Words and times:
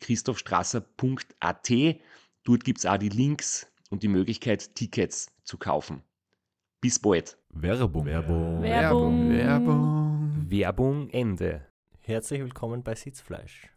www.christophstrasser.at. 0.00 1.70
Dort 2.44 2.64
gibt 2.64 2.78
es 2.78 2.86
auch 2.86 2.96
die 2.96 3.10
Links 3.10 3.70
und 3.90 4.02
die 4.02 4.08
Möglichkeit, 4.08 4.74
Tickets 4.74 5.30
zu 5.44 5.58
kaufen. 5.58 6.02
Bis 6.80 6.98
bald. 6.98 7.36
Werbung. 7.50 8.06
Werbung. 8.06 8.62
Werbung. 8.62 9.30
Werbung. 9.30 10.46
Werbung 10.48 11.10
Ende. 11.10 11.66
Herzlich 12.00 12.40
willkommen 12.40 12.82
bei 12.82 12.94
Sitzfleisch. 12.94 13.68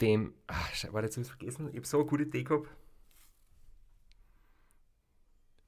Dem. 0.00 0.34
Ach, 0.46 0.70
warte, 0.92 1.06
jetzt 1.06 1.16
habe 1.16 1.22
ich 1.22 1.28
vergessen. 1.28 1.68
Ich 1.70 1.76
habe 1.76 1.86
so 1.86 1.98
eine 1.98 2.06
gute 2.06 2.22
Idee 2.24 2.44
gehabt. 2.44 2.68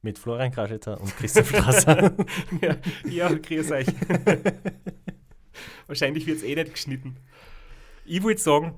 Mit 0.03 0.19
Florian 0.19 0.53
Kraschitzer 0.53 1.01
und 1.01 1.17
Christoph 1.17 1.49
Strasser. 1.49 2.15
ja, 2.61 2.77
ja, 3.09 3.33
grüß 3.33 3.71
euch. 3.73 3.87
Wahrscheinlich 5.87 6.27
wird 6.27 6.39
es 6.39 6.43
eh 6.43 6.55
nicht 6.55 6.73
geschnitten. 6.73 7.17
Ich 8.07 8.23
würde 8.23 8.39
sagen, 8.39 8.75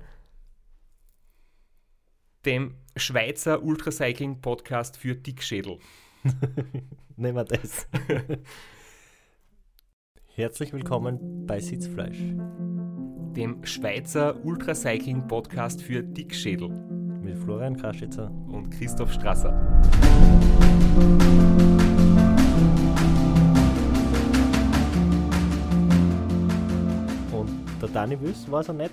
dem 2.44 2.76
Schweizer 2.94 3.60
Ultracycling-Podcast 3.60 4.96
für 4.96 5.16
Dickschädel. 5.16 5.80
Nehmen 7.16 7.36
wir 7.36 7.44
das. 7.44 7.88
Herzlich 10.36 10.72
willkommen 10.72 11.44
bei 11.44 11.58
Sitzfleisch. 11.58 12.18
Dem 12.20 13.64
Schweizer 13.64 14.44
Ultracycling-Podcast 14.44 15.82
für 15.82 16.04
Dickschädel. 16.04 16.68
Mit 16.68 17.36
Florian 17.36 17.76
Kraschitzer. 17.76 18.30
Und 18.30 18.70
Christoph 18.70 19.12
Strasser. 19.12 19.82
Und 27.32 27.82
der 27.82 27.88
Dani 27.88 28.20
Wüss 28.20 28.48
war 28.48 28.62
so 28.62 28.72
nett, 28.72 28.92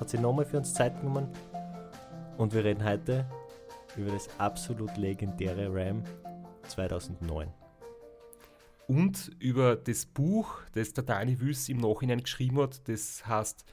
hat 0.00 0.08
sich 0.08 0.18
nochmal 0.18 0.46
für 0.46 0.56
uns 0.56 0.72
Zeit 0.72 0.98
genommen. 0.98 1.28
Und 2.38 2.54
wir 2.54 2.64
reden 2.64 2.82
heute 2.82 3.26
über 3.96 4.10
das 4.10 4.28
absolut 4.38 4.96
legendäre 4.96 5.68
Ram 5.72 6.02
2009. 6.68 7.52
Und 8.86 9.30
über 9.38 9.76
das 9.76 10.06
Buch, 10.06 10.62
das 10.72 10.94
der 10.94 11.04
Dani 11.04 11.38
Wüss 11.40 11.68
im 11.68 11.76
Nachhinein 11.76 12.22
geschrieben 12.22 12.58
hat, 12.58 12.88
das 12.88 13.26
heißt 13.26 13.64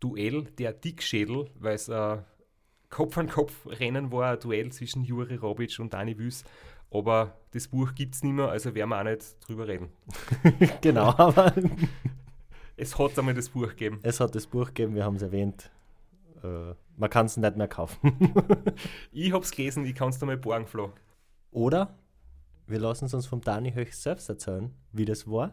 Duell 0.00 0.44
der 0.58 0.72
Dickschädel, 0.72 1.50
weil 1.54 1.74
es 1.74 1.88
ein 1.88 2.24
Kopf 2.90 3.16
an 3.18 3.28
Kopf 3.28 3.66
Rennen 3.66 4.10
war, 4.10 4.32
ein 4.32 4.40
Duell 4.40 4.72
zwischen 4.72 5.04
Juri 5.04 5.36
Robic 5.36 5.78
und 5.78 5.92
Dani 5.92 6.18
Wüss. 6.18 6.44
Aber 6.90 7.36
das 7.52 7.68
Buch 7.68 7.94
gibt 7.94 8.14
es 8.14 8.22
nicht 8.22 8.32
mehr, 8.32 8.48
also 8.48 8.74
werden 8.74 8.90
wir 8.90 9.00
auch 9.00 9.04
nicht 9.04 9.36
drüber 9.46 9.68
reden. 9.68 9.90
genau, 10.80 11.14
aber 11.16 11.52
Es 12.76 12.98
hat 12.98 13.16
einmal 13.18 13.34
das 13.34 13.50
Buch 13.50 13.68
gegeben. 13.68 14.00
es 14.02 14.18
hat 14.18 14.34
das 14.34 14.46
Buch 14.46 14.66
gegeben, 14.66 14.94
wir 14.96 15.04
haben 15.04 15.16
es 15.16 15.22
erwähnt. 15.22 15.70
Äh, 16.44 16.74
man 16.96 17.10
kann 17.10 17.26
es 17.26 17.36
nicht 17.36 17.56
mehr 17.56 17.68
kaufen. 17.68 17.98
Ich 19.12 19.32
hab's 19.32 19.50
gelesen, 19.50 19.84
ich 19.86 19.94
kann's 19.94 20.18
dir 20.18 20.26
mal 20.26 20.36
borgen, 20.36 20.66
Flo. 20.66 20.92
Oder 21.50 21.96
wir 22.66 22.78
lassen 22.78 23.06
es 23.06 23.14
uns 23.14 23.26
vom 23.26 23.40
Dani 23.40 23.72
höchst 23.72 24.02
selbst 24.02 24.28
erzählen, 24.28 24.72
wie 24.92 25.04
das 25.04 25.28
war. 25.28 25.52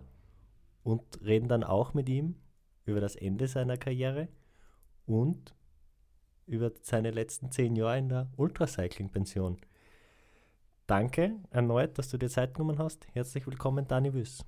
Und 0.83 1.03
reden 1.23 1.47
dann 1.47 1.63
auch 1.63 1.93
mit 1.93 2.09
ihm 2.09 2.35
über 2.85 2.99
das 2.99 3.15
Ende 3.15 3.47
seiner 3.47 3.77
Karriere 3.77 4.27
und 5.05 5.55
über 6.47 6.71
seine 6.81 7.11
letzten 7.11 7.51
zehn 7.51 7.75
Jahre 7.75 7.99
in 7.99 8.09
der 8.09 8.29
Ultracycling-Pension. 8.35 9.57
Danke 10.87 11.35
erneut, 11.51 11.97
dass 11.97 12.09
du 12.09 12.17
dir 12.17 12.29
Zeit 12.29 12.55
genommen 12.55 12.79
hast. 12.79 13.07
Herzlich 13.13 13.45
willkommen, 13.45 13.87
Dani 13.87 14.13
Wüss. 14.13 14.43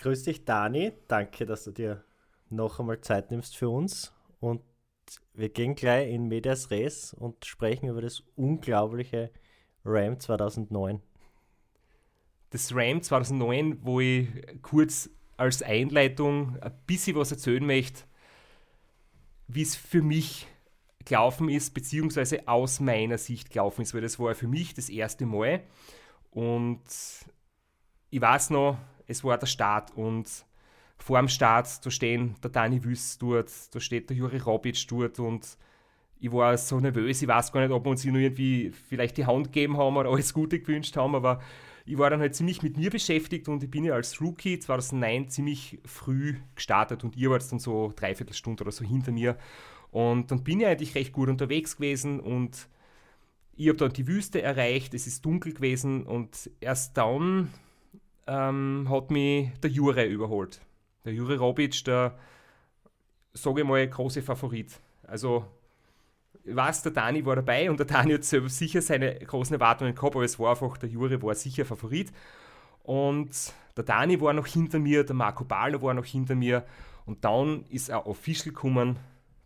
Grüß 0.00 0.22
dich, 0.22 0.46
Dani. 0.46 0.92
Danke, 1.08 1.44
dass 1.44 1.64
du 1.64 1.72
dir 1.72 2.02
noch 2.48 2.80
einmal 2.80 3.02
Zeit 3.02 3.30
nimmst 3.30 3.54
für 3.54 3.68
uns. 3.68 4.14
Und 4.40 4.62
wir 5.34 5.50
gehen 5.50 5.74
gleich 5.74 6.10
in 6.10 6.26
Medias 6.26 6.70
Res 6.70 7.12
und 7.12 7.44
sprechen 7.44 7.90
über 7.90 8.00
das 8.00 8.22
unglaubliche 8.34 9.30
Ram 9.84 10.18
2009. 10.18 11.02
Das 12.48 12.74
RAM 12.74 13.02
2009, 13.02 13.80
wo 13.82 14.00
ich 14.00 14.28
kurz 14.62 15.10
als 15.36 15.62
Einleitung 15.62 16.58
ein 16.60 16.80
bisschen 16.86 17.16
was 17.16 17.32
erzählen 17.32 17.66
möchte, 17.66 18.04
wie 19.48 19.62
es 19.62 19.76
für 19.76 20.00
mich 20.00 20.46
gelaufen 21.04 21.50
ist, 21.50 21.74
beziehungsweise 21.74 22.48
aus 22.48 22.80
meiner 22.80 23.18
Sicht 23.18 23.50
gelaufen 23.50 23.82
ist, 23.82 23.92
weil 23.92 24.00
das 24.00 24.18
war 24.18 24.34
für 24.34 24.48
mich 24.48 24.72
das 24.72 24.88
erste 24.88 25.26
Mal. 25.26 25.62
Und 26.30 26.80
ich 28.08 28.20
weiß 28.20 28.48
noch, 28.48 28.78
es 29.10 29.24
war 29.24 29.36
der 29.36 29.46
Start 29.46 29.90
und 29.96 30.46
vor 30.98 31.18
dem 31.18 31.28
Start, 31.28 31.84
da 31.84 31.90
stehen 31.90 32.36
der 32.42 32.50
Dani 32.50 32.84
Wüss 32.84 33.18
dort, 33.18 33.50
da 33.74 33.80
steht 33.80 34.08
der 34.10 34.16
Juri 34.16 34.38
Robic 34.38 34.86
dort 34.88 35.18
und 35.18 35.56
ich 36.20 36.30
war 36.30 36.56
so 36.56 36.78
nervös, 36.78 37.22
ich 37.22 37.28
weiß 37.28 37.50
gar 37.50 37.62
nicht, 37.62 37.72
ob 37.72 37.84
wir 37.84 37.90
uns 37.90 38.04
nur 38.04 38.20
irgendwie 38.20 38.70
vielleicht 38.70 39.16
die 39.16 39.26
Hand 39.26 39.46
gegeben 39.46 39.78
haben 39.78 39.96
oder 39.96 40.10
alles 40.10 40.34
Gute 40.34 40.60
gewünscht 40.60 40.96
haben, 40.96 41.14
aber 41.14 41.40
ich 41.86 41.98
war 41.98 42.10
dann 42.10 42.20
halt 42.20 42.36
ziemlich 42.36 42.62
mit 42.62 42.76
mir 42.76 42.90
beschäftigt 42.90 43.48
und 43.48 43.64
ich 43.64 43.70
bin 43.70 43.84
ja 43.84 43.94
als 43.94 44.20
Rookie 44.20 44.58
2009 44.58 45.28
ziemlich 45.30 45.80
früh 45.84 46.36
gestartet 46.54 47.02
und 47.02 47.16
ihr 47.16 47.30
wart 47.30 47.50
dann 47.50 47.58
so 47.58 47.92
dreiviertel 47.96 48.34
Stunde 48.34 48.62
oder 48.62 48.70
so 48.70 48.84
hinter 48.84 49.10
mir. 49.10 49.36
Und 49.90 50.30
dann 50.30 50.44
bin 50.44 50.60
ich 50.60 50.66
eigentlich 50.66 50.94
recht 50.94 51.12
gut 51.12 51.28
unterwegs 51.28 51.76
gewesen 51.76 52.20
und 52.20 52.68
ich 53.56 53.68
habe 53.68 53.78
dann 53.78 53.92
die 53.92 54.06
Wüste 54.06 54.40
erreicht, 54.40 54.94
es 54.94 55.06
ist 55.06 55.24
dunkel 55.24 55.52
gewesen 55.52 56.04
und 56.04 56.50
erst 56.60 56.96
dann 56.96 57.50
ähm, 58.26 58.86
hat 58.88 59.10
mich 59.10 59.50
der 59.62 59.70
Jure 59.70 60.04
überholt. 60.04 60.60
Der 61.04 61.12
Jure 61.12 61.38
Robic, 61.38 61.84
der, 61.84 62.18
sage 63.32 63.62
ich 63.62 63.66
mal, 63.66 63.86
große 63.88 64.22
Favorit. 64.22 64.78
Also, 65.06 65.44
ich 66.44 66.54
weiß, 66.54 66.82
der 66.82 66.92
Dani 66.92 67.24
war 67.24 67.36
dabei 67.36 67.70
und 67.70 67.78
der 67.78 67.86
Dani 67.86 68.14
hat 68.14 68.24
sicher 68.24 68.82
seine 68.82 69.18
großen 69.18 69.54
Erwartungen 69.54 69.94
gehabt, 69.94 70.14
aber 70.14 70.24
es 70.24 70.38
war 70.38 70.50
einfach, 70.50 70.76
der 70.78 70.88
Jure 70.88 71.20
war 71.22 71.34
sicher 71.34 71.64
Favorit. 71.64 72.12
Und 72.82 73.30
der 73.76 73.84
Dani 73.84 74.20
war 74.20 74.32
noch 74.32 74.46
hinter 74.46 74.78
mir, 74.78 75.04
der 75.04 75.14
Marco 75.14 75.44
Balner 75.44 75.82
war 75.82 75.94
noch 75.94 76.04
hinter 76.04 76.34
mir 76.34 76.64
und 77.06 77.24
dann 77.24 77.64
ist 77.68 77.90
ein 77.90 77.98
Official 77.98 78.54
gekommen, 78.54 78.96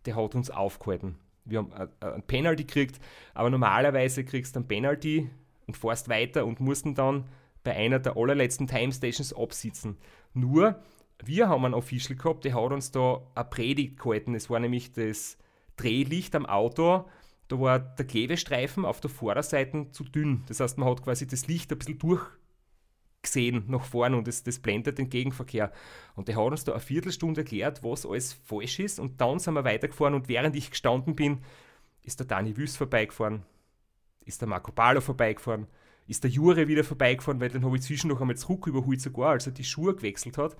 der 0.05 0.15
hat 0.15 0.35
uns 0.35 0.49
aufgehalten. 0.49 1.15
Wir 1.45 1.59
haben 1.59 1.71
ein 1.99 2.23
Penalty 2.23 2.63
gekriegt, 2.63 2.99
aber 3.33 3.49
normalerweise 3.49 4.23
kriegst 4.23 4.55
du 4.55 4.61
ein 4.61 4.67
Penalty 4.67 5.29
und 5.67 5.77
fährst 5.77 6.09
weiter 6.09 6.45
und 6.45 6.59
mussten 6.59 6.95
dann 6.95 7.25
bei 7.65 7.75
einer 7.75 7.99
der 7.99 8.15
allerletzten 8.15 8.67
Time 8.67 8.93
Stations 8.93 9.33
absitzen. 9.33 9.97
Nur, 10.33 10.79
wir 11.23 11.49
haben 11.49 11.65
einen 11.65 11.73
Official 11.73 12.17
gehabt, 12.17 12.45
der 12.45 12.53
hat 12.53 12.71
uns 12.71 12.91
da 12.91 13.21
eine 13.35 13.45
Predigt 13.45 13.99
gehalten. 13.99 14.35
Es 14.35 14.49
war 14.49 14.59
nämlich 14.59 14.93
das 14.93 15.37
Drehlicht 15.75 16.35
am 16.35 16.45
Auto. 16.45 17.09
Da 17.47 17.59
war 17.59 17.79
der 17.79 18.05
Klebestreifen 18.05 18.85
auf 18.85 19.01
der 19.01 19.09
Vorderseite 19.09 19.91
zu 19.91 20.03
dünn. 20.03 20.43
Das 20.47 20.59
heißt, 20.59 20.77
man 20.77 20.89
hat 20.89 21.03
quasi 21.03 21.27
das 21.27 21.47
Licht 21.47 21.71
ein 21.71 21.77
bisschen 21.77 21.99
durchgesehen 21.99 23.65
nach 23.67 23.83
vorne 23.83 24.15
und 24.17 24.27
das, 24.27 24.43
das 24.43 24.59
blendet 24.59 24.97
den 24.97 25.09
Gegenverkehr. 25.09 25.71
Und 26.15 26.27
der 26.27 26.37
hat 26.37 26.51
uns 26.51 26.63
da 26.63 26.73
eine 26.73 26.81
Viertelstunde 26.81 27.41
erklärt, 27.41 27.83
was 27.83 28.05
alles 28.05 28.33
falsch 28.33 28.79
ist. 28.79 28.99
Und 28.99 29.19
dann 29.19 29.39
sind 29.39 29.53
wir 29.55 29.63
weitergefahren 29.63 30.13
und 30.13 30.27
während 30.27 30.55
ich 30.55 30.71
gestanden 30.71 31.15
bin, 31.15 31.39
ist 32.03 32.19
der 32.19 32.27
Dani 32.27 32.55
Wüss 32.55 32.77
vorbeigefahren, 32.77 33.43
ist 34.25 34.41
der 34.41 34.47
Marco 34.47 34.71
Palo 34.71 35.01
vorbeigefahren, 35.01 35.67
ist 36.07 36.23
der 36.23 36.31
Jure 36.31 36.67
wieder 36.67 36.83
vorbeigefahren, 36.83 37.39
weil 37.39 37.49
dann 37.49 37.65
habe 37.65 37.75
ich 37.75 37.83
zwischen 37.83 38.09
noch 38.09 38.21
einmal 38.21 38.37
zurück 38.37 38.67
überholt 38.67 39.01
sogar, 39.01 39.31
als 39.31 39.47
er 39.47 39.53
die 39.53 39.63
Schuhe 39.63 39.95
gewechselt 39.95 40.37
hat. 40.37 40.55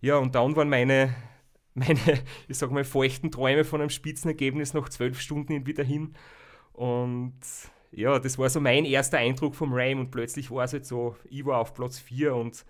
Ja, 0.00 0.16
und 0.16 0.34
dann 0.34 0.56
waren 0.56 0.68
meine, 0.68 1.14
meine 1.74 1.98
ich 2.48 2.58
sag 2.58 2.70
mal, 2.70 2.84
feuchten 2.84 3.30
Träume 3.30 3.64
von 3.64 3.80
einem 3.80 3.90
Spitzenergebnis 3.90 4.74
nach 4.74 4.88
zwölf 4.88 5.20
Stunden 5.20 5.66
wieder 5.66 5.84
hin. 5.84 6.14
Und 6.72 7.40
ja, 7.92 8.18
das 8.18 8.38
war 8.38 8.48
so 8.48 8.60
mein 8.60 8.84
erster 8.84 9.18
Eindruck 9.18 9.54
vom 9.54 9.72
Ram 9.72 10.00
und 10.00 10.10
plötzlich 10.10 10.50
war 10.50 10.64
es 10.64 10.72
halt 10.72 10.86
so, 10.86 11.16
ich 11.28 11.44
war 11.44 11.58
auf 11.58 11.74
Platz 11.74 11.98
4 11.98 12.34
und 12.34 12.64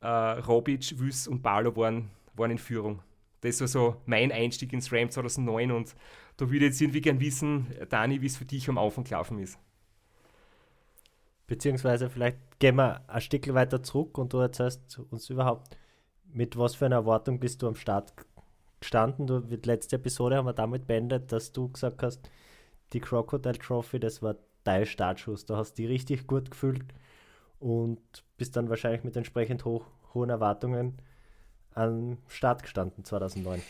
äh, 0.00 0.08
Robic, 0.08 0.98
Wüss 0.98 1.26
und 1.26 1.42
Barlow 1.42 1.74
waren, 1.76 2.10
waren 2.34 2.52
in 2.52 2.58
Führung. 2.58 3.02
Das 3.40 3.60
war 3.60 3.68
so 3.68 3.96
mein 4.06 4.32
Einstieg 4.32 4.72
ins 4.72 4.92
Ram 4.92 5.10
2009 5.10 5.70
und 5.72 5.96
da 6.36 6.46
würde 6.46 6.66
ich 6.66 6.72
jetzt 6.72 6.80
irgendwie 6.80 7.00
gern 7.00 7.20
wissen, 7.20 7.66
Dani, 7.88 8.20
wie 8.20 8.26
es 8.26 8.36
für 8.36 8.44
dich 8.44 8.68
am 8.68 8.78
Anfang 8.78 9.04
gelaufen 9.04 9.38
ist. 9.38 9.58
Beziehungsweise 11.46 12.10
vielleicht 12.10 12.38
gehen 12.58 12.76
wir 12.76 13.08
ein 13.08 13.20
Stück 13.20 13.52
weiter 13.54 13.82
zurück 13.82 14.18
und 14.18 14.32
du 14.32 14.38
erzählst 14.38 14.98
uns 15.10 15.30
überhaupt, 15.30 15.76
mit 16.32 16.58
was 16.58 16.74
für 16.74 16.86
einer 16.86 16.96
Erwartung 16.96 17.38
bist 17.38 17.62
du 17.62 17.68
am 17.68 17.76
Start 17.76 18.12
gestanden. 18.80 19.26
Du, 19.26 19.40
die 19.40 19.56
letzte 19.56 19.96
Episode 19.96 20.36
haben 20.36 20.46
wir 20.46 20.52
damit 20.52 20.86
beendet, 20.86 21.30
dass 21.32 21.52
du 21.52 21.68
gesagt 21.68 22.02
hast, 22.02 22.28
die 22.92 23.00
Crocodile 23.00 23.58
Trophy, 23.58 24.00
das 24.00 24.22
war 24.22 24.36
dein 24.64 24.86
Startschuss. 24.86 25.44
Da 25.46 25.56
hast 25.56 25.74
du 25.74 25.82
die 25.82 25.88
richtig 25.88 26.26
gut 26.26 26.50
gefühlt 26.50 26.84
und 27.60 28.00
bist 28.36 28.56
dann 28.56 28.68
wahrscheinlich 28.68 29.04
mit 29.04 29.16
entsprechend 29.16 29.64
hoch, 29.64 29.86
hohen 30.14 30.30
Erwartungen 30.30 30.98
am 31.74 32.18
Start 32.28 32.62
gestanden 32.62 33.04
2009. 33.04 33.62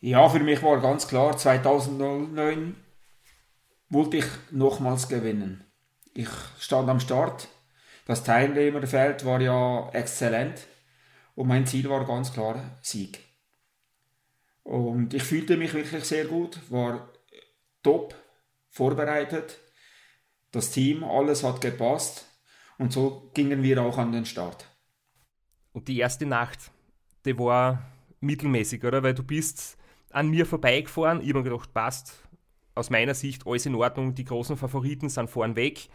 Ja, 0.00 0.28
für 0.28 0.40
mich 0.40 0.62
war 0.62 0.80
ganz 0.80 1.08
klar, 1.08 1.36
2009 1.36 2.76
wollte 3.88 4.18
ich 4.18 4.26
nochmals 4.50 5.08
gewinnen. 5.08 5.65
Ich 6.18 6.30
stand 6.58 6.88
am 6.88 6.98
Start. 6.98 7.46
Das 8.06 8.24
Teilnehmerfeld 8.24 9.26
war 9.26 9.38
ja 9.42 9.90
exzellent 9.92 10.66
und 11.34 11.46
mein 11.46 11.66
Ziel 11.66 11.90
war 11.90 12.06
ganz 12.06 12.32
klar 12.32 12.78
Sieg. 12.80 13.18
Und 14.62 15.12
ich 15.12 15.22
fühlte 15.22 15.58
mich 15.58 15.74
wirklich 15.74 16.04
sehr 16.04 16.24
gut, 16.24 16.58
war 16.70 17.12
top 17.82 18.14
vorbereitet. 18.70 19.58
Das 20.52 20.70
Team, 20.70 21.04
alles 21.04 21.44
hat 21.44 21.60
gepasst 21.60 22.24
und 22.78 22.94
so 22.94 23.30
gingen 23.34 23.62
wir 23.62 23.82
auch 23.82 23.98
an 23.98 24.12
den 24.12 24.24
Start. 24.24 24.64
Und 25.72 25.86
die 25.86 25.98
erste 25.98 26.24
Nacht, 26.24 26.70
die 27.26 27.38
war 27.38 27.84
mittelmäßig, 28.20 28.82
oder? 28.84 29.02
Weil 29.02 29.12
du 29.12 29.22
bist 29.22 29.76
an 30.08 30.30
mir 30.30 30.46
vorbeigefahren. 30.46 31.20
Ich 31.20 31.28
habe 31.28 31.42
gedacht, 31.42 31.74
passt. 31.74 32.25
Aus 32.76 32.90
meiner 32.90 33.14
Sicht 33.14 33.46
alles 33.46 33.66
in 33.66 33.74
Ordnung. 33.74 34.14
Die 34.14 34.24
großen 34.24 34.56
Favoriten 34.56 35.08
sind 35.08 35.28
vorn 35.28 35.56
weg. 35.56 35.88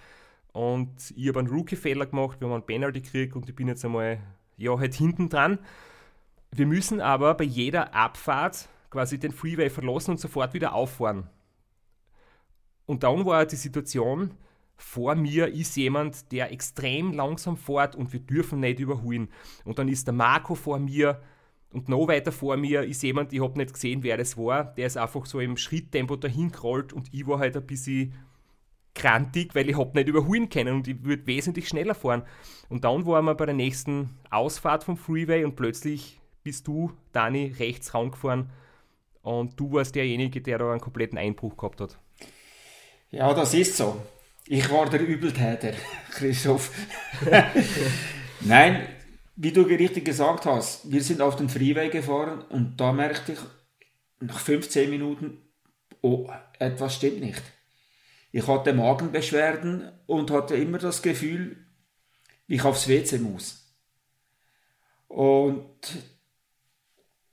Und 0.52 1.14
ich 1.16 1.30
habe 1.30 1.40
einen 1.40 1.48
Rookie-Fehler 1.48 2.08
gemacht. 2.08 2.42
Wir 2.42 2.48
haben 2.48 2.56
einen 2.56 2.66
Penalty 2.66 3.02
gekriegt 3.02 3.36
und 3.36 3.48
ich 3.48 3.56
bin 3.56 3.70
jetzt 3.70 3.86
einmal 3.86 4.20
ja, 4.58 4.78
halt 4.78 4.94
hinten 4.94 5.30
dran. 5.30 5.60
Wir 6.52 6.66
müssen 6.66 7.00
aber 7.00 7.36
bei 7.36 7.46
jeder 7.46 7.94
Abfahrt 7.94 8.68
quasi 8.90 9.18
den 9.18 9.32
Freeway 9.32 9.70
verlassen 9.70 10.12
und 10.12 10.20
sofort 10.20 10.54
wieder 10.54 10.74
auffahren. 10.74 11.30
Und 12.86 13.04
dann 13.04 13.26
war 13.26 13.46
die 13.46 13.56
Situation, 13.56 14.32
vor 14.76 15.16
mir 15.16 15.48
ist 15.48 15.78
jemand, 15.78 16.32
der 16.32 16.52
extrem 16.52 17.14
langsam 17.14 17.56
fährt 17.56 17.96
und 17.96 18.12
wir 18.12 18.20
dürfen 18.20 18.60
nicht 18.60 18.80
überholen. 18.80 19.30
Und 19.64 19.80
dann 19.80 19.88
ist 19.88 20.08
der 20.08 20.14
Marco 20.14 20.56
vor 20.56 20.80
mir 20.80 21.22
und 21.72 21.88
noch 21.88 22.08
weiter 22.08 22.32
vor 22.32 22.58
mir 22.58 22.84
ist 22.84 23.02
jemand, 23.04 23.32
ich 23.34 23.42
habe 23.42 23.58
nicht 23.58 23.74
gesehen, 23.74 24.04
wer 24.04 24.18
das 24.18 24.38
war, 24.38 24.66
der 24.76 24.88
ist 24.88 24.98
einfach 24.98 25.26
so 25.26 25.40
im 25.40 25.58
Schritttempo 25.58 26.16
dahin 26.16 26.52
gerollt 26.52 26.92
und 26.92 27.14
ich 27.14 27.26
war 27.26 27.40
halt 27.40 27.56
ein 27.56 27.66
bisschen 27.66 28.14
krantig, 28.94 29.56
weil 29.56 29.70
ich 29.70 29.78
habe 29.78 29.98
nicht 29.98 30.10
überholen 30.10 30.50
können 30.50 30.76
und 30.76 30.88
ich 30.88 31.04
würde 31.04 31.26
wesentlich 31.28 31.70
schneller 31.70 31.96
fahren. 31.96 32.24
Und 32.68 32.84
dann 32.84 33.06
waren 33.06 33.26
wir 33.26 33.36
bei 33.36 33.46
der 33.46 33.56
nächsten 33.56 34.10
Ausfahrt 34.30 34.84
vom 34.84 34.98
Freeway 34.98 35.46
und 35.46 35.56
plötzlich 35.56 36.20
bist 36.44 36.68
du, 36.68 36.92
Dani, 37.14 37.56
rechts 37.58 37.94
rangefahren 37.94 38.50
und 39.22 39.60
du 39.60 39.72
warst 39.72 39.96
derjenige, 39.96 40.42
der 40.42 40.58
da 40.58 40.72
einen 40.72 40.82
kompletten 40.82 41.18
Einbruch 41.18 41.56
gehabt 41.56 41.80
hat. 41.80 41.98
Ja, 43.12 43.34
das 43.34 43.54
ist 43.54 43.78
so. 43.78 44.02
Ich 44.48 44.70
war 44.70 44.90
der 44.90 45.02
Übeltäter, 45.02 45.74
Christoph. 46.12 46.72
Nein, 48.42 48.88
wie 49.44 49.52
du 49.52 49.64
richtig 49.64 50.06
gesagt 50.06 50.46
hast, 50.46 50.92
wir 50.92 51.02
sind 51.02 51.20
auf 51.20 51.36
den 51.36 51.50
Freeway 51.50 51.90
gefahren 51.90 52.44
und 52.50 52.78
da 52.78 52.92
merkte 52.92 53.32
ich 53.32 53.40
nach 54.20 54.38
15 54.38 54.88
Minuten, 54.88 55.42
oh, 56.02 56.30
etwas 56.60 56.94
stimmt 56.94 57.22
nicht. 57.22 57.42
Ich 58.32 58.46
hatte 58.48 58.72
Magenbeschwerden 58.72 59.92
und 60.06 60.30
hatte 60.30 60.56
immer 60.56 60.78
das 60.78 61.02
Gefühl, 61.02 61.58
wie 62.46 62.56
ich 62.58 62.64
aufs 62.64 62.88
WC 62.88 63.18
muss. 63.18 63.76
Und 65.08 65.80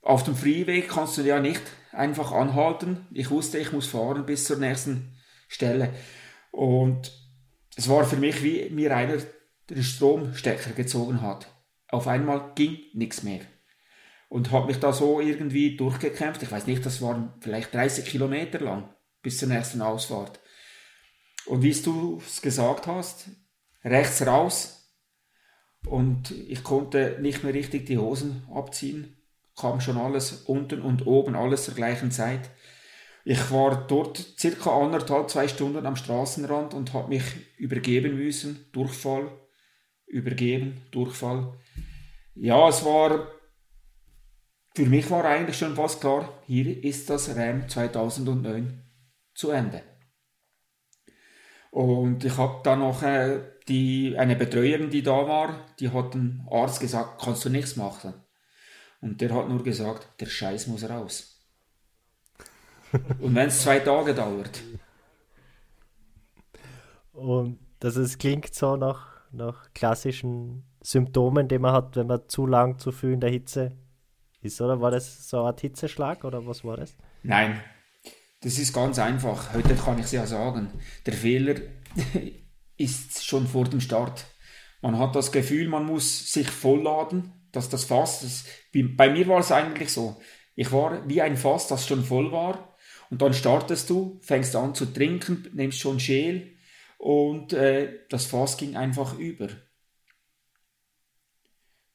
auf 0.01 0.23
dem 0.23 0.35
Freeway 0.35 0.81
kannst 0.81 1.19
du 1.19 1.23
ja 1.23 1.41
nicht 1.41 1.61
einfach 1.93 2.33
anhalten. 2.33 3.07
Ich 3.13 3.31
wusste, 3.31 3.59
ich 3.59 3.73
muss 3.73 3.87
fahren 3.87 4.25
bis 4.25 4.45
zur 4.45 4.57
nächsten 4.57 5.15
Stelle. 5.47 5.93
Und 6.53 7.13
es 7.77 7.87
war 7.87 8.07
für 8.07 8.17
mich, 8.17 8.43
wie 8.43 8.71
mir 8.71 8.97
einer 8.97 9.19
den 9.69 9.83
Stromstecker 9.83 10.71
gezogen 10.71 11.21
hat. 11.21 11.49
Auf 11.89 12.07
einmal 12.07 12.53
ging 12.55 12.79
nichts 12.93 13.23
mehr. 13.23 13.41
Und 14.29 14.51
habe 14.51 14.67
mich 14.67 14.79
da 14.79 14.93
so 14.93 15.21
irgendwie 15.21 15.77
durchgekämpft. 15.77 16.43
Ich 16.43 16.53
weiß 16.53 16.67
nicht, 16.67 16.85
das 16.85 17.01
waren 17.01 17.33
vielleicht 17.41 17.73
30 17.73 18.05
Kilometer 18.05 18.61
lang 18.61 18.95
bis 19.23 19.39
zur 19.39 19.49
nächsten 19.49 19.81
Ausfahrt. 19.81 20.39
Und 21.47 21.63
wie 21.63 21.73
du 21.73 22.21
es 22.25 22.43
gesagt 22.43 22.87
hast, 22.87 23.31
rechts 23.83 24.27
raus. 24.27 24.95
Und 25.87 26.31
ich 26.31 26.63
konnte 26.63 27.19
nicht 27.21 27.43
mehr 27.43 27.55
richtig 27.55 27.87
die 27.87 27.99
Hosen 27.99 28.43
abziehen. 28.53 29.17
Kam 29.57 29.81
schon 29.81 29.97
alles 29.97 30.43
unten 30.43 30.83
und 30.83 31.07
oben, 31.07 31.35
alles 31.35 31.65
zur 31.65 31.75
gleichen 31.75 32.11
Zeit. 32.11 32.51
Ich 33.25 33.51
war 33.51 33.87
dort 33.87 34.19
circa 34.39 34.71
anderthalb, 34.71 35.31
zwei 35.31 35.49
Stunden 35.49 35.85
am 35.85 35.97
Straßenrand 35.97 36.75
und 36.75 36.93
habe 36.93 37.09
mich 37.09 37.25
übergeben 37.59 38.17
müssen. 38.17 38.67
Durchfall, 38.73 39.31
übergeben, 40.09 40.83
Durchfall. 40.91 41.53
Ja, 42.35 42.69
es 42.69 42.85
war, 42.85 43.29
für 44.75 44.87
mich 44.87 45.11
war 45.11 45.25
eigentlich 45.25 45.59
schon 45.59 45.75
fast 45.77 46.01
klar, 46.01 46.43
hier 46.47 46.83
ist 46.85 47.11
das 47.11 47.37
RAM 47.37 47.69
2009 47.69 48.83
zu 49.35 49.51
Ende. 49.51 49.83
Und 51.71 52.25
ich 52.25 52.37
habe 52.37 52.61
dann 52.65 52.81
noch 52.81 53.03
äh, 53.03 53.41
die, 53.69 54.17
eine 54.19 54.37
Betreuerin, 54.37 54.91
die 54.91 55.03
da 55.03 55.29
war, 55.29 55.67
die 55.79 55.91
hat 55.91 56.15
dem 56.15 56.49
Arzt 56.51 56.81
gesagt, 56.81 57.21
kannst 57.23 57.45
du 57.45 57.51
nichts 57.51 57.77
machen. 57.77 58.15
Und 59.01 59.21
der 59.21 59.35
hat 59.35 59.49
nur 59.49 59.63
gesagt, 59.63 60.09
der 60.21 60.27
Scheiß 60.27 60.67
muss 60.67 60.89
raus. 60.89 61.39
Und 63.21 63.35
wenn 63.35 63.49
es 63.49 63.63
zwei 63.63 63.81
Tage 63.81 64.15
dauert. 64.15 64.63
Und 67.13 67.59
das 67.81 67.97
ist, 67.97 68.19
klingt 68.19 68.55
so 68.55 68.77
nach, 68.77 69.18
nach 69.33 69.73
klassischen 69.75 70.65
Symptomen, 70.81 71.49
die 71.49 71.59
man 71.59 71.73
hat, 71.73 71.97
wenn 71.97 72.07
man 72.07 72.29
zu 72.29 72.47
lang, 72.47 72.79
zu 72.79 72.93
viel 72.93 73.13
in 73.13 73.21
der 73.21 73.31
Hitze 73.31 73.77
ist, 74.41 74.61
oder? 74.61 74.81
War 74.81 74.91
das 74.91 75.29
so 75.29 75.39
eine 75.39 75.47
Art 75.49 75.61
Hitzeschlag 75.61 76.25
oder 76.25 76.47
was 76.47 76.65
war 76.65 76.77
das? 76.77 76.97
Nein, 77.23 77.61
das 78.41 78.59
ist 78.59 78.73
ganz 78.73 78.99
einfach. 78.99 79.53
Heute 79.53 79.75
kann 79.75 79.99
ich 79.99 80.07
es 80.07 80.13
ja 80.13 80.27
sagen. 80.27 80.71
Der 81.07 81.15
Fehler 81.15 81.57
ist 82.77 83.25
schon 83.25 83.47
vor 83.47 83.65
dem 83.65 83.81
Start. 83.81 84.25
Man 84.81 84.99
hat 84.99 85.17
das 85.17 85.33
Gefühl, 85.33 85.69
man 85.69 85.85
muss 85.85 86.33
sich 86.33 86.49
vollladen, 86.49 87.33
dass 87.51 87.69
das 87.69 87.85
Fass, 87.85 88.21
das, 88.21 88.45
bei 88.97 89.11
mir 89.11 89.27
war 89.27 89.41
es 89.41 89.51
eigentlich 89.51 89.93
so. 89.93 90.21
Ich 90.55 90.71
war 90.71 91.09
wie 91.09 91.21
ein 91.21 91.37
Fass, 91.37 91.67
das 91.67 91.87
schon 91.87 92.05
voll 92.05 92.31
war. 92.31 92.77
Und 93.11 93.23
dann 93.23 93.35
startest 93.35 93.91
du, 93.91 94.21
fängst 94.23 94.55
an 94.55 94.75
zu 94.75 94.87
trinken, 94.87 95.49
nimmst 95.55 95.81
schon 95.81 95.99
Schäl 95.99 96.58
und 96.99 97.53
äh, 97.53 98.01
das 98.11 98.27
Fass 98.27 98.57
ging 98.57 98.77
einfach 98.77 99.19
über. 99.19 99.49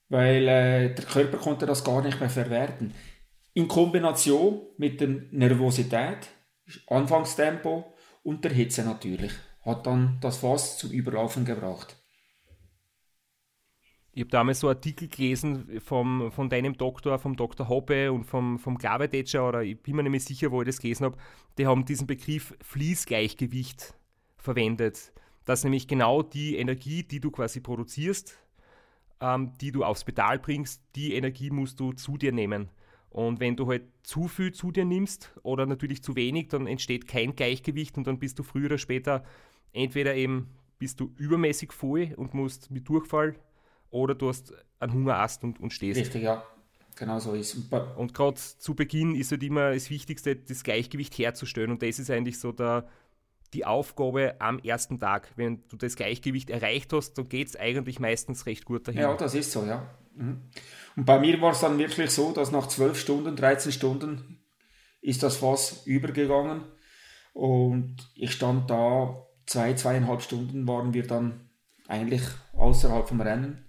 Weil 0.10 0.48
äh, 0.48 0.96
der 0.96 1.06
Körper 1.06 1.38
konnte 1.38 1.66
das 1.66 1.84
gar 1.84 2.02
nicht 2.02 2.20
mehr 2.20 2.30
verwerten. 2.30 2.94
In 3.54 3.68
Kombination 3.68 4.62
mit 4.78 5.00
der 5.02 5.10
Nervosität, 5.32 6.30
Anfangstempo 6.88 7.94
und 8.24 8.44
der 8.44 8.52
Hitze 8.52 8.84
natürlich, 8.84 9.34
hat 9.62 9.86
dann 9.86 10.18
das 10.22 10.38
Fass 10.38 10.78
zum 10.78 10.92
Überlaufen 10.92 11.46
gebracht. 11.46 11.98
Ich 14.16 14.22
habe 14.22 14.30
damals 14.30 14.60
so 14.60 14.70
Artikel 14.70 15.08
gelesen 15.08 15.82
vom, 15.82 16.32
von 16.32 16.48
deinem 16.48 16.78
Doktor, 16.78 17.18
vom 17.18 17.36
Dr. 17.36 17.68
Hoppe 17.68 18.12
und 18.12 18.26
vom, 18.26 18.60
vom 18.60 18.78
Gabedetscher, 18.78 19.48
oder 19.48 19.64
ich 19.64 19.82
bin 19.82 19.96
mir 19.96 20.04
nicht 20.04 20.12
mehr 20.12 20.20
sicher, 20.20 20.52
wo 20.52 20.62
ich 20.62 20.68
das 20.68 20.80
gelesen 20.80 21.06
habe, 21.06 21.18
die 21.58 21.66
haben 21.66 21.84
diesen 21.84 22.06
Begriff 22.06 22.56
Fließgleichgewicht 22.62 23.96
verwendet. 24.44 25.12
Dass 25.46 25.64
nämlich 25.64 25.88
genau 25.88 26.22
die 26.22 26.58
Energie, 26.58 27.04
die 27.04 27.20
du 27.20 27.32
quasi 27.32 27.60
produzierst, 27.60 28.38
ähm, 29.20 29.54
die 29.60 29.72
du 29.72 29.84
aufs 29.84 30.04
Pedal 30.04 30.40
bringst, 30.40 30.82
die 30.96 31.16
Energie 31.16 31.50
musst 31.50 31.80
du 31.80 31.94
zu 31.94 32.18
dir 32.18 32.32
nehmen. 32.32 32.70
Und 33.10 33.40
wenn 33.40 33.56
du 33.56 33.68
halt 33.68 33.84
zu 34.04 34.28
viel 34.28 34.54
zu 34.54 34.72
dir 34.72 34.86
nimmst 34.86 35.34
oder 35.44 35.66
natürlich 35.66 36.04
zu 36.04 36.16
wenig, 36.16 36.50
dann 36.50 36.68
entsteht 36.68 37.08
kein 37.08 37.36
Gleichgewicht 37.36 37.98
und 37.98 38.08
dann 38.08 38.20
bist 38.20 38.40
du 38.40 38.44
früher 38.44 38.66
oder 38.66 38.78
später 38.78 39.24
entweder 39.72 40.16
eben 40.16 40.50
bist 40.80 41.00
du 41.00 41.14
übermäßig 41.18 41.72
voll 41.72 42.14
und 42.18 42.34
musst 42.34 42.72
mit 42.72 42.88
Durchfall 42.90 43.36
oder 43.90 44.16
du 44.16 44.30
hast 44.30 44.54
einen 44.80 44.94
Hungerast 44.94 45.44
und, 45.44 45.60
und 45.60 45.72
stehst. 45.72 46.00
Richtig, 46.00 46.24
ja. 46.24 46.44
Genau 46.96 47.20
so 47.20 47.34
ist 47.34 47.56
es. 47.56 47.64
Und 47.98 48.14
gerade 48.14 48.36
zu 48.36 48.76
Beginn 48.76 49.16
ist 49.16 49.32
halt 49.32 49.42
immer 49.44 49.74
das 49.74 49.90
Wichtigste, 49.90 50.36
das 50.36 50.64
Gleichgewicht 50.64 51.18
herzustellen. 51.18 51.72
Und 51.72 51.82
das 51.82 51.98
ist 51.98 52.12
eigentlich 52.12 52.40
so 52.40 52.52
der, 52.52 52.88
die 53.54 53.66
Aufgabe 53.66 54.36
am 54.40 54.60
ersten 54.60 55.00
Tag. 55.00 55.32
Wenn 55.36 55.64
du 55.70 55.78
das 55.78 55.96
Gleichgewicht 55.96 56.50
erreicht 56.50 56.92
hast, 56.94 57.14
dann 57.14 57.30
geht 57.30 57.50
es 57.50 57.56
eigentlich 57.56 58.00
meistens 58.00 58.46
recht 58.46 58.66
gut 58.66 58.88
dahin. 58.88 59.02
Ja, 59.02 59.14
das 59.14 59.36
ist 59.36 59.52
so, 59.52 59.66
ja. 59.66 59.88
Mhm. 60.16 60.42
Und 60.96 61.06
bei 61.06 61.20
mir 61.20 61.40
war 61.42 61.52
es 61.52 61.60
dann 61.60 61.78
wirklich 61.78 62.12
so, 62.12 62.32
dass 62.32 62.52
nach 62.52 62.68
12 62.68 63.00
Stunden, 63.00 63.36
13 63.36 63.72
Stunden 63.72 64.40
ist 65.02 65.24
das 65.24 65.38
Fass 65.38 65.86
übergegangen. 65.86 66.64
Und 67.34 67.98
ich 68.16 68.32
stand 68.32 68.70
da, 68.70 69.16
zwei, 69.46 69.74
zweieinhalb 69.74 70.22
Stunden 70.22 70.68
waren 70.68 70.94
wir 70.94 71.06
dann 71.06 71.50
eigentlich 71.88 72.22
außerhalb 72.54 73.08
vom 73.08 73.22
Rennen. 73.22 73.66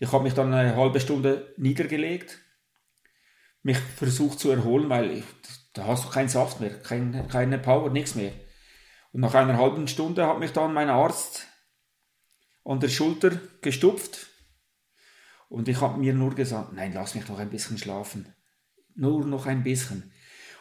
Ich 0.00 0.12
habe 0.12 0.24
mich 0.24 0.34
dann 0.34 0.52
eine 0.52 0.76
halbe 0.76 1.00
Stunde 1.00 1.54
niedergelegt, 1.56 2.38
mich 3.62 3.78
versucht 3.78 4.38
zu 4.38 4.50
erholen, 4.50 4.88
weil 4.88 5.10
ich, 5.10 5.24
da 5.72 5.86
hast 5.86 6.04
du 6.04 6.08
keinen 6.10 6.28
Saft 6.28 6.60
mehr, 6.60 6.78
kein, 6.80 7.26
keine 7.28 7.58
Power, 7.58 7.90
nichts 7.90 8.14
mehr. 8.14 8.32
Und 9.18 9.22
nach 9.22 9.34
einer 9.34 9.58
halben 9.58 9.88
Stunde 9.88 10.28
hat 10.28 10.38
mich 10.38 10.52
dann 10.52 10.72
mein 10.72 10.88
Arzt 10.88 11.48
an 12.64 12.78
der 12.78 12.88
Schulter 12.88 13.30
gestupft 13.62 14.28
und 15.48 15.66
ich 15.66 15.80
habe 15.80 15.98
mir 15.98 16.14
nur 16.14 16.36
gesagt, 16.36 16.72
nein, 16.72 16.92
lass 16.94 17.16
mich 17.16 17.28
noch 17.28 17.40
ein 17.40 17.50
bisschen 17.50 17.78
schlafen. 17.78 18.32
Nur 18.94 19.26
noch 19.26 19.46
ein 19.46 19.64
bisschen. 19.64 20.12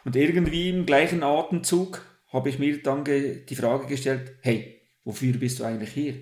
Und 0.05 0.15
irgendwie 0.15 0.69
im 0.69 0.87
gleichen 0.87 1.21
Atemzug 1.21 2.03
habe 2.33 2.49
ich 2.49 2.57
mir 2.57 2.81
dann 2.81 3.03
die 3.05 3.55
Frage 3.55 3.85
gestellt, 3.85 4.35
hey, 4.41 4.81
wofür 5.03 5.33
bist 5.37 5.59
du 5.59 5.63
eigentlich 5.63 5.91
hier? 5.91 6.15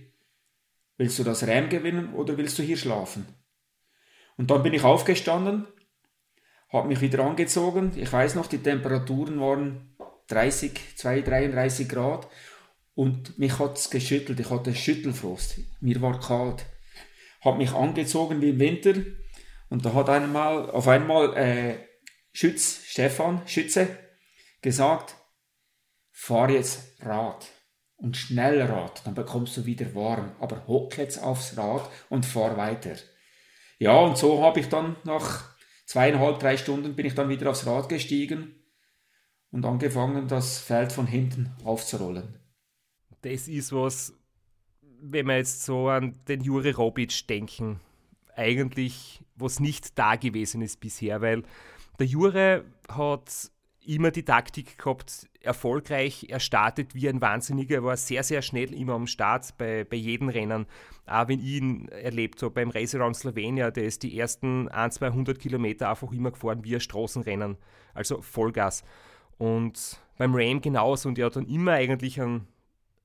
Willst 0.98 1.18
du 1.18 1.24
das 1.24 1.48
Rennen 1.48 1.70
gewinnen 1.70 2.15
oder 2.15 2.38
willst 2.38 2.60
du 2.60 2.63
hier 2.63 2.75
schlafen? 2.75 3.25
Und 4.36 4.51
dann 4.51 4.62
bin 4.62 4.74
ich 4.74 4.84
aufgestanden, 4.84 5.68
habe 6.68 6.89
mich 6.89 7.00
wieder 7.00 7.24
angezogen. 7.24 7.94
Ich 7.96 8.12
weiß 8.12 8.36
noch, 8.36 8.48
die 8.48 8.62
Temperaturen 8.62 9.39
waren 9.39 9.95
30, 10.27 10.72
2, 10.96 11.22
33 11.22 11.89
Grad 11.89 12.27
und 12.96 13.38
mich 13.38 13.60
hat 13.60 13.77
es 13.77 13.89
geschüttelt. 13.89 14.39
Ich 14.39 14.50
hatte 14.50 14.74
Schüttelfrost. 14.74 15.60
Mir 15.82 16.01
war 16.01 16.20
kalt. 16.20 16.65
Habe 17.41 17.58
mich 17.58 17.74
angezogen 17.74 18.41
wie 18.41 18.50
im 18.50 18.60
Winter 18.60 18.96
und 19.70 19.86
da 19.86 19.94
hat 19.94 20.10
einmal, 20.10 20.70
auf 20.72 20.88
einmal 20.88 21.36
äh, 21.36 21.75
Schütz, 22.32 22.82
Stefan, 22.86 23.41
Schütze, 23.46 23.88
gesagt, 24.62 25.15
fahr 26.12 26.50
jetzt 26.50 27.01
Rad 27.01 27.46
und 27.98 28.17
schnell 28.17 28.62
Rad, 28.62 29.01
dann 29.05 29.13
bekommst 29.13 29.58
du 29.58 29.65
wieder 29.65 29.94
warm, 29.94 30.36
aber 30.39 30.65
hock 30.67 30.98
jetzt 30.98 31.22
aufs 31.22 31.58
Rad 31.58 31.89
und 32.10 32.25
fahr 32.25 32.58
weiter. 32.58 32.96
Ja, 33.77 33.98
und 34.00 34.17
so 34.17 34.44
habe 34.44 34.60
ich 34.60 34.70
dann 34.70 34.96
nach 35.03 35.55
zweieinhalb, 35.86 36.39
drei 36.39 36.58
Stunden 36.58 36.96
bin 36.96 37.05
ich 37.05 37.15
dann 37.15 37.29
wieder 37.29 37.50
aufs 37.50 37.65
Rad 37.67 37.89
gestiegen 37.89 38.65
und 39.56 39.66
angefangen, 39.66 40.28
das 40.28 40.60
Feld 40.60 40.92
von 40.92 41.08
hinten 41.08 41.50
aufzurollen. 41.64 42.28
Das 43.22 43.48
ist 43.48 43.72
was, 43.72 44.14
wenn 45.02 45.28
wir 45.28 45.38
jetzt 45.38 45.64
so 45.64 45.88
an 45.88 46.14
den 46.28 46.42
Juri 46.42 46.72
Robic 46.72 47.26
denken, 47.28 47.80
eigentlich 48.36 49.24
was 49.38 49.62
nicht 49.62 49.98
da 49.98 50.18
gewesen 50.18 50.62
ist 50.62 50.82
bisher, 50.82 51.22
weil 51.22 51.44
der 52.00 52.06
Jure 52.06 52.66
hat 52.90 53.50
immer 53.86 54.12
die 54.12 54.26
Taktik 54.26 54.78
gehabt, 54.78 55.30
erfolgreich. 55.40 56.26
Er 56.28 56.42
startet 56.42 56.94
wie 56.94 57.08
ein 57.08 57.22
Wahnsinniger, 57.22 57.76
er 57.76 57.84
war 57.86 57.96
sehr, 57.96 58.24
sehr 58.24 58.42
schnell 58.42 58.74
immer 58.74 58.94
am 58.94 59.08
Start 59.08 59.58
bei, 59.58 59.86
bei 59.86 59.96
jedem 59.96 60.28
Rennen. 60.28 60.66
Auch 61.06 61.30
wenn 61.30 61.40
ich 61.40 61.46
ihn 61.46 61.88
erlebt 61.88 62.42
habe 62.44 62.56
beim 62.56 62.72
Race 62.72 62.94
Around 62.94 63.16
Slovenia, 63.16 63.72
der 63.72 63.86
ist 63.86 64.04
die 64.04 64.20
ersten 64.20 64.68
1, 64.68 64.96
200 64.96 65.40
Kilometer 65.40 65.90
einfach 65.90 66.12
immer 66.12 66.32
gefahren 66.32 66.66
wie 66.66 66.76
ein 66.76 66.82
Straßenrennen. 66.82 67.56
Also 67.94 68.22
Vollgas. 68.22 68.84
Und 69.38 70.00
beim 70.18 70.34
Ram 70.36 70.62
genauso. 70.62 71.10
Und 71.10 71.20
er 71.20 71.27
hat 71.27 71.36
dann 71.36 71.48
immer 71.48 71.74
eigentlich 71.74 72.22
einen 72.22 72.48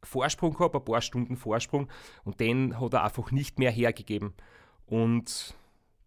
Vorsprung 0.02 0.54
gehabt, 0.54 0.74
ein 0.74 0.84
paar 0.84 1.00
Stunden 1.00 1.36
Vorsprung. 1.36 1.88
Und 2.24 2.40
den 2.40 2.80
hat 2.80 2.94
er 2.94 3.04
einfach 3.04 3.30
nicht 3.30 3.58
mehr 3.58 3.70
hergegeben. 3.70 4.34
Und 4.86 5.54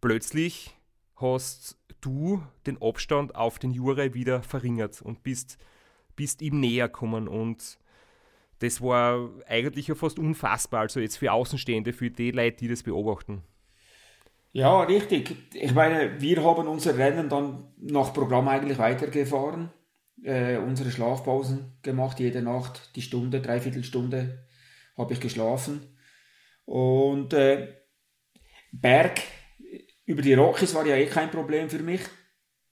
plötzlich 0.01 0.77
hast 1.15 1.77
du 2.01 2.43
den 2.65 2.81
Abstand 2.81 3.35
auf 3.35 3.59
den 3.59 3.71
Jure 3.71 4.13
wieder 4.13 4.43
verringert 4.43 5.01
und 5.01 5.23
bist, 5.23 5.57
bist 6.15 6.41
ihm 6.41 6.59
näher 6.59 6.87
gekommen. 6.87 7.27
Und 7.27 7.79
das 8.59 8.81
war 8.81 9.29
eigentlich 9.47 9.87
ja 9.87 9.95
fast 9.95 10.19
unfassbar, 10.19 10.81
also 10.81 10.99
jetzt 10.99 11.17
für 11.17 11.31
Außenstehende, 11.31 11.93
für 11.93 12.09
die 12.09 12.31
Leute, 12.31 12.57
die 12.57 12.67
das 12.67 12.83
beobachten. 12.83 13.43
Ja, 14.51 14.81
richtig. 14.83 15.35
Ich 15.53 15.73
meine, 15.73 16.21
wir 16.21 16.43
haben 16.43 16.67
unser 16.67 16.95
Rennen 16.97 17.27
dann 17.27 17.73
nach 17.77 18.13
Programm 18.13 18.47
eigentlich 18.47 18.77
weitergefahren, 18.77 19.71
äh, 20.23 20.57
unsere 20.57 20.91
Schlafpausen 20.91 21.77
gemacht, 21.81 22.19
jede 22.19 22.41
Nacht 22.41 22.95
die 22.95 23.01
Stunde, 23.01 23.41
dreiviertel 23.41 23.83
Stunde 23.83 24.45
habe 24.97 25.13
ich 25.13 25.19
geschlafen. 25.19 25.97
Und 26.65 27.33
äh, 27.33 27.73
Berg 28.71 29.21
über 30.05 30.21
die 30.21 30.33
Rockies 30.33 30.73
war 30.75 30.85
ja 30.85 30.95
eh 30.95 31.05
kein 31.05 31.31
Problem 31.31 31.69
für 31.69 31.79
mich. 31.79 32.01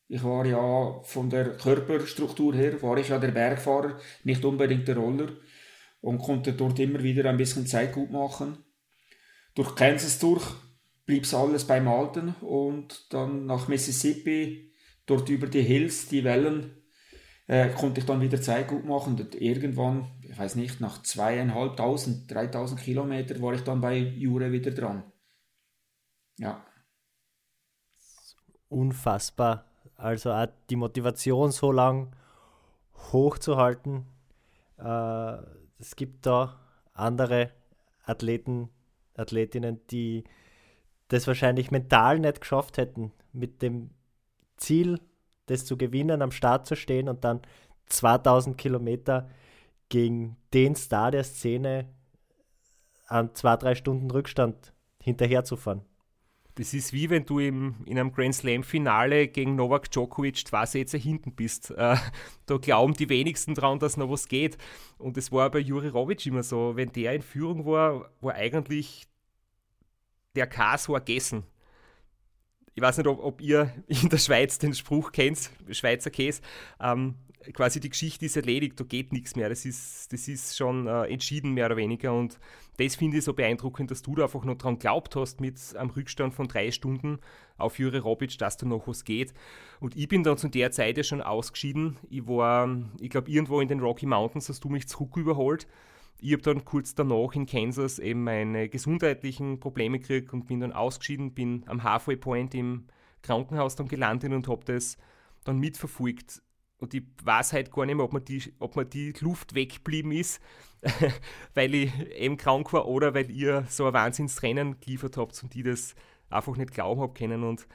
Ich 0.07 0.23
war 0.23 0.45
ja 0.45 1.01
von 1.03 1.29
der 1.29 1.57
Körperstruktur 1.57 2.53
her, 2.53 2.81
war 2.81 2.97
ich 2.97 3.09
ja 3.09 3.19
der 3.19 3.31
Bergfahrer, 3.31 3.97
nicht 4.23 4.43
unbedingt 4.43 4.87
der 4.87 4.97
Roller 4.97 5.29
und 6.01 6.19
konnte 6.19 6.53
dort 6.53 6.79
immer 6.79 7.01
wieder 7.01 7.29
ein 7.29 7.37
bisschen 7.37 7.65
Zeit 7.65 7.93
gut 7.93 8.11
machen. 8.11 8.57
Durch 9.55 9.75
Kansas 9.75 10.19
durch 10.19 10.43
blieb 11.05 11.23
es 11.23 11.33
alles 11.33 11.65
beim 11.65 11.87
Alten 11.87 12.35
und 12.41 13.13
dann 13.13 13.45
nach 13.45 13.67
Mississippi, 13.67 14.73
dort 15.05 15.29
über 15.29 15.47
die 15.47 15.61
Hills, 15.61 16.07
die 16.07 16.23
Wellen, 16.23 16.80
äh, 17.51 17.69
konnte 17.69 17.99
ich 17.99 18.05
dann 18.05 18.21
wieder 18.21 18.41
Zeit 18.41 18.67
gut 18.67 18.85
machen. 18.85 19.19
Und 19.19 19.35
irgendwann, 19.35 20.07
ich 20.21 20.37
weiß 20.37 20.55
nicht, 20.55 20.81
nach 20.81 21.03
zweieinhalbtausend, 21.03 22.31
dreitausend 22.31 22.79
Kilometer 22.79 23.39
war 23.41 23.53
ich 23.53 23.61
dann 23.61 23.81
bei 23.81 23.97
Jure 23.97 24.51
wieder 24.51 24.71
dran. 24.71 25.03
Ja 26.37 26.65
unfassbar. 28.71 29.65
Also 29.95 30.31
auch 30.31 30.47
die 30.69 30.75
Motivation 30.75 31.51
so 31.51 31.71
lang 31.71 32.15
hochzuhalten. 33.11 34.05
Äh, 34.79 35.37
es 35.77 35.95
gibt 35.95 36.25
da 36.25 36.59
andere 36.93 37.51
Athleten, 38.03 38.69
Athletinnen, 39.15 39.81
die 39.91 40.23
das 41.09 41.27
wahrscheinlich 41.27 41.69
mental 41.69 42.19
nicht 42.19 42.41
geschafft 42.41 42.77
hätten, 42.77 43.11
mit 43.33 43.61
dem 43.61 43.91
Ziel, 44.57 44.99
das 45.51 45.65
zu 45.65 45.77
gewinnen, 45.77 46.21
am 46.21 46.31
Start 46.31 46.65
zu 46.65 46.75
stehen 46.75 47.09
und 47.09 47.23
dann 47.23 47.41
2000 47.87 48.57
Kilometer 48.57 49.29
gegen 49.89 50.37
den 50.53 50.75
Star 50.75 51.11
der 51.11 51.23
Szene 51.23 51.89
an 53.07 53.35
zwei, 53.35 53.57
drei 53.57 53.75
Stunden 53.75 54.09
Rückstand 54.09 54.73
hinterherzufahren. 55.01 55.81
Das 56.55 56.73
ist 56.73 56.91
wie 56.93 57.09
wenn 57.09 57.25
du 57.25 57.39
im, 57.39 57.75
in 57.85 57.97
einem 57.97 58.11
Grand 58.11 58.35
Slam-Finale 58.35 59.27
gegen 59.29 59.55
Novak 59.55 59.89
Djokovic 59.89 60.45
zwei 60.47 60.65
Sätze 60.65 60.97
hinten 60.97 61.33
bist. 61.33 61.71
Äh, 61.71 61.95
da 62.45 62.57
glauben 62.57 62.93
die 62.93 63.09
wenigsten 63.09 63.55
dran, 63.55 63.79
dass 63.79 63.97
noch 63.97 64.09
was 64.09 64.27
geht. 64.27 64.57
Und 64.97 65.17
das 65.17 65.31
war 65.31 65.49
bei 65.49 65.59
Juri 65.59 65.87
Rovic 65.87 66.25
immer 66.25 66.43
so. 66.43 66.75
Wenn 66.75 66.91
der 66.91 67.13
in 67.15 67.21
Führung 67.21 67.65
war, 67.65 68.11
war 68.19 68.33
eigentlich 68.35 69.07
der 70.35 70.47
Kas 70.47 70.89
war 70.89 70.99
gegessen. 70.99 71.43
Ich 72.73 72.81
weiß 72.81 72.97
nicht, 72.97 73.07
ob, 73.07 73.23
ob, 73.23 73.41
ihr 73.41 73.73
in 73.87 74.09
der 74.09 74.17
Schweiz 74.17 74.57
den 74.57 74.73
Spruch 74.73 75.11
kennt, 75.11 75.49
Schweizer 75.71 76.09
Käse. 76.09 76.41
Ähm, 76.79 77.15
quasi 77.53 77.79
die 77.79 77.89
Geschichte 77.89 78.25
ist 78.25 78.35
erledigt, 78.35 78.79
da 78.79 78.83
geht 78.83 79.11
nichts 79.11 79.35
mehr. 79.35 79.49
Das 79.49 79.65
ist, 79.65 80.13
das 80.13 80.27
ist 80.27 80.57
schon 80.57 80.87
äh, 80.87 81.05
entschieden, 81.05 81.53
mehr 81.53 81.65
oder 81.65 81.77
weniger. 81.77 82.13
Und 82.13 82.39
das 82.77 82.95
finde 82.95 83.17
ich 83.17 83.23
so 83.23 83.33
beeindruckend, 83.33 83.91
dass 83.91 84.01
du 84.01 84.15
da 84.15 84.23
einfach 84.23 84.43
noch 84.43 84.57
dran 84.57 84.79
glaubt 84.79 85.15
hast 85.15 85.41
mit 85.41 85.75
einem 85.75 85.89
Rückstand 85.89 86.33
von 86.33 86.47
drei 86.47 86.71
Stunden 86.71 87.19
auf 87.57 87.79
Jure 87.79 87.99
Robic, 87.99 88.37
dass 88.37 88.57
da 88.57 88.65
noch 88.65 88.87
was 88.87 89.03
geht. 89.03 89.33
Und 89.79 89.95
ich 89.95 90.07
bin 90.07 90.23
dann 90.23 90.37
zu 90.37 90.47
der 90.47 90.71
Zeit 90.71 90.97
ja 90.97 91.03
schon 91.03 91.21
ausgeschieden. 91.21 91.97
Ich 92.09 92.25
war, 92.27 92.69
ich 92.99 93.09
glaube, 93.09 93.29
irgendwo 93.29 93.59
in 93.61 93.67
den 93.67 93.79
Rocky 93.79 94.05
Mountains 94.05 94.49
hast 94.49 94.63
du 94.63 94.69
mich 94.69 94.87
zurück 94.87 95.17
überholt. 95.17 95.67
Ich 96.21 96.33
habe 96.33 96.43
dann 96.43 96.63
kurz 96.63 96.95
danach 96.95 97.33
in 97.33 97.45
Kansas 97.45 97.99
eben 97.99 98.23
meine 98.23 98.69
gesundheitlichen 98.69 99.59
Probleme 99.59 99.99
gekriegt 99.99 100.31
und 100.33 100.45
bin 100.45 100.59
dann 100.59 100.71
ausgeschieden, 100.71 101.33
bin 101.33 101.63
am 101.67 101.83
Halfway 101.83 102.15
Point 102.15 102.53
im 102.55 102.85
Krankenhaus 103.23 103.75
dann 103.75 103.87
gelandet 103.87 104.31
und 104.31 104.47
habe 104.47 104.63
das 104.65 104.97
dann 105.43 105.57
mitverfolgt 105.57 106.41
und 106.81 106.95
ich 106.95 107.03
weiß 107.23 107.53
halt 107.53 107.71
gar 107.71 107.85
nicht 107.85 107.95
mehr, 107.95 108.05
ob 108.05 108.13
mir 108.13 108.21
die, 108.21 108.53
ob 108.59 108.75
mir 108.75 108.85
die 108.85 109.13
Luft 109.19 109.53
weggeblieben 109.53 110.11
ist, 110.11 110.41
weil 111.53 111.75
ich 111.75 111.93
eben 112.17 112.37
krank 112.37 112.73
war 112.73 112.87
oder 112.87 113.13
weil 113.13 113.29
ihr 113.29 113.65
so 113.69 113.85
ein 113.85 113.93
Wahnsinnstrennen 113.93 114.79
geliefert 114.79 115.15
habt 115.15 115.41
und 115.43 115.55
ich 115.55 115.63
das 115.63 115.95
einfach 116.29 116.57
nicht 116.57 116.73
glauben 116.73 116.99
habe 116.99 117.13
können. 117.13 117.43
Und 117.43 117.67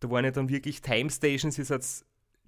da 0.00 0.10
waren 0.10 0.24
ja 0.24 0.32
dann 0.32 0.48
wirklich 0.48 0.82
Time 0.82 1.08
Stations, 1.08 1.56
ihr 1.56 1.64
seid 1.64 1.84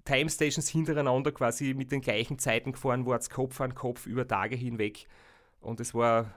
Time 0.05 0.29
Stations 0.29 0.69
hintereinander 0.69 1.31
quasi 1.31 1.73
mit 1.73 1.91
den 1.91 2.01
gleichen 2.01 2.39
Zeiten 2.39 2.71
gefahren, 2.71 3.05
war 3.05 3.17
es 3.17 3.29
Kopf 3.29 3.59
an 3.59 3.75
Kopf 3.75 4.05
über 4.05 4.27
Tage 4.27 4.55
hinweg. 4.55 5.07
Und 5.59 5.79
es 5.79 5.93
war 5.93 6.33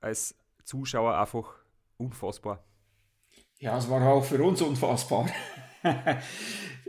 als 0.00 0.36
Zuschauer 0.64 1.18
einfach 1.18 1.54
unfassbar. 1.98 2.64
Ja, 3.58 3.76
es 3.76 3.90
war 3.90 4.06
auch 4.06 4.24
für 4.24 4.42
uns 4.42 4.62
unfassbar. 4.62 5.28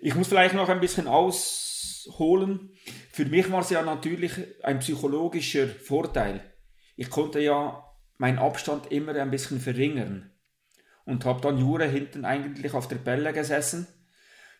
ich 0.01 0.15
muss 0.15 0.27
vielleicht 0.27 0.53
noch 0.53 0.69
ein 0.69 0.79
bisschen 0.79 1.07
ausholen. 1.07 2.71
Für 3.11 3.25
mich 3.25 3.51
war 3.51 3.61
es 3.61 3.69
ja 3.69 3.81
natürlich 3.81 4.33
ein 4.63 4.79
psychologischer 4.79 5.67
Vorteil. 5.67 6.41
Ich 6.95 7.09
konnte 7.09 7.39
ja 7.39 7.83
meinen 8.17 8.39
Abstand 8.39 8.91
immer 8.91 9.15
ein 9.15 9.31
bisschen 9.31 9.59
verringern 9.59 10.31
und 11.05 11.25
habe 11.25 11.41
dann 11.41 11.57
Jure 11.57 11.87
hinten 11.87 12.25
eigentlich 12.25 12.73
auf 12.73 12.87
der 12.87 12.97
Bälle 12.97 13.31
gesessen. 13.33 13.87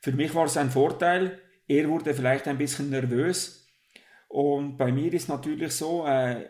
Für 0.08 0.14
mich 0.14 0.34
war 0.34 0.46
es 0.46 0.56
ein 0.56 0.72
Vorteil. 0.72 1.38
Er 1.68 1.90
wurde 1.90 2.14
vielleicht 2.14 2.48
ein 2.48 2.58
bisschen 2.58 2.92
nervös. 2.92 3.68
Und 4.30 4.78
bei 4.78 4.90
mir 4.90 5.12
ist 5.12 5.28
natürlich 5.28 5.74
so, 5.74 6.08
äh, 6.08 6.48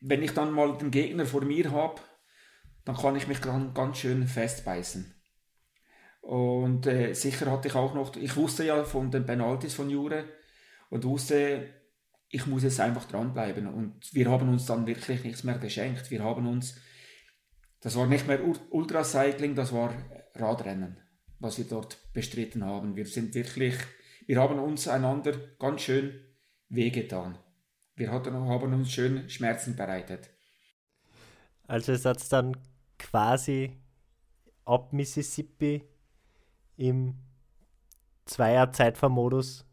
wenn 0.00 0.22
ich 0.22 0.32
dann 0.32 0.50
mal 0.50 0.78
den 0.78 0.90
Gegner 0.90 1.26
vor 1.26 1.42
mir 1.44 1.70
habe, 1.70 2.00
dann 2.86 2.96
kann 2.96 3.14
ich 3.16 3.28
mich 3.28 3.42
ganz 3.42 3.98
schön 3.98 4.26
festbeißen. 4.26 5.14
Und 6.22 6.86
äh, 6.86 7.12
sicher 7.12 7.52
hatte 7.52 7.68
ich 7.68 7.74
auch 7.74 7.92
noch, 7.92 8.16
ich 8.16 8.34
wusste 8.36 8.64
ja 8.64 8.84
von 8.84 9.10
den 9.10 9.26
Penalties 9.26 9.74
von 9.74 9.90
Jure 9.90 10.24
und 10.88 11.04
wusste, 11.04 11.68
ich 12.30 12.46
muss 12.46 12.62
jetzt 12.62 12.80
einfach 12.80 13.04
dranbleiben. 13.04 13.66
Und 13.66 14.00
wir 14.14 14.30
haben 14.30 14.48
uns 14.48 14.64
dann 14.64 14.86
wirklich 14.86 15.24
nichts 15.24 15.44
mehr 15.44 15.58
geschenkt. 15.58 16.10
Wir 16.10 16.24
haben 16.24 16.46
uns, 16.46 16.80
das 17.82 17.96
war 17.96 18.06
nicht 18.06 18.26
mehr 18.26 18.40
Ultracycling, 18.70 19.54
das 19.54 19.74
war 19.74 19.92
Radrennen, 20.34 21.03
was 21.38 21.58
wir 21.58 21.64
dort 21.64 21.98
bestritten 22.12 22.64
haben. 22.64 22.96
Wir 22.96 23.06
sind 23.06 23.34
wirklich, 23.34 23.74
wir 24.26 24.40
haben 24.40 24.58
uns 24.58 24.88
einander 24.88 25.32
ganz 25.58 25.82
schön 25.82 26.20
wehgetan. 26.68 27.38
Wir 27.96 28.10
hatten, 28.10 28.34
haben 28.34 28.72
uns 28.72 28.90
schön 28.92 29.28
Schmerzen 29.28 29.76
bereitet. 29.76 30.30
Also 31.66 31.92
es 31.92 32.04
hat 32.04 32.32
dann 32.32 32.56
quasi 32.98 33.72
ab 34.64 34.92
Mississippi 34.92 35.84
im 36.76 37.14
Zweier-Zeitfahrmodus 38.26 39.64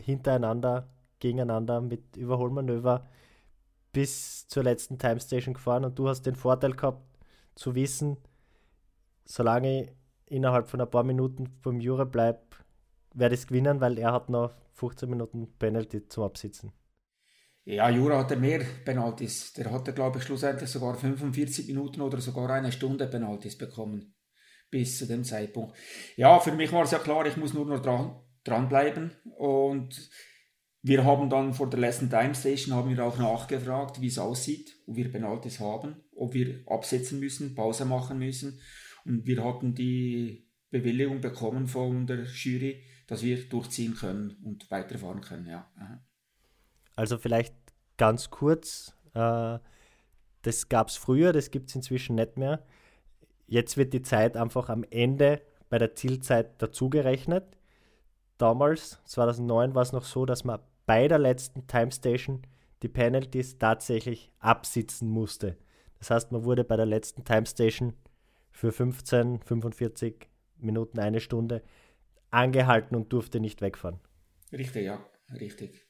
hintereinander, 0.00 0.88
gegeneinander 1.20 1.80
mit 1.80 2.16
Überholmanöver 2.16 3.06
bis 3.92 4.46
zur 4.48 4.64
letzten 4.64 4.98
Time 4.98 5.20
Station 5.20 5.54
gefahren 5.54 5.84
und 5.84 5.98
du 5.98 6.08
hast 6.08 6.22
den 6.22 6.36
Vorteil 6.36 6.72
gehabt 6.72 7.02
zu 7.54 7.74
wissen, 7.74 8.16
solange 9.24 9.82
ich 9.82 9.90
innerhalb 10.30 10.68
von 10.68 10.80
ein 10.80 10.90
paar 10.90 11.04
Minuten 11.04 11.46
vom 11.60 11.80
Jure 11.80 12.06
bleibe, 12.06 12.40
werde 13.14 13.34
ich 13.34 13.42
es 13.42 13.46
gewinnen, 13.46 13.80
weil 13.80 13.98
er 13.98 14.12
hat 14.12 14.28
noch 14.28 14.52
15 14.74 15.08
Minuten 15.08 15.48
Penalty 15.58 16.06
zum 16.08 16.24
Absitzen. 16.24 16.72
Ja, 17.64 17.90
Jura 17.90 18.18
hatte 18.18 18.36
mehr 18.36 18.60
Penalties. 18.84 19.52
Der 19.52 19.70
hatte, 19.70 19.92
glaube 19.92 20.18
ich, 20.18 20.24
schlussendlich 20.24 20.70
sogar 20.70 20.94
45 20.94 21.66
Minuten 21.66 22.00
oder 22.00 22.18
sogar 22.18 22.48
eine 22.50 22.72
Stunde 22.72 23.06
Penalties 23.06 23.58
bekommen. 23.58 24.14
Bis 24.70 24.98
zu 24.98 25.06
dem 25.06 25.22
Zeitpunkt. 25.22 25.76
Ja, 26.16 26.38
für 26.40 26.52
mich 26.52 26.72
war 26.72 26.84
es 26.84 26.92
ja 26.92 26.98
klar, 26.98 27.26
ich 27.26 27.36
muss 27.36 27.52
nur 27.52 27.66
noch 27.66 27.80
dran, 27.80 28.20
dranbleiben. 28.44 29.12
Und 29.36 30.10
wir 30.80 31.04
haben 31.04 31.28
dann 31.28 31.52
vor 31.52 31.68
der 31.68 31.80
letzten 31.80 32.08
Time 32.08 32.34
Station 32.34 32.74
haben 32.74 32.88
wir 32.88 33.04
auch 33.04 33.18
nachgefragt, 33.18 34.00
wie 34.00 34.08
es 34.08 34.18
aussieht, 34.18 34.74
ob 34.86 34.96
wir 34.96 35.12
Penalties 35.12 35.60
haben, 35.60 35.96
ob 36.16 36.32
wir 36.32 36.62
absetzen 36.66 37.20
müssen, 37.20 37.54
Pause 37.54 37.84
machen 37.84 38.18
müssen. 38.18 38.60
Und 39.08 39.26
wir 39.26 39.42
hatten 39.42 39.74
die 39.74 40.46
Bewilligung 40.70 41.20
bekommen 41.20 41.66
von 41.66 42.06
der 42.06 42.24
Jury, 42.24 42.84
dass 43.06 43.22
wir 43.22 43.48
durchziehen 43.48 43.94
können 43.94 44.36
und 44.44 44.70
weiterfahren 44.70 45.22
können. 45.22 45.46
Ja. 45.46 45.66
Also 46.94 47.16
vielleicht 47.16 47.54
ganz 47.96 48.28
kurz, 48.28 48.94
äh, 49.14 49.58
das 50.42 50.68
gab 50.68 50.88
es 50.88 50.96
früher, 50.96 51.32
das 51.32 51.50
gibt 51.50 51.70
es 51.70 51.74
inzwischen 51.74 52.16
nicht 52.16 52.36
mehr. 52.36 52.64
Jetzt 53.46 53.78
wird 53.78 53.94
die 53.94 54.02
Zeit 54.02 54.36
einfach 54.36 54.68
am 54.68 54.84
Ende 54.90 55.40
bei 55.70 55.78
der 55.78 55.94
Zielzeit 55.94 56.60
dazugerechnet. 56.60 57.44
Damals, 58.36 59.00
2009, 59.06 59.74
war 59.74 59.82
es 59.82 59.92
noch 59.92 60.04
so, 60.04 60.26
dass 60.26 60.44
man 60.44 60.60
bei 60.84 61.08
der 61.08 61.18
letzten 61.18 61.66
Time 61.66 61.90
Station 61.90 62.42
die 62.82 62.88
Penalties 62.88 63.58
tatsächlich 63.58 64.30
absitzen 64.38 65.08
musste. 65.08 65.56
Das 65.98 66.10
heißt, 66.10 66.30
man 66.30 66.44
wurde 66.44 66.62
bei 66.62 66.76
der 66.76 66.86
letzten 66.86 67.24
Time 67.24 67.46
Station 67.46 67.94
für 68.58 68.72
15, 68.72 69.38
45 69.38 70.28
Minuten, 70.56 70.98
eine 70.98 71.20
Stunde 71.20 71.62
angehalten 72.30 72.96
und 72.96 73.12
durfte 73.12 73.38
nicht 73.38 73.62
wegfahren. 73.62 74.00
Richtig, 74.50 74.84
ja, 74.84 74.98
richtig. 75.30 75.86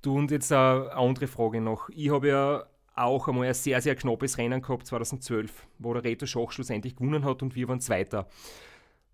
Du 0.00 0.16
und 0.16 0.30
jetzt 0.30 0.50
eine 0.52 0.90
andere 0.92 1.26
Frage 1.26 1.60
noch. 1.60 1.90
Ich 1.90 2.10
habe 2.10 2.28
ja 2.28 2.66
auch 2.94 3.28
einmal 3.28 3.48
ein 3.48 3.52
sehr, 3.52 3.82
sehr 3.82 3.94
knappes 3.94 4.38
Rennen 4.38 4.62
gehabt, 4.62 4.86
2012, 4.86 5.66
wo 5.78 5.92
der 5.92 6.02
Reto 6.02 6.24
Schach 6.24 6.50
schlussendlich 6.50 6.96
gewonnen 6.96 7.26
hat 7.26 7.42
und 7.42 7.54
wir 7.54 7.68
waren 7.68 7.80
Zweiter. 7.80 8.26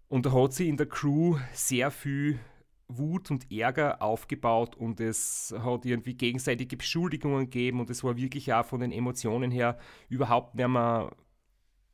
Und 0.07 0.25
da 0.25 0.33
hat 0.33 0.53
sie 0.53 0.69
in 0.69 0.77
der 0.77 0.87
Crew 0.87 1.39
sehr 1.53 1.91
viel 1.91 2.39
Wut 2.87 3.33
und 3.33 3.51
Ärger 3.51 4.01
aufgebaut 4.01 4.77
und 4.77 5.01
es 5.01 5.53
hat 5.59 5.85
irgendwie 5.85 6.15
gegenseitige 6.15 6.77
Beschuldigungen 6.77 7.51
gegeben 7.51 7.81
und 7.81 7.91
es 7.91 8.05
war 8.05 8.17
wirklich 8.17 8.53
auch 8.53 8.65
von 8.65 8.79
den 8.79 8.93
Emotionen 8.93 9.51
her 9.51 9.81
überhaupt 10.09 10.55
nicht 10.55 10.69
mehr 10.69 11.11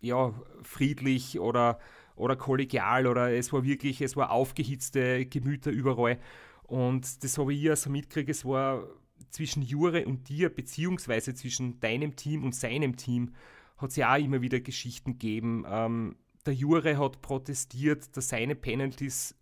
ja, 0.03 0.35
friedlich 0.63 1.41
oder, 1.41 1.79
oder 2.17 2.37
kollegial 2.37 3.07
oder 3.07 3.33
es 3.33 3.53
war 3.53 3.65
wirklich, 3.65 4.01
es 4.03 4.17
war 4.17 4.31
aufgehitzte 4.31 5.25
Gemüter 5.27 5.71
überall. 5.71 6.19
Und 6.65 7.25
das 7.25 7.39
habe 7.39 7.55
ich 7.55 7.71
also 7.71 7.91
mitgekriegt, 7.91 8.31
es 8.31 8.45
war 8.45 8.87
zwischen 9.31 9.63
Jure 9.63 10.05
und 10.07 10.29
dir, 10.29 10.49
beziehungsweise 10.49 11.35
zwischen 11.35 11.81
deinem 11.81 12.17
Team 12.17 12.45
und 12.45 12.55
seinem 12.55 12.97
Team, 12.97 13.33
hat 13.79 13.91
es 13.91 13.97
ja 13.97 14.15
auch 14.15 14.19
immer 14.19 14.43
wieder 14.43 14.61
Geschichten 14.61 15.13
gegeben. 15.13 15.65
Ähm, 15.69 16.17
der 16.45 16.55
Jure 16.55 16.99
hat 16.99 17.23
protestiert, 17.23 18.17
dass 18.17 18.29
seine 18.29 18.55
Penalties 18.55 19.35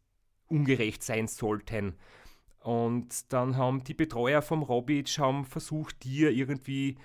ungerecht 0.49 1.03
sein 1.03 1.29
sollten. 1.29 1.94
Und 2.61 3.33
dann 3.33 3.57
haben 3.57 3.85
die 3.85 3.94
Betreuer 3.94 4.42
vom 4.42 4.62
Robic 4.62 5.18
haben 5.18 5.44
versucht, 5.44 6.05
dir 6.05 6.31
irgendwie 6.31 6.96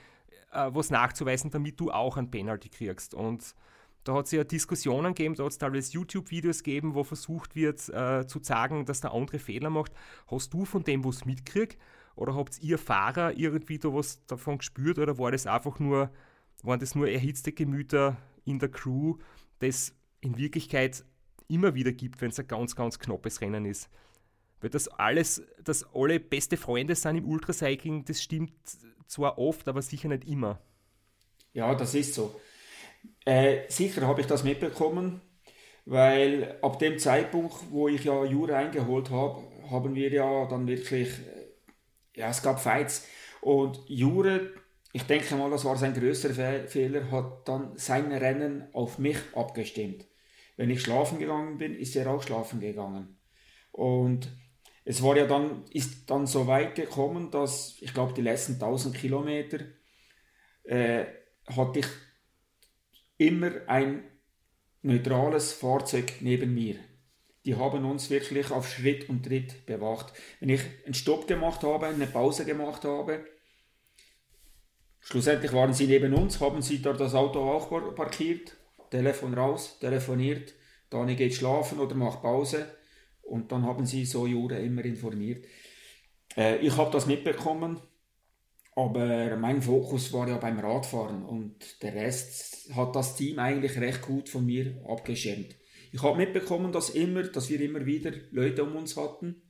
äh, 0.55 0.73
was 0.73 0.89
nachzuweisen, 0.89 1.51
damit 1.51 1.79
du 1.79 1.91
auch 1.91 2.17
ein 2.17 2.31
Penalty 2.31 2.69
kriegst. 2.69 3.13
Und 3.13 3.55
da 4.05 4.13
hat 4.13 4.25
es 4.25 4.31
ja 4.31 4.43
Diskussionen 4.43 5.13
gegeben, 5.13 5.35
da 5.35 5.43
hat 5.43 5.51
es 5.51 5.57
teilweise 5.57 5.93
YouTube-Videos 5.93 6.63
gegeben, 6.63 6.93
wo 6.93 7.03
versucht 7.03 7.55
wird 7.55 7.89
äh, 7.89 8.25
zu 8.27 8.39
sagen, 8.41 8.85
dass 8.85 9.01
der 9.01 9.13
andere 9.13 9.39
Fehler 9.39 9.69
macht. 9.69 9.91
Hast 10.27 10.53
du 10.53 10.63
von 10.65 10.83
dem 10.83 11.03
was 11.03 11.25
mitkriegt? 11.25 11.79
Oder 12.15 12.35
habt 12.35 12.61
ihr 12.61 12.77
Fahrer 12.77 13.35
irgendwie 13.35 13.77
da 13.79 13.93
was 13.93 14.25
davon 14.27 14.59
gespürt? 14.59 14.99
Oder 14.99 15.17
war 15.17 15.31
das 15.31 15.47
einfach 15.47 15.79
nur, 15.79 16.11
waren 16.63 16.79
das 16.79 16.95
nur 16.95 17.09
erhitzte 17.09 17.51
Gemüter 17.51 18.17
in 18.45 18.59
der 18.59 18.69
Crew, 18.69 19.17
das 19.59 19.93
in 20.21 20.37
Wirklichkeit 20.37 21.03
immer 21.47 21.75
wieder 21.75 21.91
gibt, 21.91 22.21
wenn 22.21 22.29
es 22.29 22.39
ein 22.39 22.47
ganz, 22.47 22.75
ganz 22.75 22.99
knappes 22.99 23.41
Rennen 23.41 23.65
ist? 23.65 23.89
Weil 24.61 24.69
das 24.69 24.87
alles, 24.87 25.43
dass 25.63 25.85
alle 25.93 26.19
beste 26.19 26.57
Freunde 26.57 26.95
sind 26.95 27.17
im 27.17 27.25
Ultracycling, 27.25 28.05
das 28.05 28.21
stimmt 28.21 28.53
zwar 29.07 29.37
oft, 29.37 29.67
aber 29.67 29.81
sicher 29.81 30.09
nicht 30.09 30.25
immer. 30.27 30.59
Ja, 31.53 31.75
das 31.75 31.93
ist 31.95 32.13
so. 32.13 32.39
Äh, 33.25 33.69
sicher 33.69 34.07
habe 34.07 34.21
ich 34.21 34.27
das 34.27 34.43
mitbekommen, 34.43 35.21
weil 35.85 36.57
ab 36.61 36.79
dem 36.79 36.97
Zeitpunkt, 36.97 37.55
wo 37.69 37.87
ich 37.87 38.03
ja 38.03 38.23
Jura 38.25 38.57
eingeholt 38.57 39.09
habe, 39.09 39.43
haben 39.69 39.95
wir 39.95 40.09
ja 40.11 40.45
dann 40.47 40.67
wirklich, 40.67 41.09
äh, 41.09 42.19
ja, 42.19 42.29
es 42.29 42.41
gab 42.41 42.59
Fights. 42.59 43.07
Und 43.41 43.79
Jure, 43.87 44.51
ich 44.93 45.03
denke 45.03 45.35
mal, 45.35 45.51
das 45.51 45.65
war 45.65 45.77
sein 45.77 45.93
größter 45.93 46.33
Fe 46.33 46.65
Fehler, 46.67 47.11
hat 47.11 47.47
dann 47.47 47.77
sein 47.77 48.11
Rennen 48.11 48.67
auf 48.73 48.97
mich 48.97 49.17
abgestimmt. 49.35 50.05
Wenn 50.57 50.69
ich 50.69 50.81
schlafen 50.81 51.19
gegangen 51.19 51.57
bin, 51.57 51.75
ist 51.75 51.95
er 51.95 52.09
auch 52.09 52.23
schlafen 52.23 52.59
gegangen. 52.59 53.17
Und 53.71 54.29
es 54.85 55.01
war 55.01 55.17
ja 55.17 55.25
dann, 55.25 55.65
ist 55.71 56.09
dann 56.09 56.27
so 56.27 56.45
weit 56.45 56.75
gekommen, 56.75 57.31
dass 57.31 57.75
ich 57.81 57.93
glaube, 57.93 58.13
die 58.13 58.21
letzten 58.21 58.53
1000 58.53 58.95
Kilometer 58.95 59.59
äh, 60.63 61.05
hatte 61.47 61.79
ich 61.79 61.87
immer 63.17 63.51
ein 63.65 64.03
neutrales 64.83 65.53
Fahrzeug 65.53 66.13
neben 66.21 66.53
mir. 66.53 66.75
Die 67.45 67.55
haben 67.55 67.83
uns 67.85 68.11
wirklich 68.11 68.51
auf 68.51 68.69
Schritt 68.69 69.09
und 69.09 69.23
Tritt 69.23 69.65
bewacht. 69.65 70.13
Wenn 70.39 70.49
ich 70.49 70.61
einen 70.85 70.93
Stopp 70.93 71.27
gemacht 71.27 71.63
habe, 71.63 71.87
eine 71.87 72.07
Pause 72.07 72.45
gemacht 72.45 72.85
habe, 72.85 73.25
schlussendlich 74.99 75.53
waren 75.53 75.73
sie 75.73 75.87
neben 75.87 76.13
uns, 76.13 76.39
haben 76.39 76.61
sie 76.61 76.81
dort 76.81 76.99
das 76.99 77.15
Auto 77.15 77.39
auch 77.39 77.95
parkiert, 77.95 78.55
Telefon 78.91 79.33
raus, 79.33 79.79
telefoniert, 79.79 80.53
Dani 80.91 81.15
geht 81.15 81.33
schlafen 81.33 81.79
oder 81.79 81.95
macht 81.95 82.21
Pause 82.21 82.67
und 83.25 83.51
dann 83.51 83.63
haben 83.63 83.85
sie 83.85 84.05
so 84.05 84.25
Jure 84.27 84.59
immer 84.59 84.85
informiert. 84.85 85.45
Äh, 86.37 86.57
ich 86.57 86.75
habe 86.77 86.91
das 86.91 87.05
mitbekommen, 87.05 87.79
aber 88.75 89.37
mein 89.37 89.61
Fokus 89.61 90.11
war 90.13 90.27
ja 90.27 90.37
beim 90.37 90.59
Radfahren 90.59 91.23
und 91.23 91.81
der 91.81 91.95
Rest 91.95 92.73
hat 92.75 92.95
das 92.95 93.15
Team 93.15 93.39
eigentlich 93.39 93.77
recht 93.79 94.01
gut 94.01 94.29
von 94.29 94.45
mir 94.45 94.83
abgeschirmt. 94.87 95.55
Ich 95.91 96.03
habe 96.03 96.17
mitbekommen, 96.17 96.71
dass, 96.73 96.89
immer, 96.89 97.23
dass 97.23 97.49
wir 97.49 97.61
immer 97.61 97.85
wieder 97.85 98.11
Leute 98.31 98.63
um 98.63 98.75
uns 98.75 98.97
hatten. 98.97 99.41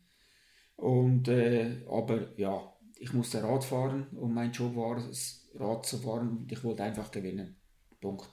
Und, 0.75 1.27
äh, 1.27 1.83
aber 1.89 2.37
ja, 2.37 2.71
ich 2.97 3.13
musste 3.13 3.41
Rad 3.41 3.63
fahren 3.63 4.07
und 4.11 4.33
mein 4.33 4.51
Job 4.51 4.75
war 4.75 4.97
es, 4.97 5.49
Rad 5.55 5.85
zu 5.85 5.97
fahren. 5.97 6.47
Ich 6.51 6.63
wollte 6.63 6.83
einfach 6.83 7.09
gewinnen. 7.09 7.55
Punkt. 7.99 8.29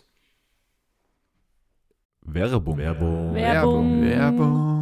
Werbung. 2.21 2.77
Werbung. 2.77 3.35
Werbung. 3.35 4.03
Werbung. 4.03 4.82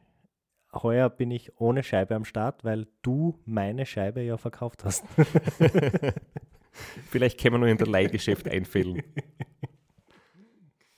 Heuer 0.73 1.09
bin 1.09 1.31
ich 1.31 1.59
ohne 1.59 1.83
Scheibe 1.83 2.15
am 2.15 2.25
Start, 2.25 2.63
weil 2.63 2.87
du 3.01 3.37
meine 3.45 3.85
Scheibe 3.85 4.21
ja 4.21 4.37
verkauft 4.37 4.83
hast. 4.85 5.03
Vielleicht 7.09 7.39
können 7.39 7.55
wir 7.55 7.59
noch 7.59 7.67
in 7.67 7.77
der 7.77 7.87
Leihgeschäft 7.87 8.47
einfällen. 8.47 9.03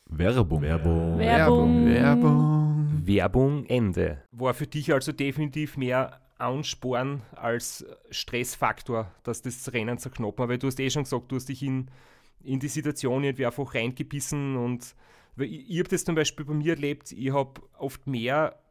Werbung. 0.05 0.61
Werbung. 0.61 1.17
Werbung. 1.17 1.85
Werbung. 1.87 3.01
Werbung 3.05 3.65
Ende. 3.65 4.23
War 4.31 4.53
für 4.53 4.67
dich 4.67 4.93
also 4.93 5.11
definitiv 5.11 5.75
mehr 5.75 6.21
Ansporn 6.37 7.21
als 7.35 7.85
Stressfaktor, 8.11 9.11
dass 9.23 9.41
das 9.41 9.73
Rennen 9.73 9.97
zu 9.97 10.09
knapp 10.11 10.37
war, 10.37 10.49
weil 10.49 10.59
du 10.59 10.67
hast 10.67 10.79
eh 10.79 10.89
schon 10.89 11.03
gesagt, 11.03 11.31
du 11.31 11.35
hast 11.35 11.49
dich 11.49 11.63
in, 11.63 11.89
in 12.43 12.59
die 12.59 12.67
Situation 12.67 13.23
irgendwie 13.23 13.45
einfach 13.45 13.73
reingebissen 13.73 14.55
und 14.55 14.95
weil 15.35 15.47
ich, 15.47 15.69
ich 15.69 15.79
habe 15.79 15.89
das 15.89 16.05
zum 16.05 16.15
Beispiel 16.15 16.45
bei 16.45 16.53
mir 16.53 16.73
erlebt, 16.73 17.11
ich 17.11 17.33
habe 17.33 17.61
oft 17.77 18.05
mehr 18.05 18.62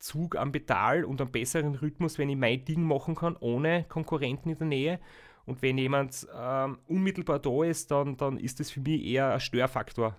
Zug 0.00 0.36
am 0.36 0.52
Pedal 0.52 1.04
und 1.04 1.20
einen 1.20 1.30
besseren 1.30 1.74
Rhythmus, 1.76 2.18
wenn 2.18 2.28
ich 2.28 2.36
mein 2.36 2.64
Ding 2.64 2.82
machen 2.82 3.14
kann, 3.14 3.36
ohne 3.36 3.84
Konkurrenten 3.84 4.50
in 4.50 4.58
der 4.58 4.66
Nähe. 4.66 5.00
Und 5.46 5.62
wenn 5.62 5.78
jemand 5.78 6.26
ähm, 6.36 6.78
unmittelbar 6.86 7.38
da 7.38 7.64
ist, 7.64 7.90
dann, 7.90 8.16
dann 8.16 8.38
ist 8.38 8.60
das 8.60 8.70
für 8.70 8.80
mich 8.80 9.04
eher 9.04 9.32
ein 9.32 9.40
Störfaktor. 9.40 10.16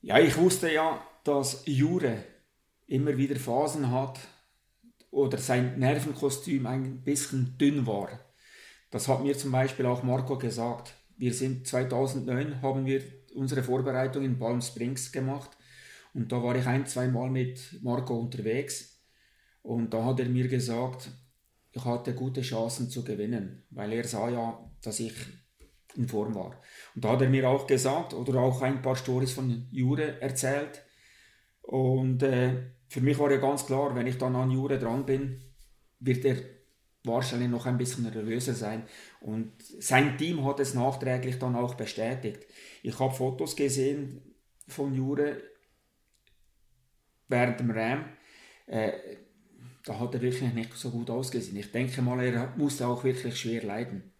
Ja, 0.00 0.18
ich 0.18 0.36
wusste 0.36 0.72
ja, 0.72 1.02
dass 1.24 1.64
Jure 1.66 2.24
immer 2.86 3.16
wieder 3.16 3.36
Phasen 3.36 3.90
hat 3.90 4.20
oder 5.10 5.38
sein 5.38 5.78
Nervenkostüm 5.78 6.66
ein 6.66 7.02
bisschen 7.02 7.56
dünn 7.58 7.86
war. 7.86 8.08
Das 8.90 9.08
hat 9.08 9.22
mir 9.22 9.36
zum 9.36 9.52
Beispiel 9.52 9.86
auch 9.86 10.02
Marco 10.02 10.38
gesagt. 10.38 10.94
Wir 11.16 11.34
sind 11.34 11.66
2009 11.66 12.62
haben 12.62 12.86
wir 12.86 13.02
unsere 13.34 13.62
Vorbereitung 13.62 14.24
in 14.24 14.38
Palm 14.38 14.60
Springs 14.60 15.12
gemacht 15.12 15.57
und 16.14 16.32
da 16.32 16.42
war 16.42 16.56
ich 16.56 16.66
ein, 16.66 16.86
zwei 16.86 17.08
Mal 17.08 17.30
mit 17.30 17.80
Marco 17.82 18.18
unterwegs 18.18 19.00
und 19.62 19.92
da 19.92 20.04
hat 20.04 20.20
er 20.20 20.28
mir 20.28 20.48
gesagt, 20.48 21.10
ich 21.72 21.84
hatte 21.84 22.14
gute 22.14 22.42
Chancen 22.42 22.90
zu 22.90 23.04
gewinnen, 23.04 23.64
weil 23.70 23.92
er 23.92 24.04
sah 24.04 24.28
ja, 24.28 24.58
dass 24.82 25.00
ich 25.00 25.14
in 25.94 26.08
Form 26.08 26.34
war. 26.34 26.60
Und 26.94 27.04
da 27.04 27.10
hat 27.10 27.22
er 27.22 27.28
mir 27.28 27.48
auch 27.48 27.66
gesagt 27.66 28.14
oder 28.14 28.40
auch 28.40 28.62
ein 28.62 28.82
paar 28.82 28.96
Stories 28.96 29.32
von 29.32 29.66
Jure 29.70 30.20
erzählt. 30.20 30.82
Und 31.62 32.22
äh, 32.22 32.70
für 32.88 33.00
mich 33.00 33.18
war 33.18 33.30
ja 33.30 33.38
ganz 33.38 33.66
klar, 33.66 33.94
wenn 33.94 34.06
ich 34.06 34.16
dann 34.16 34.36
an 34.36 34.50
Jure 34.50 34.78
dran 34.78 35.04
bin, 35.04 35.42
wird 36.00 36.24
er 36.24 36.36
wahrscheinlich 37.04 37.48
noch 37.48 37.66
ein 37.66 37.78
bisschen 37.78 38.04
nervöser 38.04 38.54
sein. 38.54 38.84
Und 39.20 39.52
sein 39.60 40.16
Team 40.16 40.44
hat 40.44 40.60
es 40.60 40.74
nachträglich 40.74 41.38
dann 41.38 41.56
auch 41.56 41.74
bestätigt. 41.74 42.46
Ich 42.82 42.98
habe 42.98 43.14
Fotos 43.14 43.56
gesehen 43.56 44.22
von 44.66 44.94
Jure 44.94 45.40
während 47.28 47.60
dem 47.60 47.70
Ram. 47.70 48.04
Äh, 48.66 48.92
da 49.84 49.98
hat 49.98 50.14
er 50.14 50.20
wirklich 50.20 50.52
nicht 50.52 50.74
so 50.74 50.90
gut 50.90 51.08
ausgesehen. 51.10 51.56
Ich 51.56 51.72
denke 51.72 52.02
mal, 52.02 52.22
er 52.22 52.52
musste 52.56 52.86
auch 52.86 53.04
wirklich 53.04 53.38
schwer 53.38 53.62
leiden. 53.62 54.12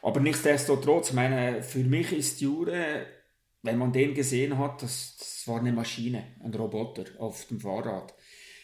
Aber 0.00 0.20
nichtsdestotrotz, 0.20 1.12
meine, 1.12 1.62
für 1.62 1.84
mich 1.84 2.12
ist 2.12 2.40
Jure, 2.40 3.06
wenn 3.62 3.78
man 3.78 3.92
den 3.92 4.14
gesehen 4.14 4.58
hat, 4.58 4.82
das, 4.82 5.16
das 5.18 5.46
war 5.46 5.60
eine 5.60 5.72
Maschine, 5.72 6.24
ein 6.42 6.52
Roboter 6.54 7.04
auf 7.18 7.46
dem 7.46 7.60
Fahrrad. 7.60 8.14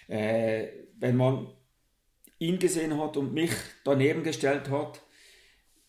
Äh, 0.09 0.69
wenn 0.99 1.17
man 1.17 1.53
ihn 2.39 2.59
gesehen 2.59 2.99
hat 2.99 3.17
und 3.17 3.35
mich 3.35 3.53
daneben 3.85 4.23
gestellt 4.23 4.69
hat, 4.71 5.01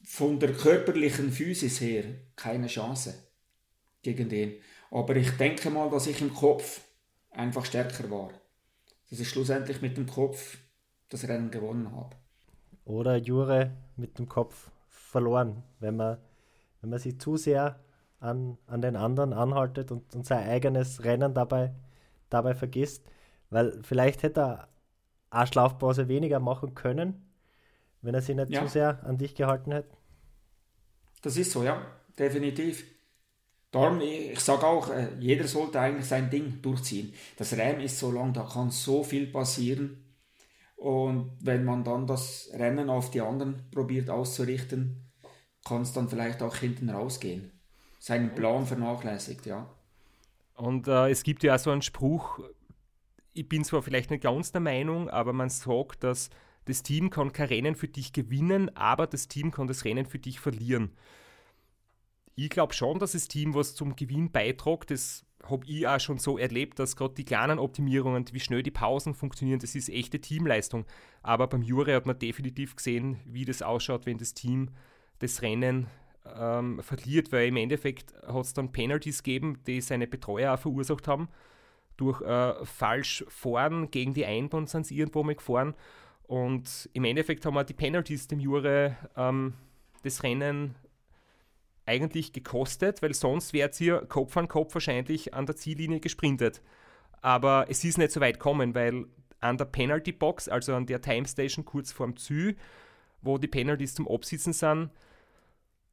von 0.03 0.39
der 0.39 0.53
körperlichen 0.53 1.31
Physis 1.31 1.81
her 1.81 2.03
keine 2.35 2.67
Chance 2.67 3.31
gegen 4.01 4.29
den. 4.29 4.55
Aber 4.91 5.15
ich 5.15 5.31
denke 5.31 5.69
mal, 5.69 5.89
dass 5.89 6.07
ich 6.07 6.21
im 6.21 6.33
Kopf 6.33 6.81
einfach 7.31 7.65
stärker 7.65 8.09
war. 8.11 8.31
dass 9.09 9.19
ich 9.19 9.29
schlussendlich 9.29 9.81
mit 9.81 9.97
dem 9.97 10.07
Kopf 10.07 10.57
das 11.09 11.27
Rennen 11.27 11.51
gewonnen 11.51 11.91
habe. 11.95 12.15
Oder 12.85 13.17
Jure 13.17 13.71
mit 13.97 14.17
dem 14.19 14.27
Kopf 14.29 14.71
verloren, 14.89 15.63
wenn 15.79 15.95
man, 15.95 16.17
wenn 16.81 16.89
man 16.91 16.99
sich 16.99 17.19
zu 17.19 17.37
sehr 17.37 17.79
an, 18.19 18.57
an 18.67 18.81
den 18.81 18.95
anderen 18.95 19.33
anhaltet 19.33 19.91
und, 19.91 20.13
und 20.15 20.25
sein 20.25 20.47
eigenes 20.47 21.03
Rennen 21.03 21.33
dabei, 21.33 21.73
dabei 22.29 22.53
vergisst. 22.55 23.05
Weil 23.49 23.81
vielleicht 23.83 24.23
hätte 24.23 24.41
er 24.41 24.67
eine 25.31 25.47
Schlafpause 25.47 26.07
weniger 26.07 26.39
machen 26.39 26.75
können, 26.75 27.25
wenn 28.01 28.15
er 28.15 28.21
sich 28.21 28.35
nicht 28.35 28.51
Ja. 28.51 28.61
zu 28.61 28.67
sehr 28.67 29.03
an 29.05 29.17
dich 29.17 29.35
gehalten 29.35 29.71
hätte. 29.71 29.95
Das 31.21 31.37
ist 31.37 31.51
so, 31.51 31.63
ja, 31.63 31.81
definitiv. 32.17 32.83
Darum, 33.71 34.01
ich, 34.01 34.39
sage 34.39 34.65
auch, 34.65 34.89
äh, 34.89 35.09
jeder 35.19 35.47
sollte 35.47 35.79
eigentlich 35.79 36.07
sein 36.07 36.29
Ding 36.29 36.61
durchziehen. 36.61 37.13
Das 37.37 37.53
Rennen 37.53 37.81
ist 37.81 37.99
so 37.99 38.11
lang, 38.11 38.33
da 38.33 38.43
kann 38.43 38.71
so 38.71 39.03
viel 39.03 39.27
passieren. 39.27 40.03
Und 40.75 41.31
wenn 41.41 41.65
man 41.65 41.83
dann 41.83 42.07
das 42.07 42.49
Rennen 42.53 42.89
auf 42.89 43.11
die 43.11 43.21
anderen 43.21 43.69
probiert 43.71 44.09
auszurichten, 44.09 45.11
kann 45.65 45.81
es 45.83 45.93
dann 45.93 46.09
vielleicht 46.09 46.41
auch 46.41 46.55
hinten 46.55 46.89
rausgehen. 46.89 47.51
Seinen 47.99 48.33
Plan 48.33 48.65
vernachlässigt, 48.65 49.45
ja. 49.45 49.69
Und 50.55 50.87
äh, 50.87 51.09
es 51.09 51.23
gibt 51.23 51.43
ja 51.43 51.55
auch 51.55 51.59
so 51.59 51.71
einen 51.71 51.81
Spruch, 51.81 52.39
ich 53.33 53.47
bin 53.47 53.63
zwar 53.63 53.81
vielleicht 53.81 54.09
nicht 54.09 54.23
ganz 54.23 54.51
der 54.51 54.61
Meinung, 54.61 55.09
aber 55.09 55.33
man 55.33 55.49
sagt, 55.49 56.03
dass 56.03 56.29
das 56.65 56.83
Team 56.83 57.09
kann 57.09 57.31
kein 57.31 57.47
Rennen 57.47 57.75
für 57.75 57.87
dich 57.87 58.13
gewinnen, 58.13 58.75
aber 58.75 59.07
das 59.07 59.27
Team 59.27 59.51
kann 59.51 59.67
das 59.67 59.85
Rennen 59.85 60.05
für 60.05 60.19
dich 60.19 60.39
verlieren. 60.39 60.91
Ich 62.41 62.49
glaube 62.49 62.73
schon, 62.73 62.99
dass 62.99 63.11
das 63.11 63.27
Team 63.27 63.53
was 63.53 63.75
zum 63.75 63.97
Gewinn 63.97 64.31
beiträgt. 64.31 64.91
Das 64.91 65.25
habe 65.43 65.65
ich 65.65 65.85
auch 65.85 65.99
schon 65.99 66.19
so 66.19 66.37
erlebt, 66.37 66.79
dass 66.79 66.95
gerade 66.95 67.13
die 67.13 67.25
kleinen 67.25 67.59
Optimierungen, 67.59 68.25
wie 68.31 68.39
schnell 68.39 68.63
die 68.63 68.71
Pausen 68.71 69.13
funktionieren, 69.13 69.59
das 69.59 69.75
ist 69.75 69.89
echte 69.89 70.21
Teamleistung. 70.21 70.85
Aber 71.21 71.47
beim 71.47 71.61
Jure 71.61 71.93
hat 71.93 72.05
man 72.05 72.17
definitiv 72.17 72.77
gesehen, 72.77 73.19
wie 73.25 73.43
das 73.43 73.61
ausschaut, 73.61 74.05
wenn 74.05 74.17
das 74.17 74.33
Team 74.33 74.69
das 75.19 75.41
Rennen 75.41 75.87
ähm, 76.33 76.81
verliert, 76.81 77.33
weil 77.33 77.49
im 77.49 77.57
Endeffekt 77.57 78.13
hat 78.25 78.45
es 78.45 78.53
dann 78.53 78.71
Penalties 78.71 79.21
gegeben, 79.21 79.59
die 79.67 79.81
seine 79.81 80.07
Betreuer 80.07 80.53
auch 80.53 80.59
verursacht 80.59 81.09
haben. 81.09 81.27
Durch 81.97 82.21
äh, 82.21 82.53
falsch 82.63 83.25
fahren 83.27 83.91
gegen 83.91 84.13
die 84.13 84.25
Einbahn 84.25 84.65
sind 84.65 84.85
sie 84.85 84.97
irgendwo 84.97 85.23
mal 85.23 85.35
gefahren. 85.35 85.75
Und 86.23 86.89
im 86.93 87.03
Endeffekt 87.03 87.45
haben 87.45 87.55
wir 87.55 87.65
die 87.65 87.73
Penalties 87.73 88.27
dem 88.27 88.39
Jure 88.39 88.95
ähm, 89.17 89.55
das 90.03 90.23
Rennen 90.23 90.75
eigentlich 91.89 92.33
gekostet, 92.33 93.01
weil 93.01 93.13
sonst 93.13 93.51
wäre 93.51 93.69
es 93.69 93.77
hier 93.77 94.05
Kopf 94.07 94.37
an 94.37 94.47
Kopf 94.47 94.73
wahrscheinlich 94.75 95.33
an 95.33 95.47
der 95.47 95.55
Ziellinie 95.55 95.99
gesprintet. 95.99 96.61
Aber 97.21 97.65
es 97.67 97.83
ist 97.83 97.97
nicht 97.97 98.11
so 98.11 98.21
weit 98.21 98.35
gekommen, 98.35 98.75
weil 98.75 99.07
an 99.41 99.57
der 99.57 99.65
Penalty 99.65 100.11
Box, 100.11 100.47
also 100.47 100.75
an 100.75 100.85
der 100.85 101.01
Time 101.01 101.27
Station 101.27 101.65
kurz 101.65 101.91
vorm 101.91 102.15
Zü, 102.15 102.55
wo 103.21 103.37
die 103.37 103.47
Penalties 103.47 103.95
zum 103.95 104.07
Absitzen 104.07 104.53
sind, 104.53 104.91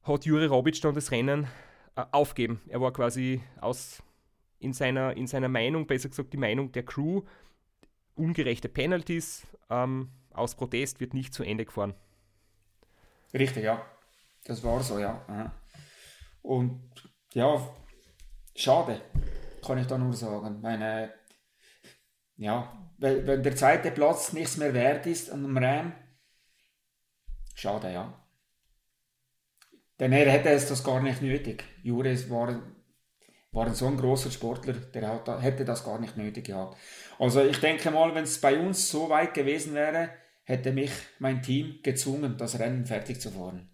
hat 0.03 0.25
Juri 0.25 0.47
Robic 0.47 0.81
dann 0.83 0.95
das 0.95 1.11
Rennen 1.11 1.49
äh, 1.97 2.05
aufgeben. 2.13 2.61
Er 2.69 2.81
war 2.81 2.93
quasi 2.93 3.43
aus, 3.61 4.03
in, 4.59 4.73
seiner, 4.73 5.17
in 5.17 5.27
seiner 5.27 5.49
Meinung, 5.49 5.87
besser 5.87 6.11
gesagt 6.11 6.33
die 6.33 6.37
Meinung 6.37 6.73
der 6.73 6.85
Crew, 6.85 7.23
ungerechte 8.15 8.69
Penalties, 8.69 9.47
ähm, 9.71 10.11
aus 10.33 10.55
Protest 10.55 11.01
wird 11.01 11.15
nicht 11.15 11.33
zu 11.33 11.43
Ende 11.43 11.65
gefahren. 11.65 11.95
Richtig, 13.33 13.65
ja. 13.65 13.85
Das 14.45 14.63
war 14.63 14.81
so, 14.83 14.99
ja. 14.99 15.25
Aha. 15.27 15.53
Und 16.47 16.81
ja, 17.35 17.61
schade, 18.55 19.01
kann 19.67 19.79
ich 19.79 19.89
da 19.89 19.99
nur 19.99 20.13
sagen. 20.13 20.61
Meine, 20.61 21.13
ja, 22.37 22.89
wenn, 22.99 23.27
wenn 23.27 23.43
der 23.43 23.57
zweite 23.57 23.91
Platz 23.91 24.33
nichts 24.33 24.57
mehr 24.57 24.73
wert 24.73 25.07
ist 25.07 25.29
an 25.33 25.45
einem 25.45 25.57
Rennen, 25.57 25.93
schade, 27.53 27.93
ja. 27.93 28.25
Denn 29.99 30.13
er 30.13 30.31
hätte 30.31 30.51
es 30.51 30.69
das 30.69 30.85
gar 30.85 31.03
nicht 31.03 31.21
nötig. 31.21 31.65
Juris 31.83 32.31
war, 32.31 32.63
war 33.51 33.75
so 33.75 33.89
ein 33.89 33.97
großer 33.97 34.31
Sportler, 34.31 34.75
der 34.75 35.09
hat, 35.09 35.43
hätte 35.43 35.65
das 35.65 35.85
gar 35.85 35.99
nicht 35.99 36.17
nötig 36.17 36.47
gehabt. 36.47 36.77
Also 37.19 37.43
ich 37.43 37.59
denke 37.59 37.91
mal, 37.91 38.15
wenn 38.15 38.23
es 38.23 38.41
bei 38.41 38.57
uns 38.57 38.89
so 38.89 39.09
weit 39.09 39.35
gewesen 39.35 39.75
wäre, 39.75 40.11
hätte 40.45 40.71
mich 40.71 40.93
mein 41.19 41.43
Team 41.43 41.81
gezwungen, 41.83 42.37
das 42.39 42.61
Rennen 42.61 42.87
fertig 42.87 43.21
zu 43.21 43.33
fahren. 43.33 43.69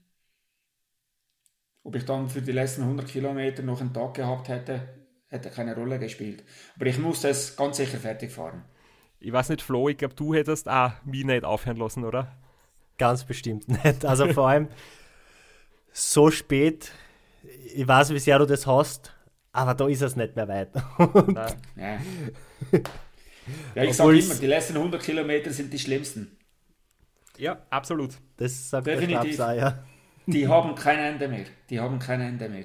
Ob 1.84 1.96
ich 1.96 2.04
dann 2.04 2.28
für 2.28 2.42
die 2.42 2.52
letzten 2.52 2.82
100 2.82 3.08
Kilometer 3.08 3.62
noch 3.62 3.80
einen 3.80 3.92
Tag 3.92 4.14
gehabt 4.14 4.48
hätte, 4.48 4.88
hätte 5.28 5.50
keine 5.50 5.74
Rolle 5.74 5.98
gespielt. 5.98 6.44
Aber 6.76 6.86
ich 6.86 6.98
musste 6.98 7.28
es 7.28 7.56
ganz 7.56 7.78
sicher 7.78 7.98
fertig 7.98 8.30
fahren. 8.30 8.64
Ich 9.18 9.32
weiß 9.32 9.48
nicht, 9.48 9.62
Flo, 9.62 9.88
ich 9.88 9.96
glaube, 9.96 10.14
du 10.14 10.34
hättest 10.34 10.68
auch 10.68 10.92
mich 11.04 11.24
nicht 11.24 11.44
aufhören 11.44 11.76
lassen, 11.76 12.04
oder? 12.04 12.36
Ganz 12.98 13.24
bestimmt 13.24 13.68
nicht. 13.68 14.04
Also 14.04 14.32
vor 14.32 14.48
allem 14.48 14.68
so 15.92 16.30
spät, 16.30 16.92
ich 17.74 17.86
weiß, 17.86 18.10
wie 18.10 18.18
sehr 18.18 18.38
du 18.38 18.46
das 18.46 18.66
hast, 18.66 19.14
aber 19.52 19.74
da 19.74 19.88
ist 19.88 20.02
es 20.02 20.16
nicht 20.16 20.36
mehr 20.36 20.48
weit. 20.48 20.70
Ja, 21.76 21.98
ja 23.74 23.82
ich 23.82 23.96
sage 23.96 24.18
immer, 24.18 24.34
die 24.36 24.46
letzten 24.46 24.76
100 24.76 25.02
Kilometer 25.02 25.50
sind 25.50 25.72
die 25.72 25.78
schlimmsten. 25.78 26.38
Ja, 27.38 27.60
absolut. 27.70 28.12
das 28.36 28.70
sagt 28.70 28.86
der 28.86 28.96
Definitiv. 28.96 29.34
Schnaps 29.34 29.50
auch, 29.50 29.56
ja. 29.56 29.84
Die 30.26 30.48
haben 30.48 30.74
kein 30.74 30.98
Ende 30.98 31.28
mehr. 31.28 31.46
Die 31.70 31.80
haben 31.80 31.98
kein 31.98 32.20
Ende 32.20 32.48
mehr. 32.48 32.64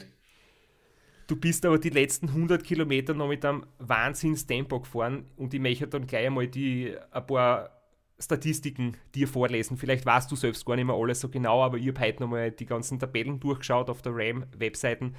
Du 1.27 1.35
bist 1.35 1.65
aber 1.65 1.77
die 1.77 1.89
letzten 1.89 2.29
100 2.29 2.63
Kilometer 2.63 3.13
noch 3.13 3.27
mit 3.27 3.43
einem 3.43 3.65
Wahnsinnstempo 3.79 4.79
gefahren 4.79 5.25
und 5.35 5.53
ich 5.53 5.59
möchte 5.59 5.87
dann 5.87 6.07
gleich 6.07 6.27
einmal 6.27 6.47
die, 6.47 6.95
ein 7.11 7.27
paar 7.27 7.69
Statistiken 8.17 8.95
dir 9.13 9.27
vorlesen. 9.27 9.77
Vielleicht 9.77 10.05
weißt 10.05 10.31
du 10.31 10.35
selbst 10.35 10.65
gar 10.65 10.77
nicht 10.77 10.85
mehr 10.85 10.95
alles 10.95 11.19
so 11.19 11.29
genau, 11.29 11.61
aber 11.61 11.77
ich 11.77 11.87
habe 11.89 11.99
heute 11.99 12.23
nochmal 12.23 12.51
die 12.51 12.65
ganzen 12.65 12.97
Tabellen 12.97 13.39
durchgeschaut 13.39 13.89
auf 13.89 14.01
der 14.01 14.13
RAM-Webseiten. 14.15 15.15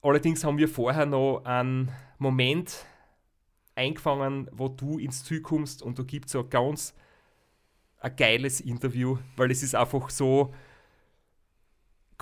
Allerdings 0.00 0.42
haben 0.44 0.58
wir 0.58 0.68
vorher 0.68 1.06
noch 1.06 1.42
einen 1.44 1.92
Moment 2.18 2.86
eingefangen, 3.74 4.48
wo 4.50 4.68
du 4.68 4.98
ins 4.98 5.24
Ziel 5.24 5.42
kommst 5.42 5.82
und 5.82 5.98
da 5.98 6.02
gibt 6.02 6.26
es 6.26 6.32
so 6.32 6.40
ein 6.40 6.50
ganz 6.50 6.94
ein 8.00 8.16
geiles 8.16 8.60
Interview, 8.60 9.18
weil 9.36 9.50
es 9.50 9.62
ist 9.62 9.76
einfach 9.76 10.10
so 10.10 10.52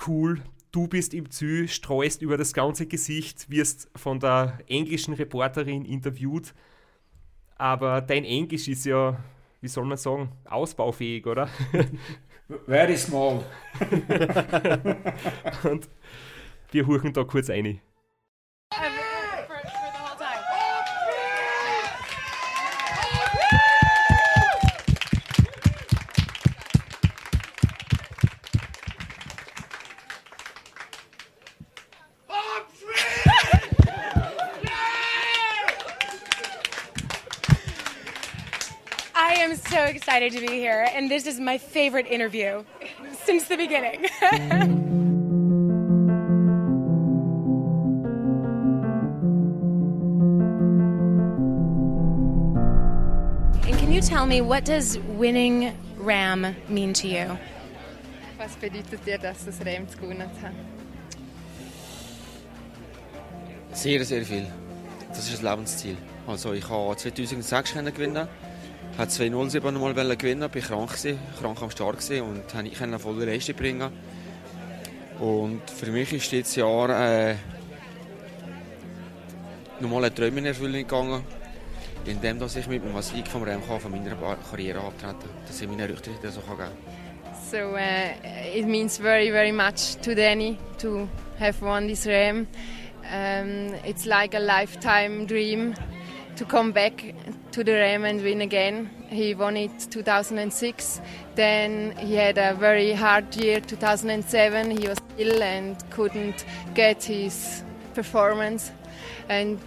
cool. 0.07 0.41
Du 0.71 0.87
bist 0.87 1.13
im 1.13 1.29
Ziel, 1.29 1.67
streust 1.67 2.21
über 2.21 2.37
das 2.37 2.53
ganze 2.53 2.87
Gesicht, 2.87 3.49
wirst 3.49 3.89
von 3.95 4.19
der 4.19 4.59
englischen 4.67 5.13
Reporterin 5.13 5.83
interviewt, 5.83 6.53
aber 7.57 8.01
dein 8.01 8.23
Englisch 8.23 8.67
ist 8.69 8.85
ja, 8.85 9.21
wie 9.59 9.67
soll 9.67 9.85
man 9.85 9.97
sagen, 9.97 10.31
ausbaufähig, 10.45 11.27
oder? 11.27 11.49
Very 12.65 12.97
small. 12.97 13.43
Und 15.63 15.89
wir 16.71 16.87
huchen 16.87 17.13
da 17.13 17.23
kurz 17.23 17.49
ein. 17.49 17.81
Excited 40.21 40.45
to 40.45 40.53
be 40.53 40.59
here, 40.59 40.87
and 40.93 41.09
this 41.09 41.25
is 41.25 41.39
my 41.39 41.57
favorite 41.57 42.05
interview 42.05 42.63
since 43.25 43.47
the 43.47 43.57
beginning. 43.57 44.05
And 53.67 53.77
can 53.79 53.91
you 53.91 54.01
tell 54.01 54.27
me 54.27 54.41
what 54.41 54.63
does 54.63 54.99
winning 55.17 55.75
Ram 55.97 56.55
mean 56.67 56.93
to 56.93 57.07
you? 57.07 57.37
Was 58.37 58.55
bedeutet 58.57 59.03
dir 59.05 59.17
das, 59.17 59.45
das 59.45 59.59
Rennen 59.65 59.87
zu 59.87 59.97
gewonnen 59.97 60.29
zu 60.35 60.41
haben? 60.41 60.55
Sehr, 63.73 64.05
sehr 64.05 64.23
viel. 64.23 64.45
Das 65.09 65.27
ist 65.27 65.39
ein 65.39 65.49
Lebensziel. 65.49 65.97
Also 66.27 66.53
ich 66.53 66.69
habe 66.69 66.95
2006 66.95 67.73
können 67.73 67.93
gewinnen, 67.93 68.27
habe 68.97 69.07
2007 69.07 69.73
noch 69.73 69.81
mal 69.81 69.95
wollen 69.95 70.17
gewinnen, 70.17 70.49
bin 70.49 70.61
krank 70.61 70.89
gewesen, 70.89 71.19
krank 71.39 71.61
am 71.61 71.71
Start 71.71 71.99
gewesen 71.99 72.21
und 72.21 72.47
konnte 72.47 72.63
nicht 72.63 72.81
eine 72.81 72.99
volle 72.99 73.25
Leistung 73.25 73.55
bringen. 73.55 73.91
Und 75.19 75.61
für 75.69 75.91
mich 75.91 76.11
ist 76.13 76.31
dieses 76.31 76.55
Jahr 76.55 76.89
äh, 76.89 77.35
nochmal 79.79 80.05
ein 80.05 80.15
Traum 80.15 80.37
in 80.37 80.45
Erfüllung 80.45 80.73
gegangen, 80.73 81.23
indem 82.05 82.39
dass 82.39 82.55
ich 82.55 82.67
mit 82.67 82.83
dem 82.83 82.99
Sieg 83.01 83.27
vom 83.27 83.43
Rennen 83.43 83.61
von 83.63 83.91
meiner 83.91 84.15
Karriere 84.49 84.79
abtreten 84.79 85.29
dass 85.47 85.61
ich 85.61 85.67
meine 85.67 85.87
Rücktritte 85.87 86.31
so 86.31 86.41
kann 86.41 86.57
geben 86.57 86.71
So 87.51 87.75
uh, 87.75 88.13
it 88.55 88.65
means 88.65 88.97
very, 88.97 89.29
very 89.29 89.51
much 89.51 89.95
to 90.03 90.15
Danny 90.15 90.57
to 90.77 91.09
have 91.37 91.61
won 91.61 91.87
this 91.87 92.07
Ram. 92.07 92.47
Um, 93.03 93.73
it's 93.83 94.05
like 94.05 94.33
a 94.33 94.39
lifetime 94.39 95.25
dream 95.25 95.75
to 96.41 96.47
come 96.47 96.71
back 96.71 97.13
to 97.51 97.63
the 97.63 97.71
Ram 97.71 98.03
and 98.03 98.19
win 98.23 98.41
again. 98.41 98.89
He 99.09 99.35
won 99.35 99.55
it 99.57 99.87
2006. 99.91 100.99
Then 101.35 101.95
he 101.97 102.15
had 102.15 102.39
a 102.39 102.55
very 102.55 102.93
hard 102.93 103.35
year 103.35 103.59
2007. 103.61 104.71
He 104.71 104.87
was 104.87 104.97
ill 105.19 105.43
and 105.43 105.77
couldn't 105.91 106.45
get 106.73 107.03
his 107.03 107.63
performance. 107.93 108.71
And 109.29 109.59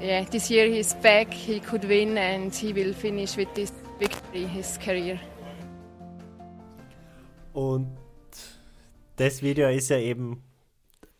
yeah, 0.00 0.24
this 0.24 0.50
year 0.50 0.66
he's 0.66 0.94
back. 0.94 1.32
He 1.32 1.60
could 1.60 1.84
win 1.84 2.18
and 2.18 2.52
he 2.52 2.72
will 2.72 2.92
finish 2.92 3.36
with 3.36 3.54
this 3.54 3.72
victory 4.00 4.46
his 4.46 4.76
career. 4.78 5.20
Und 7.52 7.86
das 9.14 9.40
Video 9.42 9.68
ist 9.68 9.90
ja 9.90 9.98
eben 9.98 10.42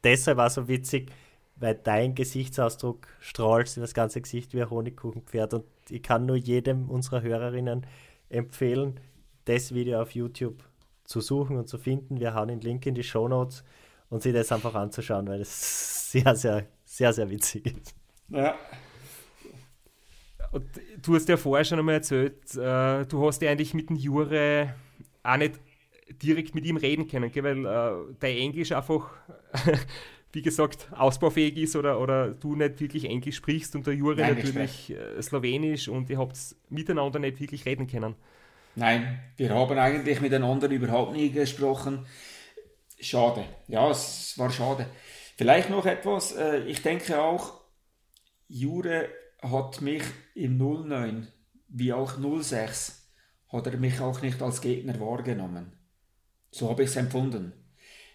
deshalb 0.02 0.40
auch 0.40 0.50
so 0.50 0.66
witzig, 0.66 1.12
weil 1.56 1.74
dein 1.74 2.14
Gesichtsausdruck 2.14 3.06
strahlt 3.20 3.76
das 3.76 3.94
ganze 3.94 4.20
Gesicht 4.20 4.54
wie 4.54 4.62
ein 4.62 4.70
Honigkuchenpferd. 4.70 5.54
Und 5.54 5.64
ich 5.88 6.02
kann 6.02 6.26
nur 6.26 6.36
jedem 6.36 6.90
unserer 6.90 7.22
Hörerinnen 7.22 7.86
empfehlen, 8.28 9.00
das 9.44 9.74
Video 9.74 10.00
auf 10.00 10.12
YouTube 10.12 10.62
zu 11.04 11.20
suchen 11.20 11.56
und 11.56 11.68
zu 11.68 11.78
finden. 11.78 12.18
Wir 12.18 12.34
haben 12.34 12.48
den 12.48 12.60
Link 12.60 12.86
in 12.86 12.94
die 12.94 13.02
Show 13.02 13.28
Notes 13.28 13.62
und 14.10 14.22
sich 14.22 14.32
das 14.32 14.50
einfach 14.52 14.74
anzuschauen, 14.74 15.28
weil 15.28 15.40
es 15.40 16.10
sehr, 16.12 16.34
sehr, 16.34 16.66
sehr, 16.84 17.12
sehr 17.12 17.30
witzig 17.30 17.66
ist. 17.66 17.94
Ja. 18.28 18.54
Und 20.52 20.64
du 21.02 21.16
hast 21.16 21.28
ja 21.28 21.36
vorher 21.36 21.64
schon 21.64 21.80
einmal 21.80 21.96
erzählt, 21.96 22.54
äh, 22.54 23.04
du 23.06 23.26
hast 23.26 23.42
ja 23.42 23.50
eigentlich 23.50 23.74
mit 23.74 23.90
dem 23.90 23.96
Jure 23.96 24.74
auch 25.22 25.36
nicht 25.36 25.58
direkt 26.22 26.54
mit 26.54 26.64
ihm 26.64 26.76
reden 26.76 27.08
können, 27.08 27.32
gell? 27.32 27.42
weil 27.42 27.66
äh, 27.66 28.14
dein 28.20 28.36
Englisch 28.36 28.72
einfach, 28.72 29.10
wie 30.34 30.42
gesagt, 30.42 30.88
ausbaufähig 30.92 31.56
ist 31.56 31.76
oder, 31.76 32.00
oder 32.00 32.30
du 32.30 32.56
nicht 32.56 32.80
wirklich 32.80 33.04
Englisch 33.04 33.36
sprichst 33.36 33.76
und 33.76 33.86
der 33.86 33.94
Jure 33.94 34.20
Nein, 34.20 34.34
natürlich 34.34 34.90
äh, 34.90 35.22
Slowenisch 35.22 35.88
und 35.88 36.10
ihr 36.10 36.18
habt 36.18 36.36
miteinander 36.68 37.18
nicht 37.18 37.40
wirklich 37.40 37.64
reden 37.66 37.86
können. 37.86 38.14
Nein, 38.76 39.20
wir 39.36 39.50
haben 39.50 39.78
eigentlich 39.78 40.20
miteinander 40.20 40.68
überhaupt 40.68 41.12
nie 41.12 41.30
gesprochen. 41.30 42.06
Schade. 42.98 43.44
Ja, 43.68 43.90
es 43.90 44.36
war 44.36 44.50
schade. 44.50 44.86
Vielleicht 45.36 45.70
noch 45.70 45.86
etwas. 45.86 46.34
äh, 46.36 46.64
Ich 46.66 46.82
denke 46.82 47.20
auch, 47.20 47.60
Jure 48.48 49.08
hat 49.42 49.80
mich 49.80 50.02
im 50.34 50.56
09 50.58 51.28
wie 51.68 51.92
auch 51.92 52.18
06 52.42 53.08
hat 53.48 53.66
er 53.66 53.76
mich 53.76 54.00
auch 54.00 54.22
nicht 54.22 54.40
als 54.42 54.60
Gegner 54.60 54.98
wahrgenommen. 55.00 55.72
So 56.50 56.70
habe 56.70 56.84
ich 56.84 56.90
es 56.90 56.96
empfunden. 56.96 57.52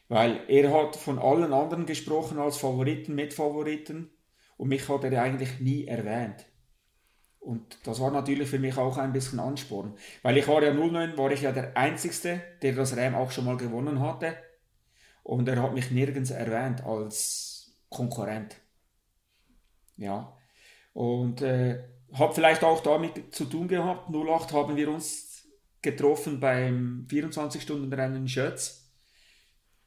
Weil 0.10 0.41
er 0.48 0.74
hat 0.74 0.95
von 0.95 1.19
allen 1.19 1.54
anderen 1.54 1.86
gesprochen 1.86 2.39
als 2.39 2.58
Favoriten, 2.58 3.15
Mitfavoriten 3.15 4.10
und 4.58 4.67
mich 4.67 4.89
hat 4.89 5.04
er 5.06 5.22
eigentlich 5.22 5.60
nie 5.60 5.86
erwähnt. 5.86 6.45
Und 7.39 7.78
das 7.88 8.02
war 8.02 8.12
natürlich 8.12 8.50
für 8.50 8.60
mich 8.60 8.78
auch 8.78 8.98
ein 8.98 9.13
bisschen 9.13 9.39
Ansporn. 9.39 9.95
Weil 10.24 10.38
ich 10.38 10.48
war 10.48 10.62
ja 10.62 10.74
09, 10.74 11.17
war 11.17 11.32
ich 11.32 11.41
ja 11.41 11.52
der 11.52 11.78
Einzige, 11.78 12.41
der 12.62 12.74
das 12.74 12.98
Ram 12.98 13.15
auch 13.15 13.32
schon 13.32 13.45
mal 13.45 13.56
gewonnen 13.56 14.02
hatte. 14.02 14.36
Und 15.24 15.48
er 15.48 15.62
hat 15.62 15.74
mich 15.74 15.91
nirgends 15.91 16.32
erwähnt 16.32 16.84
als 16.84 17.72
Konkurrent. 17.89 18.56
Ja. 19.95 20.36
Und 20.93 21.41
äh, 21.41 21.84
hat 22.13 22.34
vielleicht 22.34 22.63
auch 22.63 22.82
damit 22.82 23.34
zu 23.34 23.45
tun 23.45 23.67
gehabt. 23.67 24.10
08 24.13 24.54
haben 24.54 24.76
wir 24.76 24.89
uns 24.89 25.48
getroffen 25.82 26.39
beim 26.39 27.08
24-Stunden-Rennen 27.10 28.17
in 28.17 28.28
Schötz. 28.28 28.79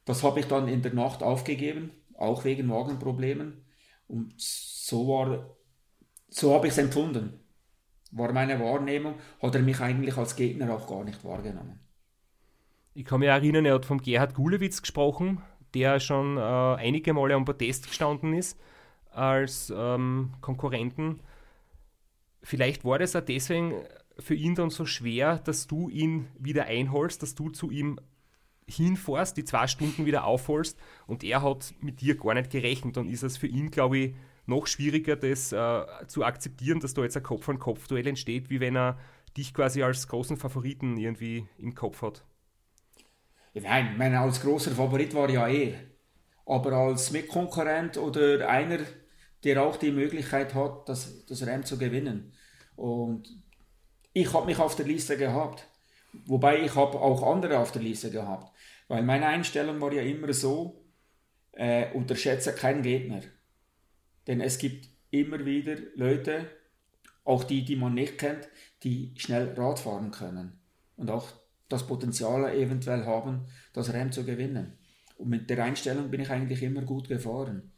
Das 0.05 0.23
habe 0.23 0.39
ich 0.39 0.47
dann 0.47 0.67
in 0.67 0.81
der 0.81 0.93
Nacht 0.93 1.23
aufgegeben, 1.23 1.91
auch 2.17 2.43
wegen 2.43 2.67
Magenproblemen. 2.67 3.65
Und 4.07 4.33
so 4.37 5.07
war, 5.07 5.55
so 6.29 6.53
habe 6.53 6.67
ich 6.67 6.73
es 6.73 6.77
empfunden. 6.77 7.39
War 8.11 8.31
meine 8.31 8.59
Wahrnehmung, 8.59 9.15
hat 9.41 9.55
er 9.55 9.61
mich 9.61 9.79
eigentlich 9.79 10.17
als 10.17 10.35
Gegner 10.35 10.73
auch 10.73 10.87
gar 10.87 11.03
nicht 11.03 11.23
wahrgenommen. 11.23 11.79
Ich 12.93 13.05
kann 13.05 13.21
mich 13.21 13.29
erinnern, 13.29 13.65
er 13.65 13.75
hat 13.75 13.85
vom 13.85 14.01
Gerhard 14.01 14.35
Gulewitz 14.35 14.81
gesprochen, 14.81 15.41
der 15.73 15.99
schon 15.99 16.37
äh, 16.37 16.41
einige 16.41 17.13
Male 17.13 17.33
am 17.33 17.45
Protest 17.45 17.87
gestanden 17.87 18.33
ist 18.33 18.59
als 19.09 19.73
ähm, 19.75 20.33
Konkurrenten. 20.41 21.21
Vielleicht 22.43 22.85
war 22.85 22.99
das 22.99 23.15
auch 23.15 23.21
deswegen 23.21 23.73
für 24.19 24.35
ihn 24.35 24.53
dann 24.53 24.69
so 24.69 24.85
schwer, 24.85 25.39
dass 25.39 25.65
du 25.65 25.89
ihn 25.89 26.27
wieder 26.37 26.65
einholst, 26.65 27.23
dass 27.23 27.35
du 27.35 27.49
zu 27.49 27.71
ihm 27.71 27.99
hinfährst, 28.67 29.37
die 29.37 29.43
zwei 29.43 29.67
Stunden 29.67 30.05
wieder 30.05 30.25
aufholst 30.25 30.77
und 31.07 31.23
er 31.23 31.41
hat 31.41 31.73
mit 31.81 32.01
dir 32.01 32.15
gar 32.15 32.33
nicht 32.33 32.49
gerechnet. 32.49 32.97
Dann 32.97 33.09
ist 33.09 33.23
es 33.23 33.37
für 33.37 33.47
ihn, 33.47 33.71
glaube 33.71 33.97
ich, 33.97 34.15
noch 34.45 34.67
schwieriger, 34.67 35.15
das 35.15 35.51
äh, 35.51 36.07
zu 36.07 36.23
akzeptieren, 36.23 36.79
dass 36.79 36.93
da 36.93 37.03
jetzt 37.03 37.17
ein 37.17 37.23
Kopf-an-Kopf-Duell 37.23 38.07
entsteht, 38.07 38.49
wie 38.49 38.59
wenn 38.59 38.75
er 38.75 38.97
dich 39.37 39.53
quasi 39.53 39.83
als 39.83 40.07
großen 40.07 40.37
Favoriten 40.37 40.97
irgendwie 40.97 41.47
im 41.57 41.73
Kopf 41.75 42.01
hat. 42.01 42.23
Nein, 43.53 43.89
ich 43.91 43.97
meine, 43.97 44.19
als 44.19 44.41
großer 44.41 44.71
Favorit 44.71 45.13
war 45.13 45.29
ja 45.29 45.47
er. 45.47 45.75
Aber 46.45 46.73
als 46.73 47.11
Mitkonkurrent 47.11 47.97
oder 47.97 48.49
einer, 48.49 48.79
der 49.43 49.63
auch 49.63 49.77
die 49.77 49.91
Möglichkeit 49.91 50.53
hat, 50.53 50.89
das, 50.89 51.25
das 51.25 51.45
Rennen 51.45 51.63
zu 51.63 51.77
gewinnen. 51.77 52.33
Und 52.75 53.29
ich 54.11 54.33
habe 54.33 54.47
mich 54.47 54.59
auf 54.59 54.75
der 54.75 54.85
Liste 54.85 55.17
gehabt. 55.17 55.67
Wobei 56.25 56.61
ich 56.61 56.75
habe 56.75 56.99
auch 56.99 57.23
andere 57.23 57.59
auf 57.59 57.71
der 57.71 57.81
Liste 57.81 58.11
gehabt. 58.11 58.52
Weil 58.93 59.01
meine 59.01 59.25
Einstellung 59.25 59.81
war 59.81 59.91
ja 59.91 60.03
immer 60.03 60.31
so, 60.33 60.85
äh, 61.53 61.91
unterschätze 61.93 62.53
keinen 62.53 62.83
Gegner. 62.83 63.23
Denn 64.27 64.39
es 64.39 64.59
gibt 64.59 64.87
immer 65.09 65.43
wieder 65.47 65.77
Leute, 65.95 66.45
auch 67.23 67.43
die, 67.43 67.65
die 67.65 67.75
man 67.75 67.95
nicht 67.95 68.19
kennt, 68.19 68.47
die 68.83 69.15
schnell 69.17 69.55
Rad 69.57 69.79
fahren 69.79 70.11
können. 70.11 70.59
Und 70.95 71.09
auch 71.09 71.27
das 71.69 71.87
Potenzial 71.87 72.53
eventuell 72.53 73.03
haben, 73.03 73.47
das 73.73 73.91
Rennen 73.91 74.11
zu 74.11 74.25
gewinnen. 74.25 74.77
Und 75.17 75.29
mit 75.29 75.49
der 75.49 75.63
Einstellung 75.63 76.11
bin 76.11 76.21
ich 76.21 76.29
eigentlich 76.29 76.61
immer 76.61 76.83
gut 76.83 77.07
gefahren. 77.07 77.71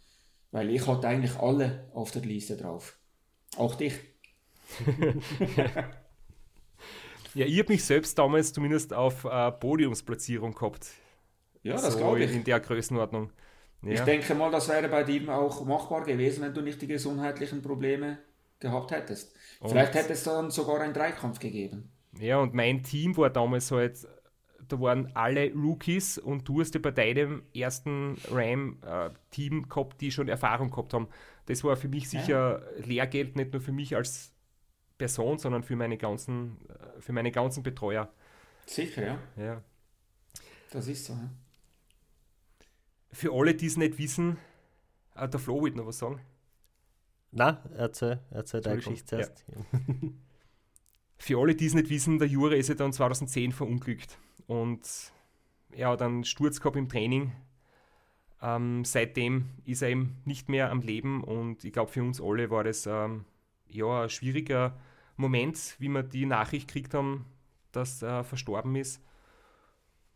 Weil 0.51 0.69
ich 0.69 0.85
hatte 0.85 1.07
eigentlich 1.07 1.37
alle 1.37 1.87
auf 1.93 2.11
der 2.11 2.23
Liste 2.23 2.57
drauf. 2.57 2.99
Auch 3.55 3.75
dich. 3.75 3.93
Ja, 7.35 7.45
ich 7.45 7.59
habe 7.59 7.73
mich 7.73 7.83
selbst 7.83 8.17
damals 8.17 8.53
zumindest 8.53 8.93
auf 8.93 9.25
äh, 9.25 9.51
Podiumsplatzierung 9.51 10.55
gehabt. 10.55 10.87
Ja, 11.65 11.73
das 11.73 11.93
So 11.93 11.99
glaube 11.99 12.23
ich. 12.23 12.33
In 12.33 12.43
der 12.43 12.59
Größenordnung. 12.59 13.31
Ja. 13.81 13.93
Ich 13.93 14.01
denke 14.01 14.33
mal, 14.35 14.51
das 14.51 14.69
wäre 14.69 14.87
bei 14.87 15.03
dir 15.03 15.29
auch 15.35 15.65
machbar 15.65 16.03
gewesen, 16.03 16.43
wenn 16.43 16.53
du 16.53 16.61
nicht 16.61 16.81
die 16.81 16.87
gesundheitlichen 16.87 17.61
Probleme 17.61 18.17
gehabt 18.59 18.91
hättest. 18.91 19.35
Vielleicht 19.63 19.93
hätte 19.93 20.13
es 20.13 20.23
dann 20.23 20.49
sogar 20.49 20.79
einen 20.81 20.93
Dreikampf 20.93 21.39
gegeben. 21.39 21.91
Ja, 22.19 22.39
und 22.39 22.53
mein 22.53 22.83
Team 22.83 23.15
war 23.17 23.29
damals 23.29 23.71
halt, 23.71 24.07
da 24.67 24.79
waren 24.79 25.11
alle 25.15 25.53
Rookies 25.53 26.17
und 26.17 26.47
du 26.47 26.61
hast 26.61 26.73
ja 26.73 26.79
bei 26.79 26.91
deinem 26.91 27.43
ersten 27.53 28.17
Ram-Team 28.31 29.69
gehabt, 29.69 30.01
die 30.01 30.11
schon 30.11 30.27
Erfahrung 30.27 30.71
gehabt 30.71 30.93
haben. 30.93 31.07
Das 31.47 31.63
war 31.63 31.75
für 31.75 31.89
mich 31.89 32.09
sicher 32.09 32.63
Lehrgeld, 32.77 33.35
nicht 33.35 33.51
nur 33.53 33.61
für 33.61 33.71
mich 33.73 33.95
als 33.95 34.33
Person, 34.97 35.37
sondern 35.39 35.63
für 35.63 35.75
meine 35.75 35.97
ganzen, 35.97 36.57
äh, 36.69 37.01
für 37.01 37.13
meine 37.13 37.31
ganzen 37.31 37.63
Betreuer. 37.63 38.09
Sicher, 38.65 39.03
ja. 39.03 39.17
Ja. 39.35 39.61
Das 40.71 40.87
ist 40.87 41.05
so. 41.05 41.13
Ja. 41.13 41.29
Für 43.15 43.31
alle, 43.31 43.55
die 43.55 43.67
es 43.67 43.77
nicht 43.77 43.97
wissen, 43.97 44.37
äh, 45.15 45.29
der 45.29 45.39
Flo 45.39 45.63
wird 45.63 45.77
noch 45.77 45.87
was 45.87 45.99
sagen. 45.99 46.19
Na, 47.31 47.63
erzähl, 47.77 48.19
erzähl 48.29 48.59
deine 48.59 48.75
Geschichte 48.75 49.05
zuerst. 49.05 49.45
Für 51.17 51.39
alle, 51.39 51.55
die 51.55 51.65
es 51.65 51.73
nicht 51.73 51.89
wissen, 51.89 52.19
der 52.19 52.27
Jure 52.27 52.57
ist 52.57 52.67
ja 52.67 52.75
dann 52.75 52.91
2010 52.91 53.53
verunglückt 53.53 54.17
und 54.47 54.81
er 55.71 55.89
hat 55.91 56.01
einen 56.01 56.25
Sturz 56.25 56.59
gehabt 56.59 56.75
im 56.75 56.89
Training. 56.89 57.31
Ähm, 58.41 58.83
seitdem 58.83 59.45
ist 59.63 59.81
er 59.81 59.89
eben 59.89 60.17
nicht 60.25 60.49
mehr 60.49 60.69
am 60.69 60.81
Leben 60.81 61.23
und 61.23 61.63
ich 61.63 61.71
glaube, 61.71 61.93
für 61.93 62.03
uns 62.03 62.19
alle 62.19 62.49
war 62.49 62.65
das 62.65 62.85
ähm, 62.85 63.23
ja, 63.69 64.03
ein 64.03 64.09
schwieriger 64.09 64.77
Moment, 65.15 65.77
wie 65.79 65.87
wir 65.87 66.03
die 66.03 66.25
Nachricht 66.25 66.67
gekriegt 66.67 66.93
haben, 66.93 67.25
dass 67.71 68.01
er 68.01 68.25
verstorben 68.25 68.75
ist. 68.75 69.01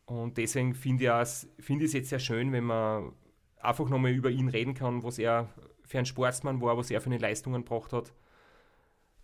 Und 0.09 0.37
deswegen 0.37 0.73
finde 0.73 1.03
ich 1.05 1.09
es 1.09 1.47
find 1.59 1.81
es 1.83 1.93
jetzt 1.93 2.09
sehr 2.09 2.19
schön, 2.19 2.51
wenn 2.51 2.63
man 2.63 3.13
einfach 3.59 3.89
nochmal 3.89 4.11
über 4.11 4.29
ihn 4.29 4.49
reden 4.49 4.73
kann, 4.73 5.03
was 5.03 5.19
er 5.19 5.49
für 5.83 5.99
ein 5.99 6.05
Sportsmann 6.05 6.61
war, 6.61 6.77
was 6.77 6.91
er 6.91 7.01
für 7.01 7.07
eine 7.07 7.17
Leistungen 7.17 7.63
gebracht 7.63 7.93
hat 7.93 8.13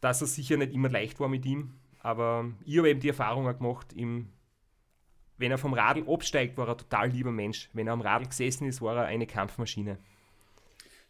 dass 0.05 0.21
es 0.21 0.35
sicher 0.35 0.55
nicht 0.57 0.71
immer 0.71 0.87
leicht 0.87 1.19
war 1.19 1.27
mit 1.27 1.47
ihm, 1.47 1.73
aber 1.99 2.51
ich 2.63 2.77
habe 2.77 2.91
eben 2.91 2.99
die 2.99 3.09
Erfahrung 3.09 3.47
auch 3.47 3.57
gemacht, 3.57 3.91
im, 3.93 4.29
wenn 5.37 5.49
er 5.49 5.57
vom 5.57 5.73
Radl 5.73 6.07
absteigt, 6.07 6.57
war 6.57 6.67
er 6.67 6.73
ein 6.73 6.77
total 6.77 7.09
lieber 7.09 7.31
Mensch. 7.31 7.71
Wenn 7.73 7.87
er 7.87 7.93
am 7.93 8.01
Radl 8.01 8.27
gesessen 8.27 8.67
ist, 8.67 8.83
war 8.83 8.95
er 8.95 9.05
eine 9.05 9.25
Kampfmaschine. 9.25 9.97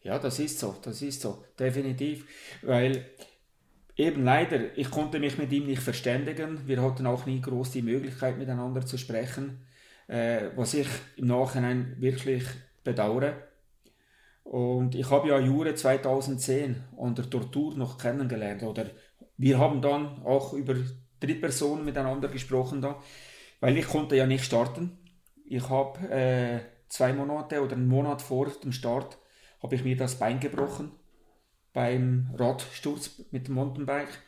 Ja, 0.01 0.17
das 0.17 0.39
ist 0.39 0.59
so, 0.59 0.77
das 0.81 1.01
ist 1.01 1.19
so, 1.19 1.43
definitiv. 1.59 2.25
Weil 2.61 3.05
eben 3.97 4.23
leider, 4.23 4.77
ich 4.77 4.91
konnte 4.91 5.19
mich 5.19 5.37
mit 5.37 5.51
ihm 5.51 5.67
nicht 5.67 5.81
verständigen. 5.81 6.67
Wir 6.67 6.81
hatten 6.81 7.07
auch 7.07 7.25
nie 7.25 7.41
groß 7.41 7.71
die 7.71 7.81
Möglichkeit, 7.81 8.37
miteinander 8.37 8.85
zu 8.85 8.97
sprechen, 8.97 9.65
äh, 10.07 10.49
was 10.55 10.73
ich 10.73 10.87
im 11.15 11.27
Nachhinein 11.27 11.95
wirklich 11.99 12.43
bedauere. 12.83 13.35
Und 14.43 14.95
ich 14.95 15.09
habe 15.09 15.29
ja 15.29 15.39
Jure 15.39 15.73
2010 15.73 16.83
unter 16.95 17.27
Tortur 17.27 17.75
noch 17.75 17.97
kennengelernt 17.97 18.61
oder 18.63 18.85
wir 19.37 19.57
haben 19.57 19.81
dann 19.81 20.23
auch 20.23 20.53
über 20.53 20.75
Drittpersonen 21.19 21.83
miteinander 21.83 22.27
gesprochen 22.27 22.81
da, 22.81 23.01
weil 23.59 23.75
ich 23.77 23.87
konnte 23.87 24.15
ja 24.15 24.27
nicht 24.27 24.45
starten. 24.45 24.99
Ich 25.45 25.67
habe 25.69 25.99
äh, 26.09 26.59
zwei 26.89 27.11
Monate 27.13 27.61
oder 27.63 27.75
einen 27.75 27.87
Monat 27.87 28.21
vor 28.21 28.51
dem 28.63 28.71
Start 28.71 29.17
habe 29.63 29.75
ich 29.75 29.83
mir 29.83 29.97
das 29.97 30.19
Bein 30.19 30.39
gebrochen 30.39 30.91
beim 31.75 32.33
Radsturz 32.33 33.21
mit 33.31 33.47
dem 33.47 33.55
Mountainbike. 33.55 34.21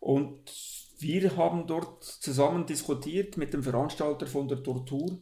Und 0.00 0.52
wir 0.98 1.36
haben 1.36 1.66
dort 1.66 2.04
zusammen 2.04 2.66
diskutiert 2.66 3.38
mit 3.38 3.54
dem 3.54 3.62
Veranstalter 3.62 4.26
von 4.26 4.48
der 4.48 4.62
Tortur. 4.62 5.18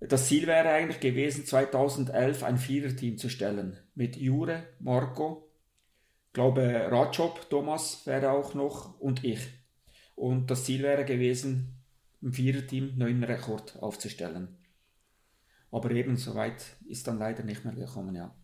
Das 0.00 0.28
Ziel 0.28 0.46
wäre 0.46 0.68
eigentlich 0.68 1.00
gewesen, 1.00 1.46
2011 1.46 2.42
ein 2.42 2.58
Viererteam 2.58 3.16
zu 3.16 3.30
stellen. 3.30 3.78
Mit 3.94 4.16
Jure, 4.16 4.64
Marco, 4.80 5.50
glaube 6.34 6.88
Radjob, 6.90 7.48
Thomas 7.48 8.06
wäre 8.06 8.32
auch 8.32 8.52
noch 8.52 9.00
und 9.00 9.24
ich. 9.24 9.40
Und 10.14 10.50
das 10.50 10.64
Ziel 10.64 10.82
wäre 10.82 11.06
gewesen, 11.06 11.82
im 12.20 12.34
Viererteam 12.34 12.98
neuen 12.98 13.24
Rekord 13.24 13.78
aufzustellen. 13.80 14.58
Aber 15.70 15.90
eben 15.92 16.18
soweit 16.18 16.76
ist 16.86 17.06
dann 17.06 17.18
leider 17.18 17.44
nicht 17.44 17.64
mehr 17.64 17.74
gekommen, 17.74 18.14
ja. 18.14 18.34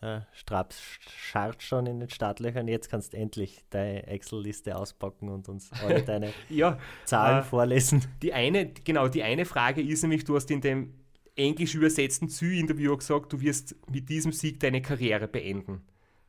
Äh, 0.00 0.20
Straps 0.32 0.80
scharrt 1.00 1.62
schon 1.62 1.86
in 1.86 2.00
den 2.00 2.08
Startlöchern. 2.08 2.68
Jetzt 2.68 2.88
kannst 2.88 3.12
du 3.12 3.18
endlich 3.18 3.64
deine 3.68 4.06
Excel-Liste 4.06 4.76
auspacken 4.76 5.28
und 5.28 5.48
uns 5.48 5.70
alle 5.84 6.02
deine 6.06 6.32
Ja, 6.48 6.78
Zahlen 7.04 7.40
äh, 7.40 7.42
vorlesen. 7.42 8.04
Die 8.22 8.32
eine, 8.32 8.66
genau, 8.66 9.08
die 9.08 9.22
eine 9.22 9.44
Frage 9.44 9.82
ist 9.82 10.02
nämlich, 10.02 10.24
du 10.24 10.36
hast 10.36 10.50
in 10.50 10.62
dem 10.62 10.94
englisch 11.36 11.74
übersetzten 11.74 12.28
Zü-Interview 12.28 12.96
gesagt, 12.96 13.32
du 13.32 13.40
wirst 13.40 13.76
mit 13.90 14.08
diesem 14.08 14.32
Sieg 14.32 14.60
deine 14.60 14.80
Karriere 14.80 15.28
beenden. 15.28 15.82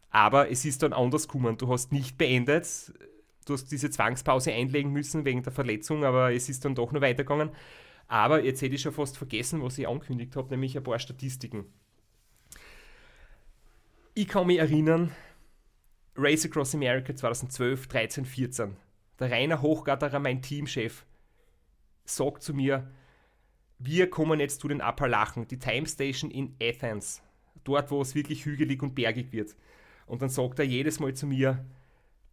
Aber 0.10 0.52
es 0.52 0.66
ist 0.66 0.84
dann 0.84 0.92
anders 0.92 1.28
gekommen. 1.28 1.58
Du 1.58 1.70
hast 1.70 1.94
nicht 1.94 2.18
beendet. 2.18 2.94
Du 3.46 3.54
hast 3.54 3.72
diese 3.72 3.90
Zwangspause 3.90 4.52
einlegen 4.52 4.92
müssen 4.92 5.24
wegen 5.24 5.44
der 5.44 5.54
Verletzung, 5.54 6.04
aber 6.04 6.34
es 6.34 6.50
ist 6.50 6.66
dann 6.66 6.76
doch 6.76 6.92
noch 6.92 7.02
weitergegangen. 7.02 7.52
Aber 8.08 8.44
jetzt 8.44 8.62
hätte 8.62 8.76
ich 8.76 8.82
schon 8.82 8.92
fast 8.92 9.18
vergessen, 9.18 9.64
was 9.64 9.78
ich 9.78 9.88
angekündigt 9.88 10.36
habe, 10.36 10.50
nämlich 10.50 10.76
ein 10.78 10.84
paar 10.84 11.00
Statistiken. 11.00 11.66
Ich 14.14 14.28
kann 14.28 14.47
mich 14.47 14.57
erinnern, 14.57 15.16
Race 16.18 16.45
Across 16.45 16.76
America 16.76 17.16
2012, 17.16 17.88
13, 17.88 18.26
14. 18.26 18.76
Der 19.18 19.32
Rainer 19.32 19.62
Hochgatterer, 19.62 20.20
mein 20.20 20.41
Teamchef, 20.41 21.05
sagt 22.03 22.43
zu 22.43 22.53
mir, 22.53 22.91
wir 23.80 24.09
kommen 24.09 24.41
jetzt 24.41 24.59
zu 24.59 24.68
den 24.68 24.82
Appalachen, 24.82 25.47
die 25.47 25.59
Time 25.59 25.88
Station 25.88 26.30
in 26.30 26.57
Athens, 26.62 27.22
dort 27.64 27.89
wo 27.89 28.01
es 28.01 28.14
wirklich 28.14 28.43
hügelig 28.43 28.84
und 28.84 28.95
bergig 28.95 29.32
wird. 29.32 29.55
Und 30.07 30.22
dann 30.22 30.28
sagt 30.30 30.59
er 30.59 30.66
jedes 30.66 30.99
Mal 30.99 31.14
zu 31.14 31.26
mir, 31.26 31.64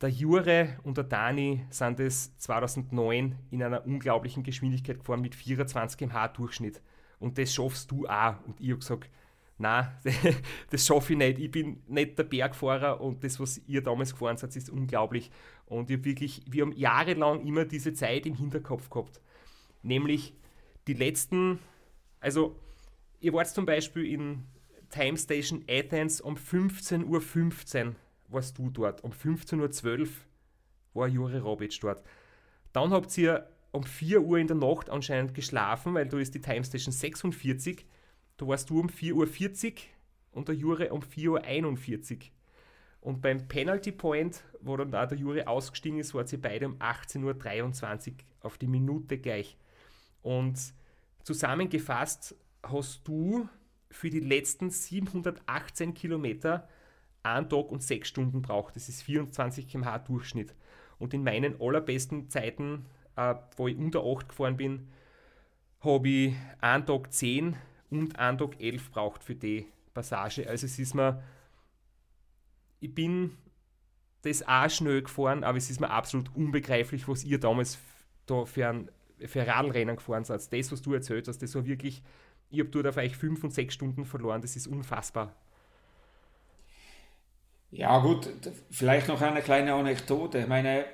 der 0.00 0.08
Jure 0.08 0.80
und 0.82 0.96
der 0.96 1.04
Dani 1.04 1.64
sind 1.70 2.00
es 2.00 2.36
2009 2.38 3.36
in 3.52 3.62
einer 3.62 3.86
unglaublichen 3.86 4.42
Geschwindigkeit 4.42 4.98
gefahren 4.98 5.20
mit 5.20 5.36
24 5.36 5.96
km/h 5.96 6.28
Durchschnitt. 6.28 6.82
Und 7.20 7.38
das 7.38 7.54
schaffst 7.54 7.92
du 7.92 8.08
auch. 8.08 8.34
Und 8.46 8.60
ich 8.60 8.70
habe 8.70 8.80
gesagt, 8.80 9.10
nein, 9.58 9.88
das 10.70 10.86
schaffe 10.86 11.12
ich 11.12 11.18
nicht. 11.18 11.38
Ich 11.38 11.50
bin 11.50 11.82
nicht 11.86 12.18
der 12.18 12.24
Bergfahrer 12.24 13.00
und 13.00 13.22
das, 13.22 13.38
was 13.40 13.60
ihr 13.66 13.82
damals 13.82 14.12
gefahren 14.12 14.36
seid, 14.36 14.54
ist 14.56 14.70
unglaublich. 14.70 15.30
Und 15.66 15.90
ich 15.90 16.04
wirklich, 16.04 16.42
wir 16.48 16.62
haben 16.62 16.72
jahrelang 16.72 17.44
immer 17.44 17.64
diese 17.64 17.92
Zeit 17.92 18.26
im 18.26 18.34
Hinterkopf 18.34 18.88
gehabt. 18.88 19.20
Nämlich 19.82 20.34
die 20.86 20.94
letzten, 20.94 21.58
also 22.20 22.56
ihr 23.20 23.32
wart 23.32 23.48
zum 23.48 23.66
Beispiel 23.66 24.06
in 24.06 24.44
Time 24.90 25.18
Station 25.18 25.64
Athens 25.68 26.20
um 26.20 26.36
15.15 26.36 27.04
Uhr 27.86 27.94
warst 28.28 28.58
du 28.58 28.70
dort. 28.70 29.04
Um 29.04 29.12
15.12 29.12 30.00
Uhr 30.00 30.08
war 30.94 31.08
Jure 31.08 31.40
Robic 31.40 31.78
dort. 31.80 32.02
Dann 32.72 32.90
habt 32.90 33.16
ihr 33.18 33.48
um 33.70 33.82
4 33.82 34.22
Uhr 34.22 34.38
in 34.38 34.46
der 34.46 34.56
Nacht 34.56 34.90
anscheinend 34.90 35.34
geschlafen, 35.34 35.94
weil 35.94 36.08
du 36.08 36.18
ist 36.18 36.34
die 36.34 36.40
Time 36.40 36.64
Station 36.64 36.92
46. 36.92 37.84
Da 38.38 38.46
warst 38.46 38.70
du 38.70 38.80
um 38.80 38.88
4.40 38.88 39.66
Uhr 39.66 39.72
und 40.30 40.48
der 40.48 40.54
Jure 40.54 40.92
um 40.92 41.02
4.41 41.02 42.12
Uhr. 42.12 42.18
Und 43.00 43.20
beim 43.20 43.46
Penalty 43.48 43.92
Point, 43.92 44.44
wo 44.60 44.76
dann 44.76 44.90
da 44.90 45.06
der 45.06 45.18
Jure 45.18 45.46
ausgestiegen 45.46 45.98
ist, 45.98 46.14
waren 46.14 46.26
sie 46.26 46.36
beide 46.36 46.66
um 46.66 46.76
18.23 46.78 48.08
Uhr 48.08 48.14
auf 48.42 48.56
die 48.56 48.68
Minute 48.68 49.18
gleich. 49.18 49.56
Und 50.22 50.58
zusammengefasst 51.24 52.36
hast 52.62 53.06
du 53.06 53.48
für 53.90 54.10
die 54.10 54.20
letzten 54.20 54.70
718 54.70 55.94
Kilometer 55.94 56.68
einen 57.22 57.48
Tag 57.48 57.70
und 57.70 57.82
sechs 57.82 58.08
Stunden 58.08 58.42
braucht. 58.42 58.76
Das 58.76 58.88
ist 58.88 59.02
24 59.02 59.66
km/h 59.66 59.98
Durchschnitt. 59.98 60.54
Und 60.98 61.12
in 61.12 61.24
meinen 61.24 61.60
allerbesten 61.60 62.28
Zeiten, 62.28 62.86
äh, 63.16 63.34
wo 63.56 63.68
ich 63.68 63.76
unter 63.76 64.04
8 64.04 64.28
gefahren 64.28 64.56
bin, 64.56 64.88
habe 65.80 66.08
ich 66.08 66.34
einen 66.60 66.86
Tag 66.86 67.12
10 67.12 67.56
und 67.90 68.14
Tag 68.14 68.60
11 68.60 68.90
braucht 68.90 69.24
für 69.24 69.34
die 69.34 69.66
Passage. 69.94 70.48
Also 70.48 70.66
es 70.66 70.78
ist 70.78 70.94
mir, 70.94 71.22
ich 72.80 72.94
bin 72.94 73.36
das 74.22 74.46
auch 74.46 74.68
schnell 74.68 75.02
gefahren, 75.02 75.44
aber 75.44 75.58
es 75.58 75.70
ist 75.70 75.80
mir 75.80 75.90
absolut 75.90 76.34
unbegreiflich, 76.34 77.08
was 77.08 77.24
ihr 77.24 77.38
damals 77.38 77.78
da 78.26 78.44
für 78.44 78.68
ein, 78.68 78.90
für 79.26 79.42
ein 79.42 79.48
Radlrennen 79.48 79.96
gefahren 79.96 80.24
seid. 80.24 80.52
Das, 80.52 80.72
was 80.72 80.82
du 80.82 80.94
erzählt 80.94 81.28
hast, 81.28 81.38
das 81.38 81.54
war 81.54 81.66
wirklich, 81.66 82.02
ich 82.50 82.60
habe 82.60 82.70
dort 82.70 82.86
auf 82.86 82.96
euch 82.96 83.16
5 83.16 83.44
und 83.44 83.52
6 83.52 83.74
Stunden 83.74 84.04
verloren, 84.04 84.42
das 84.42 84.56
ist 84.56 84.66
unfassbar. 84.66 85.34
Ja, 87.70 87.98
gut, 87.98 88.30
vielleicht 88.70 89.08
noch 89.08 89.20
eine 89.20 89.42
kleine 89.42 89.74
Anekdote. 89.74 90.38
Ich 90.38 90.46
meine, 90.46 90.86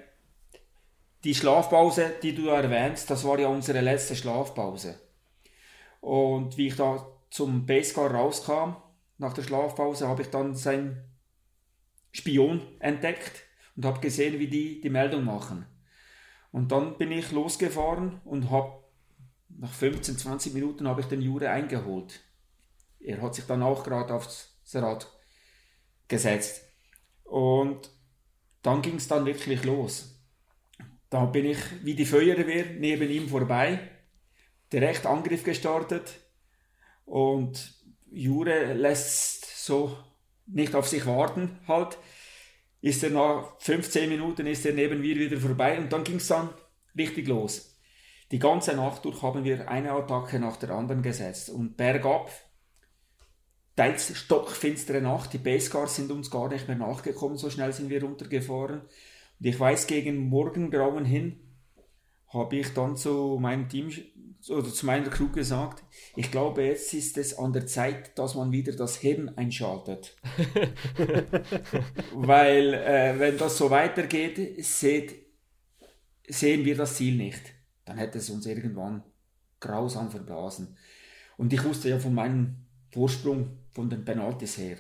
die 1.23 1.35
Schlafpause, 1.35 2.15
die 2.23 2.35
du 2.35 2.49
erwähnst, 2.49 3.11
das 3.11 3.25
war 3.25 3.39
ja 3.39 3.49
unsere 3.49 3.81
letzte 3.81 4.17
Schlafpause. 4.17 4.99
Und 6.05 6.59
wie 6.59 6.67
ich 6.67 6.77
da 6.77 7.07
zum 7.31 7.65
Basecar 7.65 8.11
rauskam, 8.11 8.77
nach 9.17 9.33
der 9.33 9.43
Schlafpause, 9.43 10.07
habe 10.07 10.21
ich 10.21 10.29
dann 10.29 10.55
seinen 10.55 11.03
Spion 12.13 12.61
entdeckt 12.79 13.45
und 13.75 13.87
habe 13.87 14.01
gesehen, 14.01 14.39
wie 14.39 14.49
die 14.49 14.83
die 14.83 14.91
Meldung 14.91 15.25
machen. 15.25 15.65
Und 16.53 16.73
dann 16.73 16.99
bin 16.99 17.11
ich 17.11 17.33
losgefahren 17.33 18.21
und 18.27 18.51
habe 18.51 18.85
nach 19.49 19.73
15, 19.73 20.19
20 20.19 20.53
Minuten 20.53 20.87
habe 20.87 21.01
ich 21.01 21.07
den 21.07 21.23
Jure 21.23 21.49
eingeholt. 21.49 22.21
Er 23.01 23.23
hat 23.23 23.35
sich 23.35 23.47
dann 23.47 23.63
auch 23.63 23.83
gerade 23.83 24.13
aufs 24.13 24.59
Rad 24.75 25.11
gesetzt. 26.07 26.67
Und 27.23 27.91
dann 28.61 28.83
ging 28.83 28.97
es 28.97 29.09
dann 29.09 29.25
wirklich 29.25 29.65
los. 29.65 30.23
Da 31.09 31.25
bin 31.25 31.47
ich 31.47 31.59
wie 31.83 31.95
die 31.95 32.05
Feuerwehr 32.05 32.67
neben 32.79 33.09
ihm 33.09 33.27
vorbei, 33.27 33.94
direkt 34.75 35.07
Angriff 35.07 35.45
gestartet 35.45 36.21
und 37.05 37.75
Jure 38.11 38.75
lässt 38.75 39.65
so 39.65 39.97
nicht 40.47 40.75
auf 40.75 40.89
sich 40.89 41.07
warten 41.07 41.59
halt. 41.69 41.97
Ist 42.81 43.03
er 43.03 43.11
nach 43.11 43.59
15 43.61 44.09
Minuten 44.09 44.47
ist 44.47 44.67
er 44.67 44.75
neben 44.75 45.01
mir 45.01 45.17
wieder 45.17 45.39
vorbei 45.39 45.79
und 45.79 45.93
dann 45.93 46.05
ging 46.05 46.17
es 46.17 46.27
dann 46.27 46.51
richtig 46.99 47.29
los. 47.29 47.79
Die 48.31 48.39
ganze 48.39 48.75
Nacht 48.75 49.05
durch 49.05 49.23
haben 49.23 49.45
wir 49.45 49.71
eine 49.71 49.93
Attacke 49.93 50.39
nach 50.39 50.57
der 50.57 50.71
anderen 50.71 51.03
gesetzt 51.03 51.51
und 51.51 51.77
bergab 51.77 52.31
teils 53.77 54.17
stockfinstere 54.17 55.01
Nacht. 55.01 55.33
Die 55.33 55.39
Basecars 55.39 55.97
sind 55.97 56.11
uns 56.11 56.31
gar 56.31 56.49
nicht 56.49 56.67
mehr 56.69 56.77
nachgekommen, 56.77 57.39
so 57.39 57.49
schnell 57.49 57.73
sind 57.73 57.91
wir 57.91 58.03
runtergefahren. 58.03 58.81
Und 58.81 59.47
ich 59.47 59.59
weiß, 59.59 59.87
gegen 59.87 60.29
Morgengrauen 60.29 61.05
hin 61.05 61.41
habe 62.29 62.57
ich 62.57 62.75
dann 62.75 62.97
zu 62.97 63.39
meinem 63.41 63.69
Team 63.69 63.91
oder 64.51 64.73
zu 64.73 64.87
meiner 64.87 65.09
Crew 65.11 65.31
gesagt, 65.31 65.83
ich 66.17 66.31
glaube, 66.31 66.65
jetzt 66.65 66.93
ist 66.95 67.17
es 67.19 67.39
an 67.39 67.53
der 67.53 67.67
Zeit, 67.67 68.19
dass 68.19 68.35
man 68.35 68.53
wieder 68.53 68.73
das 68.73 68.97
Hirn 68.97 69.31
einschaltet. 69.37 70.17
Weil, 72.15 72.75
äh, 72.75 73.19
wenn 73.19 73.39
das 73.39 73.57
so 73.57 73.71
weitergeht, 73.71 74.65
seht, 74.65 75.15
sehen 76.29 76.65
wir 76.65 76.77
das 76.77 76.97
Ziel 76.97 77.17
nicht. 77.17 77.43
Dann 77.85 77.99
hätte 77.99 78.19
es 78.19 78.31
uns 78.31 78.47
irgendwann 78.47 79.03
grausam 79.61 80.11
verblasen. 80.11 80.77
Und 81.37 81.53
ich 81.53 81.65
wusste 81.65 81.89
ja 81.89 81.99
von 81.99 82.15
meinem 82.15 82.57
Vorsprung 82.93 83.59
von 83.73 83.91
den 83.91 84.05
Penalties 84.05 84.59
her. 84.59 84.77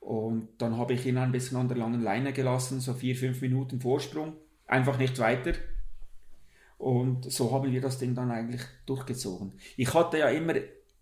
Und 0.00 0.48
dann 0.58 0.78
habe 0.78 0.94
ich 0.94 1.04
ihn 1.04 1.18
ein 1.18 1.32
bisschen 1.32 1.58
an 1.58 1.68
der 1.68 1.76
langen 1.76 2.02
Leine 2.02 2.32
gelassen, 2.32 2.80
so 2.80 2.94
vier, 2.94 3.14
fünf 3.14 3.42
Minuten 3.42 3.80
Vorsprung, 3.80 4.36
einfach 4.66 4.98
nicht 4.98 5.18
weiter. 5.18 5.52
Und 6.80 7.30
so 7.30 7.52
haben 7.52 7.70
wir 7.70 7.80
das 7.82 7.98
Ding 7.98 8.14
dann 8.14 8.30
eigentlich 8.30 8.62
durchgezogen. 8.86 9.52
Ich 9.76 9.92
hatte 9.92 10.16
ja 10.16 10.30
immer, 10.30 10.54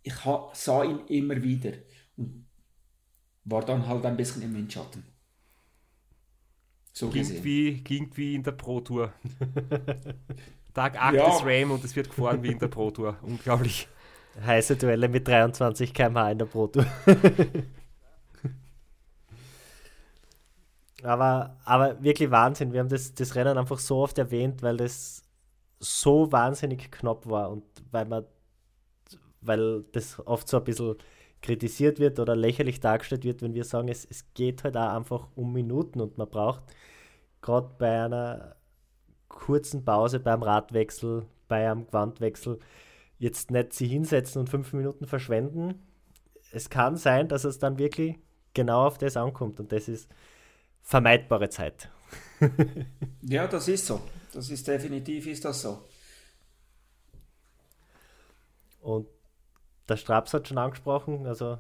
ich 0.03 0.15
sah 0.53 0.83
ihn 0.83 1.07
immer 1.07 1.41
wieder 1.41 1.71
und 2.17 2.49
war 3.45 3.65
dann 3.65 3.87
halt 3.87 4.05
ein 4.05 4.17
bisschen 4.17 4.43
im 4.43 4.57
Windschatten. 4.57 5.05
So 6.93 7.09
ging 7.11 7.45
wie, 7.45 7.75
ging 7.75 8.11
wie 8.17 8.35
in 8.35 8.43
der 8.43 8.53
Pro 8.53 8.81
Tour. 8.81 9.13
Tag 10.75 11.01
8 11.01 11.15
ja. 11.15 11.29
ist 11.29 11.45
Ram 11.45 11.71
und 11.71 11.85
es 11.85 11.95
wird 11.95 12.09
gefahren 12.09 12.43
wie 12.43 12.51
in 12.51 12.59
der 12.59 12.67
Pro 12.67 12.91
Tour. 12.91 13.17
Unglaublich. 13.23 13.87
Heiße 14.45 14.75
Duelle 14.75 15.09
mit 15.09 15.29
23 15.29 15.95
km/h 15.95 16.33
in 16.33 16.39
der 16.39 16.47
Pro 16.47 16.67
Tour. 16.67 16.87
Aber, 21.05 21.57
aber 21.65 22.03
wirklich 22.03 22.29
Wahnsinn. 22.33 22.73
Wir 22.73 22.81
haben 22.81 22.89
das, 22.89 23.15
das 23.15 23.37
Rennen 23.37 23.57
einfach 23.57 23.79
so 23.79 23.99
oft 23.99 24.19
erwähnt, 24.19 24.65
weil 24.65 24.77
das 24.77 25.23
so 25.81 26.33
wahnsinnig 26.33 26.91
knapp 26.91 27.29
war 27.29 27.51
und 27.51 27.65
weil 27.91 28.07
man, 28.07 28.25
weil 29.41 29.85
das 29.93 30.21
oft 30.27 30.49
so 30.49 30.59
ein 30.59 30.65
bisschen 30.65 30.97
kritisiert 31.43 31.99
wird 32.01 32.19
oder 32.19 32.35
lächerlich 32.35 32.81
dargestellt 32.81 33.25
wird, 33.25 33.43
wenn 33.43 33.55
wir 33.55 33.65
sagen, 33.65 33.89
es, 33.89 34.05
es 34.05 34.33
geht 34.35 34.65
halt 34.65 34.77
auch 34.77 34.95
einfach 34.95 35.29
um 35.37 35.53
Minuten 35.53 36.01
und 36.01 36.19
man 36.19 36.29
braucht 36.29 36.63
gerade 37.41 37.71
bei 37.79 38.05
einer 38.05 38.57
kurzen 39.29 39.85
Pause, 39.85 40.21
beim 40.21 40.43
Radwechsel, 40.43 41.27
bei 41.47 41.71
einem 41.71 41.87
Gewandwechsel, 41.87 42.59
jetzt 43.19 43.51
nicht 43.51 43.73
sie 43.73 43.87
hinsetzen 43.87 44.41
und 44.41 44.51
fünf 44.51 44.73
Minuten 44.73 45.07
verschwenden. 45.07 45.87
Es 46.53 46.71
kann 46.71 46.97
sein, 46.97 47.29
dass 47.29 47.45
es 47.45 47.59
dann 47.59 47.79
wirklich 47.79 48.17
genau 48.55 48.87
auf 48.87 48.99
das 48.99 49.17
ankommt 49.17 49.61
und 49.61 49.71
das 49.71 49.89
ist 49.89 50.11
vermeidbare 50.83 51.49
Zeit. 51.51 51.91
ja, 53.23 53.47
das 53.47 53.69
ist 53.69 53.87
so. 53.87 54.01
Das 54.33 54.51
ist 54.51 54.67
definitiv 54.67 55.27
ist 55.27 55.45
das 55.45 55.63
so. 55.63 55.85
Und 58.81 59.07
der 59.89 59.97
Straps 59.97 60.35
hat 60.35 60.49
schon 60.49 60.59
angesprochen, 60.59 61.27
also 61.27 61.59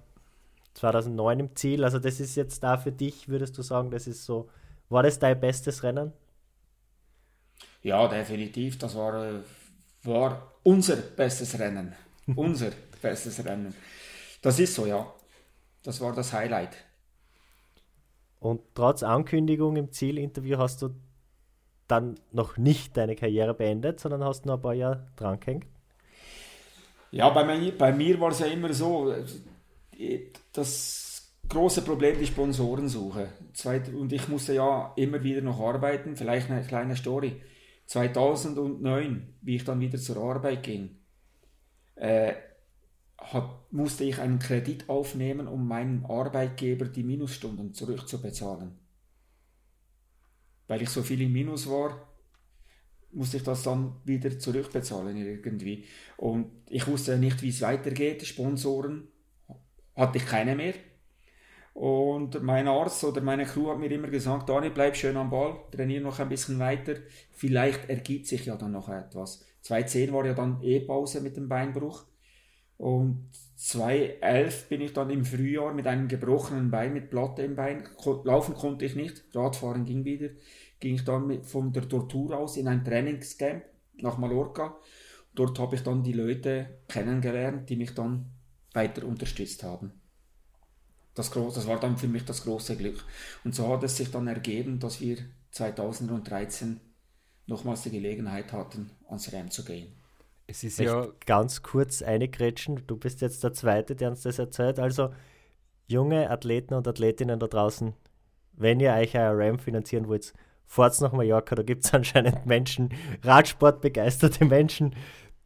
2009 0.74 1.41
im 1.41 1.57
Ziel. 1.57 1.85
Also 1.85 1.99
das 1.99 2.20
ist 2.20 2.37
jetzt 2.37 2.62
da 2.62 2.76
für 2.76 2.93
dich, 2.93 3.29
würdest 3.29 3.57
du 3.59 3.62
sagen, 3.62 3.91
das 3.91 4.07
ist 4.07 4.24
so, 4.24 4.49
war 4.89 5.03
das 5.03 5.18
dein 5.18 5.41
bestes 5.41 5.83
Rennen? 5.83 6.12
Ja, 7.83 8.07
definitiv. 8.09 8.79
Das 8.79 8.95
war, 8.95 9.24
äh, 9.24 9.41
war 10.05 10.53
unser 10.62 10.97
bestes 10.97 11.59
Rennen. 11.59 11.95
unser 12.37 12.70
bestes 13.01 13.45
Rennen. 13.45 13.74
Das 14.43 14.59
ist 14.59 14.74
so, 14.74 14.87
ja. 14.87 15.12
Das 15.83 16.01
war 16.01 16.14
das 16.14 16.33
Highlight. 16.33 16.76
Und 18.41 18.61
trotz 18.74 19.03
Ankündigung 19.03 19.76
im 19.76 19.91
Zielinterview 19.93 20.59
hast 20.59 20.82
du 20.82 20.91
dann 21.89 22.16
noch 22.32 22.57
nicht 22.57 22.97
deine 22.97 23.16
Karriere 23.16 23.55
beendet, 23.55 23.99
sondern 23.99 24.22
hast 24.22 24.47
noch 24.47 24.55
ein 24.55 24.62
paar 24.62 24.74
Jahre 24.74 25.07
dran 25.16 25.41
gehängt. 25.41 25.66
Ja, 27.11 27.30
bei 27.30 27.45
mir, 27.45 27.76
bei 27.76 27.93
mir 27.93 28.20
war 28.20 28.30
es 28.30 28.41
ja 28.41 28.47
immer 28.47 28.72
so, 28.72 29.14
das 30.53 31.32
große 31.49 31.82
Problem 31.82 32.18
die 32.18 32.26
Sponsorensuche. 32.26 33.30
Und 33.95 34.12
ich 34.12 34.28
musste 34.28 34.55
ja 34.55 34.93
immer 34.97 35.22
wieder 35.22 35.41
noch 35.41 35.59
arbeiten, 35.61 36.16
vielleicht 36.16 36.51
eine 36.51 36.62
kleine 36.62 36.97
Story. 36.97 37.41
2009, 37.86 39.34
wie 39.41 39.57
ich 39.57 39.64
dann 39.64 39.80
wieder 39.80 39.99
zur 39.99 40.18
Arbeit 40.18 40.62
ging, 40.62 40.99
äh, 41.95 42.34
hat, 43.19 43.73
musste 43.73 44.05
ich 44.05 44.19
einen 44.21 44.39
Kredit 44.39 44.89
aufnehmen, 44.89 45.49
um 45.49 45.66
meinem 45.66 46.07
Arbeitgeber 46.07 46.87
die 46.87 47.03
Minusstunden 47.03 47.75
zurückzubezahlen. 47.75 48.79
Weil 50.69 50.83
ich 50.83 50.91
so 50.91 51.03
viel 51.03 51.21
im 51.23 51.33
Minus 51.33 51.69
war, 51.69 52.09
musste 53.11 53.39
ich 53.39 53.43
das 53.43 53.62
dann 53.62 53.97
wieder 54.05 54.39
zurückbezahlen 54.39 55.16
irgendwie. 55.16 55.85
Und 56.16 56.51
ich 56.69 56.87
wusste 56.87 57.19
nicht, 57.19 57.43
wie 57.43 57.49
es 57.49 57.62
weitergeht. 57.62 58.25
Sponsoren 58.27 59.09
hatte 59.97 60.19
ich 60.19 60.27
keine 60.27 60.55
mehr. 60.55 60.75
Und 61.75 62.43
mein 62.43 62.66
Arzt 62.66 63.05
oder 63.05 63.21
meine 63.21 63.45
Crew 63.45 63.71
hat 63.71 63.79
mir 63.79 63.91
immer 63.91 64.09
gesagt, 64.09 64.49
Dani, 64.49 64.71
bleib 64.71 64.97
schön 64.97 65.16
am 65.16 65.31
Ball, 65.31 65.61
trainiere 65.71 66.03
noch 66.03 66.19
ein 66.19 66.29
bisschen 66.29 66.59
weiter. 66.59 66.97
Vielleicht 67.33 67.89
ergibt 67.89 68.27
sich 68.27 68.47
ja 68.47 68.57
dann 68.57 68.73
noch 68.73 68.89
etwas. 68.89 69.45
2010 69.62 70.12
war 70.12 70.27
ja 70.27 70.35
dann 70.35 70.61
eh 70.62 70.81
Pause 70.81 71.21
mit 71.21 71.37
dem 71.37 71.49
Beinbruch. 71.49 72.05
Und 72.79 73.29
2011 73.57 74.68
bin 74.68 74.81
ich 74.81 74.93
dann 74.93 75.11
im 75.11 75.24
Frühjahr 75.24 75.74
mit 75.74 75.87
einem 75.89 76.07
gebrochenen 76.07 76.70
Bein, 76.70 76.93
mit 76.93 77.11
Platte 77.11 77.43
im 77.43 77.57
Bein. 77.57 77.89
Laufen 78.24 78.55
konnte 78.55 78.85
ich 78.85 78.95
nicht, 78.95 79.24
Radfahren 79.35 79.85
ging 79.85 80.05
wieder. 80.05 80.31
Ging 80.79 80.95
ich 80.95 81.05
dann 81.05 81.26
mit, 81.26 81.45
von 81.45 81.72
der 81.72 81.89
Tortur 81.89 82.39
aus 82.39 82.57
in 82.57 82.68
ein 82.68 82.85
Trainingscamp 82.85 83.64
nach 83.97 84.16
Mallorca. 84.16 84.76
Dort 85.35 85.59
habe 85.59 85.74
ich 85.74 85.83
dann 85.83 86.05
die 86.05 86.12
Leute 86.12 86.79
kennengelernt, 86.87 87.68
die 87.68 87.76
mich 87.76 87.95
dann 87.95 88.31
weiter 88.72 89.05
unterstützt 89.05 89.64
haben. 89.64 89.93
Das, 91.16 91.31
das 91.31 91.66
war 91.66 91.81
dann 91.81 91.99
für 91.99 92.07
mich 92.07 92.24
das 92.24 92.45
große 92.45 92.76
Glück. 92.76 93.05
Und 93.43 93.57
so 93.57 93.66
hat 93.68 93.83
es 93.83 93.97
sich 93.97 94.12
dann 94.12 94.29
ergeben, 94.29 94.79
dass 94.79 95.01
wir 95.01 95.18
2013 95.51 96.81
nochmals 97.47 97.83
die 97.83 97.91
Gelegenheit 97.91 98.53
hatten, 98.53 98.93
ans 99.09 99.33
Rennen 99.33 99.51
zu 99.51 99.64
gehen. 99.64 99.98
Es 100.51 100.65
ist 100.65 100.79
ja 100.79 101.07
ganz 101.27 101.63
kurz 101.63 102.01
eingrätschen. 102.01 102.83
Du 102.87 102.97
bist 102.97 103.21
jetzt 103.21 103.45
der 103.45 103.53
Zweite, 103.53 103.95
der 103.95 104.09
uns 104.11 104.23
das 104.23 104.39
erzählt. 104.39 104.79
Also, 104.79 105.11
junge 105.87 106.31
Athleten 106.31 106.73
und 106.73 106.89
Athletinnen 106.89 107.39
da 107.39 107.47
draußen, 107.47 107.93
wenn 108.55 108.81
ihr 108.81 108.93
euch 108.95 109.17
ein 109.17 109.37
RAM 109.37 109.59
finanzieren 109.59 110.09
wollt, 110.09 110.33
fahrt 110.65 110.99
nach 111.03 111.13
Mallorca. 111.13 111.55
Da 111.55 111.63
gibt 111.63 111.85
es 111.85 111.93
anscheinend 111.95 112.47
Menschen, 112.47 112.95
Radsportbegeisterte 113.23 114.47
Menschen, 114.47 114.97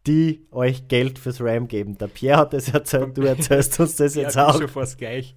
die 0.07 0.47
euch 0.53 0.87
Geld 0.87 1.19
fürs 1.19 1.41
RAM 1.41 1.67
geben. 1.67 1.99
Der 1.99 2.07
Pierre 2.07 2.39
hat 2.39 2.53
das 2.53 2.69
erzählt, 2.69 3.17
du 3.19 3.23
erzählst 3.23 3.81
uns 3.81 3.97
das 3.97 4.15
jetzt 4.17 4.37
ja, 4.37 4.47
auch. 4.47 4.59
schon 4.59 4.69
fast 4.69 4.99
gleich. 4.99 5.35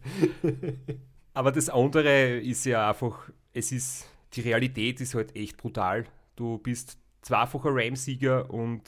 Aber 1.34 1.52
das 1.52 1.70
andere 1.70 2.38
ist 2.38 2.66
ja 2.66 2.88
einfach, 2.88 3.32
es 3.52 3.72
ist, 3.72 4.06
die 4.34 4.42
Realität 4.42 5.02
ist 5.02 5.16
halt 5.16 5.36
echt 5.36 5.58
brutal. 5.58 6.06
Du 6.36 6.60
bist 6.60 7.00
zweifacher 7.24 7.70
RAM-Sieger 7.72 8.52
und 8.52 8.84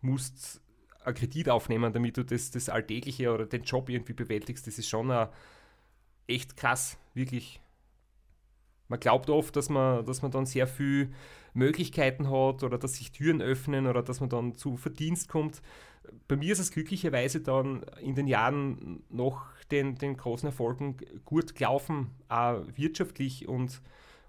musst 0.00 0.60
einen 1.04 1.14
Kredit 1.14 1.48
aufnehmen, 1.48 1.92
damit 1.92 2.16
du 2.16 2.24
das, 2.24 2.50
das 2.50 2.68
Alltägliche 2.68 3.32
oder 3.32 3.46
den 3.46 3.62
Job 3.62 3.88
irgendwie 3.88 4.12
bewältigst, 4.12 4.66
das 4.66 4.78
ist 4.78 4.88
schon 4.88 5.10
echt 6.26 6.56
krass, 6.56 6.98
wirklich. 7.14 7.60
Man 8.88 9.00
glaubt 9.00 9.30
oft, 9.30 9.54
dass 9.54 9.68
man, 9.68 10.04
dass 10.04 10.22
man 10.22 10.30
dann 10.30 10.46
sehr 10.46 10.66
viel 10.66 11.12
Möglichkeiten 11.54 12.28
hat 12.30 12.62
oder 12.62 12.76
dass 12.76 12.94
sich 12.94 13.12
Türen 13.12 13.40
öffnen 13.40 13.86
oder 13.86 14.02
dass 14.02 14.20
man 14.20 14.28
dann 14.28 14.54
zu 14.54 14.76
Verdienst 14.76 15.28
kommt. 15.28 15.62
Bei 16.26 16.36
mir 16.36 16.52
ist 16.52 16.58
es 16.58 16.72
glücklicherweise 16.72 17.40
dann 17.40 17.84
in 18.00 18.14
den 18.14 18.26
Jahren 18.26 19.04
nach 19.08 19.54
den, 19.70 19.94
den 19.96 20.16
großen 20.16 20.48
Erfolgen 20.48 20.96
gut 21.24 21.54
gelaufen, 21.54 22.10
auch 22.28 22.62
wirtschaftlich 22.74 23.46
und, 23.46 23.80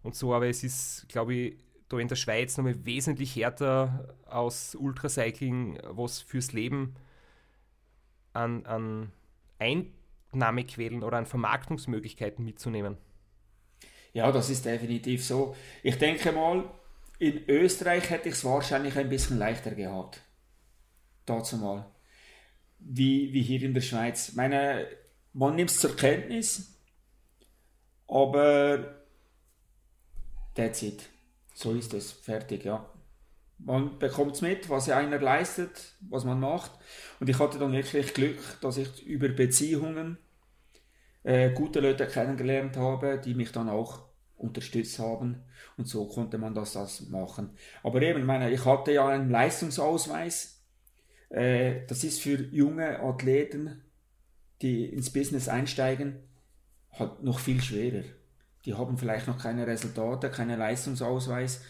und 0.04 0.16
so, 0.16 0.34
aber 0.34 0.48
es 0.48 0.64
ist, 0.64 1.08
glaube 1.10 1.34
ich, 1.34 1.58
da 1.92 2.00
in 2.00 2.08
der 2.08 2.16
Schweiz 2.16 2.58
nochmal 2.58 2.86
wesentlich 2.86 3.36
härter 3.36 4.16
aus 4.26 4.76
Ultracycling 4.76 5.80
was 5.90 6.22
fürs 6.22 6.54
Leben 6.54 6.96
an, 8.34 8.66
an 8.66 9.12
Einnahmequellen 9.60 11.04
oder 11.04 11.18
an 11.18 11.26
Vermarktungsmöglichkeiten 11.26 12.46
mitzunehmen. 12.46 12.98
Ja, 14.14 14.32
das 14.32 14.50
ist 14.50 14.66
definitiv 14.66 15.24
so. 15.26 15.56
Ich 15.84 15.98
denke 15.98 16.32
mal, 16.32 16.70
in 17.20 17.48
Österreich 17.48 18.10
hätte 18.10 18.30
ich 18.30 18.36
es 18.36 18.46
wahrscheinlich 18.46 18.98
ein 18.98 19.10
bisschen 19.10 19.38
leichter 19.38 19.72
gehabt. 19.72 20.22
Dazu 21.26 21.58
mal. 21.58 21.86
Wie, 22.80 23.32
wie 23.32 23.44
hier 23.44 23.62
in 23.62 23.74
der 23.74 23.82
Schweiz. 23.82 24.34
Meine, 24.34 24.88
man 25.34 25.56
nimmt 25.56 25.70
es 25.70 25.80
zur 25.80 25.96
Kenntnis, 25.96 26.78
aber 28.08 28.96
that's 30.56 30.82
it. 30.82 31.08
So 31.62 31.74
ist 31.74 31.94
es, 31.94 32.12
fertig, 32.12 32.66
ja. 32.66 32.90
Man 33.60 34.00
bekommt 34.00 34.34
es 34.34 34.42
mit, 34.42 34.68
was 34.72 34.90
einer 34.90 35.20
leistet, 35.20 35.94
was 36.10 36.26
man 36.26 36.40
macht. 36.40 36.72
Und 37.20 37.30
ich 37.30 37.38
hatte 37.38 37.60
dann 37.60 37.72
wirklich 37.72 38.16
Glück, 38.16 38.40
dass 38.62 38.78
ich 38.78 39.06
über 39.06 39.30
Beziehungen 39.30 40.18
äh, 41.22 41.52
gute 41.52 41.80
Leute 41.80 42.08
kennengelernt 42.08 42.78
habe, 42.78 43.22
die 43.24 43.36
mich 43.36 43.52
dann 43.52 43.70
auch 43.70 44.06
unterstützt 44.38 44.98
haben. 44.98 45.44
Und 45.78 45.88
so 45.88 46.08
konnte 46.08 46.40
man 46.40 46.56
das, 46.56 46.74
das 46.74 47.08
machen. 47.10 47.52
Aber 47.84 48.02
eben, 48.02 48.26
meine, 48.26 48.50
ich 48.50 48.66
hatte 48.66 48.94
ja 48.94 49.08
einen 49.08 49.30
Leistungsausweis. 49.30 50.64
Äh, 51.30 51.86
das 51.86 52.04
ist 52.04 52.22
für 52.22 52.42
junge 52.42 53.02
Athleten, 53.02 53.84
die 54.64 54.86
ins 54.86 55.14
Business 55.14 55.48
einsteigen, 55.48 56.24
halt 56.98 57.22
noch 57.22 57.38
viel 57.38 57.62
schwerer 57.62 58.04
die 58.66 58.74
haben 58.74 58.98
vielleicht 58.98 59.28
noch 59.28 59.38
keine 59.38 59.66
Resultate, 59.66 60.30
keinen 60.30 60.60
Leistungsausweis 60.60 61.64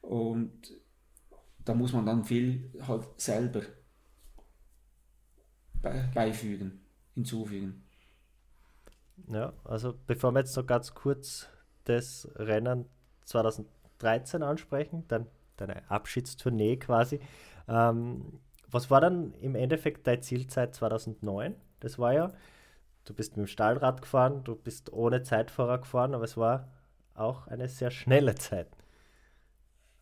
und 0.00 0.52
da 1.64 1.74
muss 1.74 1.92
man 1.92 2.06
dann 2.06 2.24
viel 2.24 2.70
halt 2.86 3.04
selber 3.18 3.62
beifügen, 6.14 6.80
hinzufügen. 7.14 7.84
Ja, 9.26 9.52
also 9.64 9.94
bevor 10.06 10.32
wir 10.32 10.40
jetzt 10.40 10.56
noch 10.56 10.66
ganz 10.66 10.94
kurz 10.94 11.48
das 11.84 12.28
Rennen 12.36 12.86
2013 13.24 14.42
ansprechen, 14.42 15.04
dann 15.08 15.26
deine 15.56 15.88
Abschiedstournee 15.90 16.76
quasi. 16.76 17.20
Ähm, 17.68 18.40
was 18.70 18.90
war 18.90 19.00
dann 19.00 19.34
im 19.34 19.54
Endeffekt 19.54 20.06
deine 20.06 20.20
Zielzeit 20.20 20.74
2009? 20.74 21.54
Das 21.80 21.98
war 21.98 22.12
ja 22.12 22.32
du 23.08 23.14
bist 23.14 23.36
mit 23.36 23.46
dem 23.46 23.50
Stahlrad 23.50 24.02
gefahren, 24.02 24.44
du 24.44 24.54
bist 24.54 24.92
ohne 24.92 25.22
Zeitfahrer 25.22 25.78
gefahren, 25.78 26.14
aber 26.14 26.24
es 26.24 26.36
war 26.36 26.68
auch 27.14 27.46
eine 27.46 27.68
sehr 27.68 27.90
schnelle 27.90 28.34
Zeit. 28.34 28.68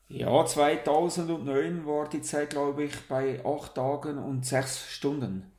Ja, 0.08 0.44
2009 0.44 1.86
war 1.86 2.08
die 2.08 2.22
Zeit, 2.22 2.50
glaube 2.50 2.84
ich, 2.84 3.08
bei 3.08 3.44
8 3.44 3.74
Tagen 3.74 4.18
und 4.18 4.44
6 4.46 4.88
Stunden. 4.88 5.50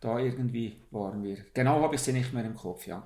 Da 0.00 0.18
irgendwie 0.18 0.76
waren 0.90 1.22
wir. 1.22 1.38
Genau 1.54 1.80
habe 1.80 1.94
ich 1.94 2.02
sie 2.02 2.12
nicht 2.12 2.32
mehr 2.32 2.44
im 2.44 2.54
Kopf, 2.54 2.86
ja. 2.86 3.02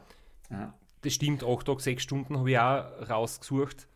ja. 0.50 0.74
das 1.02 1.14
stimmt, 1.14 1.44
8 1.44 1.66
Tage, 1.66 1.80
6 1.80 2.02
Stunden 2.02 2.38
habe 2.38 2.50
ich 2.50 2.58
auch 2.58 3.08
rausgesucht. 3.08 3.88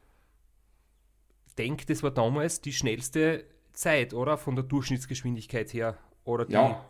Ich 1.49 1.55
denke, 1.57 1.85
das 1.85 2.03
war 2.03 2.13
damals 2.13 2.63
die 2.63 2.73
schnellste 2.73 3.45
Zeit, 3.73 4.15
oder? 4.15 4.39
Von 4.39 4.57
der 4.57 4.65
Durchschnittsgeschwindigkeit 4.65 5.73
her. 5.75 5.99
Oder 6.25 6.47
die, 6.47 6.53
Ja, 6.53 6.83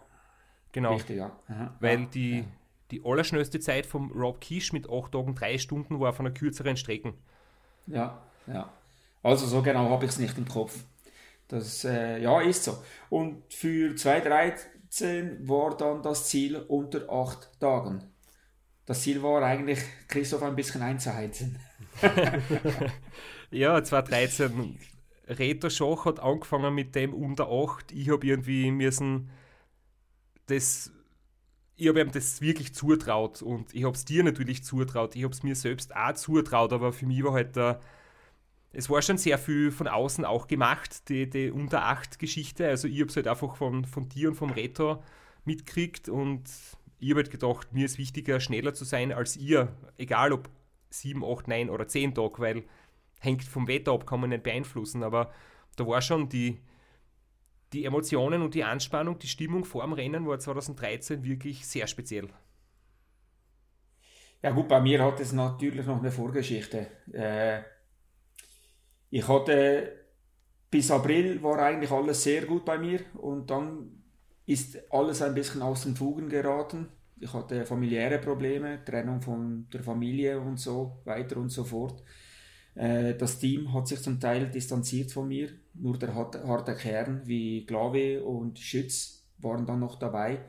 genau. 0.72 0.94
richtig, 0.94 1.16
ja. 1.16 1.36
Aha, 1.48 1.74
Weil 1.80 2.06
die, 2.06 2.38
ja. 2.38 2.44
die 2.90 3.02
allerschnellste 3.04 3.60
Zeit 3.60 3.86
vom 3.86 4.10
Rob 4.12 4.40
Kish 4.40 4.72
mit 4.72 4.88
8 4.90 5.12
Tagen 5.12 5.34
3 5.34 5.58
Stunden 5.58 6.00
war 6.00 6.12
von 6.12 6.26
einer 6.26 6.34
kürzeren 6.34 6.76
Strecken. 6.76 7.14
Ja, 7.86 8.22
ja. 8.46 8.70
Also 9.22 9.46
so 9.46 9.62
genau 9.62 9.88
habe 9.90 10.04
ich 10.04 10.12
es 10.12 10.18
nicht 10.18 10.36
im 10.36 10.48
Kopf. 10.48 10.84
Das, 11.48 11.84
äh, 11.84 12.18
ja, 12.20 12.40
ist 12.40 12.64
so. 12.64 12.82
Und 13.10 13.52
für 13.52 13.94
2013 13.94 15.48
war 15.48 15.76
dann 15.76 16.02
das 16.02 16.28
Ziel 16.28 16.56
unter 16.56 17.08
8 17.10 17.60
Tagen. 17.60 18.02
Das 18.86 19.02
Ziel 19.02 19.22
war 19.22 19.42
eigentlich, 19.42 19.78
Christoph 20.08 20.42
ein 20.42 20.56
bisschen 20.56 20.82
einzuheizen. 20.82 21.58
Ja, 23.52 23.84
2013. 23.84 24.78
Reto 25.28 25.68
Schach 25.68 26.06
hat 26.06 26.20
angefangen 26.20 26.74
mit 26.74 26.94
dem 26.94 27.12
unter 27.12 27.50
8. 27.50 27.92
Ich 27.92 28.08
habe 28.08 28.26
irgendwie 28.26 28.70
müssen 28.70 29.28
das. 30.46 30.92
Ich 31.76 31.88
habe 31.88 32.00
ihm 32.00 32.12
das 32.12 32.40
wirklich 32.40 32.74
zutraut 32.74 33.42
und 33.42 33.74
ich 33.74 33.84
habe 33.84 33.96
es 33.96 34.04
dir 34.04 34.22
natürlich 34.22 34.62
zutraut. 34.62 35.16
Ich 35.16 35.24
habe 35.24 35.32
es 35.32 35.42
mir 35.42 35.54
selbst 35.56 35.96
auch 35.96 36.12
zutraut, 36.12 36.72
aber 36.72 36.92
für 36.92 37.06
mich 37.06 37.24
war 37.24 37.32
halt 37.32 37.56
der. 37.56 37.80
Es 38.74 38.88
war 38.88 39.02
schon 39.02 39.18
sehr 39.18 39.38
viel 39.38 39.70
von 39.70 39.86
außen 39.86 40.24
auch 40.24 40.46
gemacht, 40.46 41.08
die, 41.10 41.28
die 41.28 41.50
unter 41.50 41.84
8 41.84 42.18
Geschichte. 42.18 42.66
Also 42.66 42.88
ich 42.88 43.00
habe 43.00 43.10
es 43.10 43.16
halt 43.16 43.28
einfach 43.28 43.56
von, 43.56 43.84
von 43.84 44.08
dir 44.08 44.30
und 44.30 44.34
vom 44.34 44.50
Reto 44.50 45.02
mitkriegt 45.44 46.08
und 46.08 46.48
ich 46.98 47.10
habe 47.10 47.20
halt 47.20 47.30
gedacht, 47.30 47.72
mir 47.72 47.84
ist 47.84 47.98
wichtiger, 47.98 48.40
schneller 48.40 48.72
zu 48.74 48.84
sein 48.84 49.12
als 49.12 49.36
ihr. 49.36 49.76
Egal 49.98 50.32
ob 50.32 50.48
7, 50.90 51.24
8, 51.24 51.48
9 51.48 51.68
oder 51.68 51.86
10 51.88 52.14
Tage, 52.14 52.38
weil 52.38 52.64
hängt 53.20 53.44
vom 53.44 53.68
Wetter 53.68 53.92
ab, 53.92 54.06
kann 54.06 54.20
man 54.20 54.30
nicht 54.30 54.42
beeinflussen, 54.42 55.02
aber 55.02 55.32
da 55.76 55.86
war 55.86 56.00
schon 56.00 56.28
die, 56.28 56.60
die 57.72 57.84
Emotionen 57.84 58.42
und 58.42 58.54
die 58.54 58.64
Anspannung, 58.64 59.18
die 59.18 59.28
Stimmung 59.28 59.64
vor 59.64 59.82
dem 59.82 59.92
Rennen 59.92 60.26
war 60.26 60.38
2013 60.38 61.24
wirklich 61.24 61.66
sehr 61.66 61.86
speziell. 61.86 62.28
Ja 64.42 64.50
gut, 64.50 64.68
bei 64.68 64.80
mir 64.80 65.04
hat 65.04 65.20
es 65.20 65.32
natürlich 65.32 65.86
noch 65.86 66.00
eine 66.00 66.10
Vorgeschichte. 66.10 66.88
Äh, 67.12 67.62
ich 69.10 69.26
hatte 69.28 70.02
bis 70.72 70.90
April 70.90 71.42
war 71.42 71.58
eigentlich 71.58 71.90
alles 71.90 72.22
sehr 72.22 72.46
gut 72.46 72.64
bei 72.64 72.78
mir 72.78 73.00
und 73.14 73.50
dann 73.50 74.02
ist 74.46 74.78
alles 74.90 75.20
ein 75.20 75.34
bisschen 75.34 75.60
aus 75.60 75.82
den 75.82 75.94
Fugen 75.94 76.30
geraten. 76.30 76.88
Ich 77.20 77.32
hatte 77.32 77.66
familiäre 77.66 78.18
Probleme, 78.18 78.82
Trennung 78.84 79.20
von 79.20 79.68
der 79.70 79.82
Familie 79.82 80.40
und 80.40 80.58
so 80.58 81.02
weiter 81.04 81.36
und 81.36 81.50
so 81.50 81.62
fort. 81.62 82.02
Äh, 82.74 83.14
das 83.14 83.38
Team 83.38 83.72
hat 83.72 83.88
sich 83.88 84.00
zum 84.00 84.20
Teil 84.20 84.50
distanziert 84.50 85.12
von 85.12 85.28
mir, 85.28 85.50
nur 85.74 85.98
der 85.98 86.14
harte, 86.14 86.74
Kern 86.74 87.22
wie 87.26 87.66
Glave 87.66 88.24
und 88.24 88.58
Schütz 88.58 89.24
waren 89.38 89.66
dann 89.66 89.80
noch 89.80 89.98
dabei, 89.98 90.40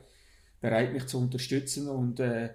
bereit 0.60 0.92
mich 0.92 1.06
zu 1.06 1.18
unterstützen 1.18 1.88
und 1.88 2.20
äh, 2.20 2.50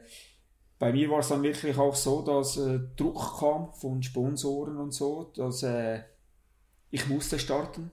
bei 0.79 0.93
mir 0.93 1.09
war 1.09 1.19
es 1.19 1.27
dann 1.27 1.43
wirklich 1.43 1.77
auch 1.77 1.95
so, 1.95 2.21
dass 2.21 2.57
äh, 2.57 2.79
Druck 2.95 3.39
kam 3.39 3.73
von 3.73 4.01
Sponsoren 4.01 4.77
und 4.77 4.93
so, 4.93 5.31
dass 5.35 5.61
äh, 5.63 6.01
ich 6.89 7.07
musste 7.07 7.37
starten, 7.37 7.91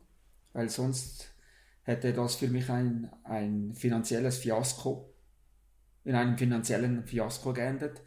weil 0.53 0.68
sonst 0.68 1.35
hätte 1.83 2.12
das 2.12 2.37
für 2.37 2.49
mich 2.49 2.70
ein, 2.70 3.11
ein 3.24 3.74
finanzielles 3.74 4.39
Fiasko, 4.39 5.12
in 6.05 6.14
einem 6.14 6.39
finanziellen 6.39 7.05
Fiasko 7.05 7.53
geendet. 7.53 8.01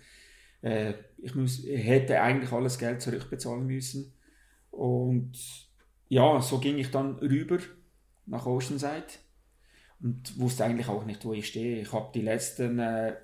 Äh, 0.62 0.93
ich 1.18 1.36
muss, 1.36 1.64
hätte 1.66 2.22
eigentlich 2.22 2.51
alles 2.51 2.78
Geld 2.78 3.01
zurückbezahlen 3.01 3.66
müssen. 3.66 4.14
Und 4.72 5.34
ja, 6.07 6.41
so 6.41 6.60
ging 6.60 6.78
ich 6.78 6.91
dann 6.91 7.16
rüber 7.16 7.60
nach 8.26 8.45
Oceanside 8.45 9.05
und 10.01 10.39
wusste 10.39 10.66
eigentlich 10.66 10.88
auch 10.88 11.05
nicht, 11.05 11.26
wo 11.26 11.34
ich 11.34 11.47
stehe. 11.47 11.82
Ich 11.82 11.93
habe 11.93 12.12
die 12.14 12.22
letzten 12.22 12.80
äh, 12.80 13.16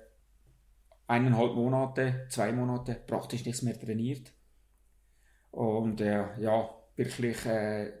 eineinhalb 1.06 1.54
Monate, 1.54 2.26
zwei 2.28 2.52
Monate 2.52 2.94
praktisch 3.06 3.44
nichts 3.44 3.62
mehr 3.62 3.78
trainiert. 3.78 4.32
Und 5.50 6.00
äh, 6.00 6.38
ja, 6.40 6.68
wirklich 6.96 7.44
äh, 7.46 7.92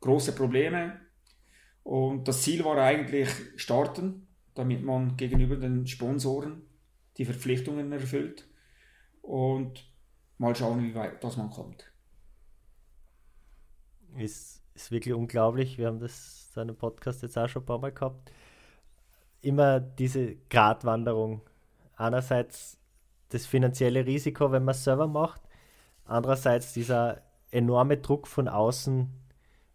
große 0.00 0.32
Probleme. 0.32 1.00
Und 1.82 2.26
das 2.26 2.42
Ziel 2.42 2.64
war 2.64 2.78
eigentlich 2.78 3.28
starten, 3.56 4.26
damit 4.54 4.82
man 4.82 5.16
gegenüber 5.16 5.56
den 5.56 5.86
Sponsoren 5.86 6.62
die 7.16 7.24
Verpflichtungen 7.24 7.92
erfüllt 7.92 8.48
und 9.22 9.90
mal 10.38 10.54
schauen, 10.54 10.82
wie 10.82 10.94
weit 10.94 11.22
das 11.22 11.36
man 11.36 11.50
kommt. 11.50 11.90
Ist, 14.16 14.62
ist 14.74 14.90
wirklich 14.90 15.14
unglaublich. 15.14 15.78
Wir 15.78 15.86
haben 15.88 15.98
das 15.98 16.52
so 16.52 16.60
einen 16.60 16.76
Podcast 16.76 17.22
jetzt 17.22 17.36
auch 17.36 17.48
schon 17.48 17.62
ein 17.62 17.66
paar 17.66 17.78
Mal 17.78 17.92
gehabt. 17.92 18.30
Immer 19.40 19.80
diese 19.80 20.36
Gratwanderung. 20.48 21.42
Einerseits 21.96 22.78
das 23.30 23.46
finanzielle 23.46 24.06
Risiko, 24.06 24.52
wenn 24.52 24.64
man 24.64 24.74
es 24.74 24.84
selber 24.84 25.08
macht. 25.08 25.42
Andererseits 26.04 26.72
dieser 26.72 27.22
enorme 27.50 27.96
Druck 27.98 28.26
von 28.26 28.48
außen, 28.48 29.08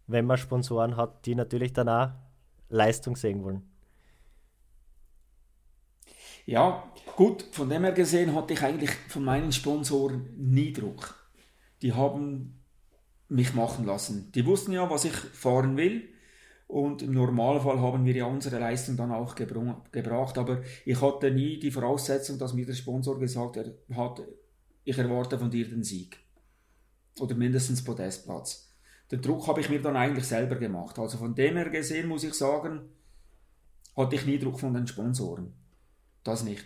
wenn 0.06 0.26
man 0.26 0.38
Sponsoren 0.38 0.96
hat, 0.96 1.26
die 1.26 1.34
natürlich 1.34 1.72
dann 1.72 1.88
auch 1.88 2.10
Leistung 2.68 3.16
sehen 3.16 3.42
wollen. 3.42 3.69
Ja, 6.50 6.92
gut, 7.14 7.44
von 7.52 7.68
dem 7.68 7.84
her 7.84 7.92
gesehen 7.92 8.34
hatte 8.34 8.54
ich 8.54 8.62
eigentlich 8.62 8.90
von 8.90 9.22
meinen 9.22 9.52
Sponsoren 9.52 10.34
nie 10.36 10.72
Druck. 10.72 11.14
Die 11.80 11.92
haben 11.92 12.60
mich 13.28 13.54
machen 13.54 13.86
lassen. 13.86 14.32
Die 14.32 14.44
wussten 14.44 14.72
ja, 14.72 14.90
was 14.90 15.04
ich 15.04 15.12
fahren 15.12 15.76
will. 15.76 16.08
Und 16.66 17.02
im 17.02 17.12
Normalfall 17.12 17.80
haben 17.80 18.04
wir 18.04 18.16
ja 18.16 18.24
unsere 18.24 18.58
Leistung 18.58 18.96
dann 18.96 19.12
auch 19.12 19.36
gebr- 19.36 19.76
gebracht. 19.92 20.38
Aber 20.38 20.62
ich 20.84 21.00
hatte 21.00 21.30
nie 21.30 21.60
die 21.60 21.70
Voraussetzung, 21.70 22.36
dass 22.36 22.52
mir 22.52 22.66
der 22.66 22.74
Sponsor 22.74 23.16
gesagt 23.20 23.56
hat, 23.56 24.20
ich 24.82 24.98
erwarte 24.98 25.38
von 25.38 25.52
dir 25.52 25.68
den 25.68 25.84
Sieg. 25.84 26.18
Oder 27.20 27.36
mindestens 27.36 27.84
Podestplatz. 27.84 28.74
Den 29.12 29.22
Druck 29.22 29.46
habe 29.46 29.60
ich 29.60 29.70
mir 29.70 29.80
dann 29.80 29.94
eigentlich 29.96 30.26
selber 30.26 30.56
gemacht. 30.56 30.98
Also 30.98 31.16
von 31.16 31.32
dem 31.32 31.54
her 31.54 31.70
gesehen 31.70 32.08
muss 32.08 32.24
ich 32.24 32.34
sagen, 32.34 32.88
hatte 33.96 34.16
ich 34.16 34.26
nie 34.26 34.40
Druck 34.40 34.58
von 34.58 34.74
den 34.74 34.88
Sponsoren. 34.88 35.59
Das 36.22 36.42
nicht. 36.42 36.64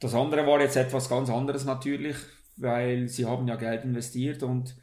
Das 0.00 0.14
andere 0.14 0.46
war 0.46 0.60
jetzt 0.60 0.76
etwas 0.76 1.08
ganz 1.08 1.30
anderes 1.30 1.64
natürlich, 1.64 2.16
weil 2.56 3.08
sie 3.08 3.26
haben 3.26 3.46
ja 3.48 3.56
Geld 3.56 3.84
investiert 3.84 4.42
und 4.42 4.76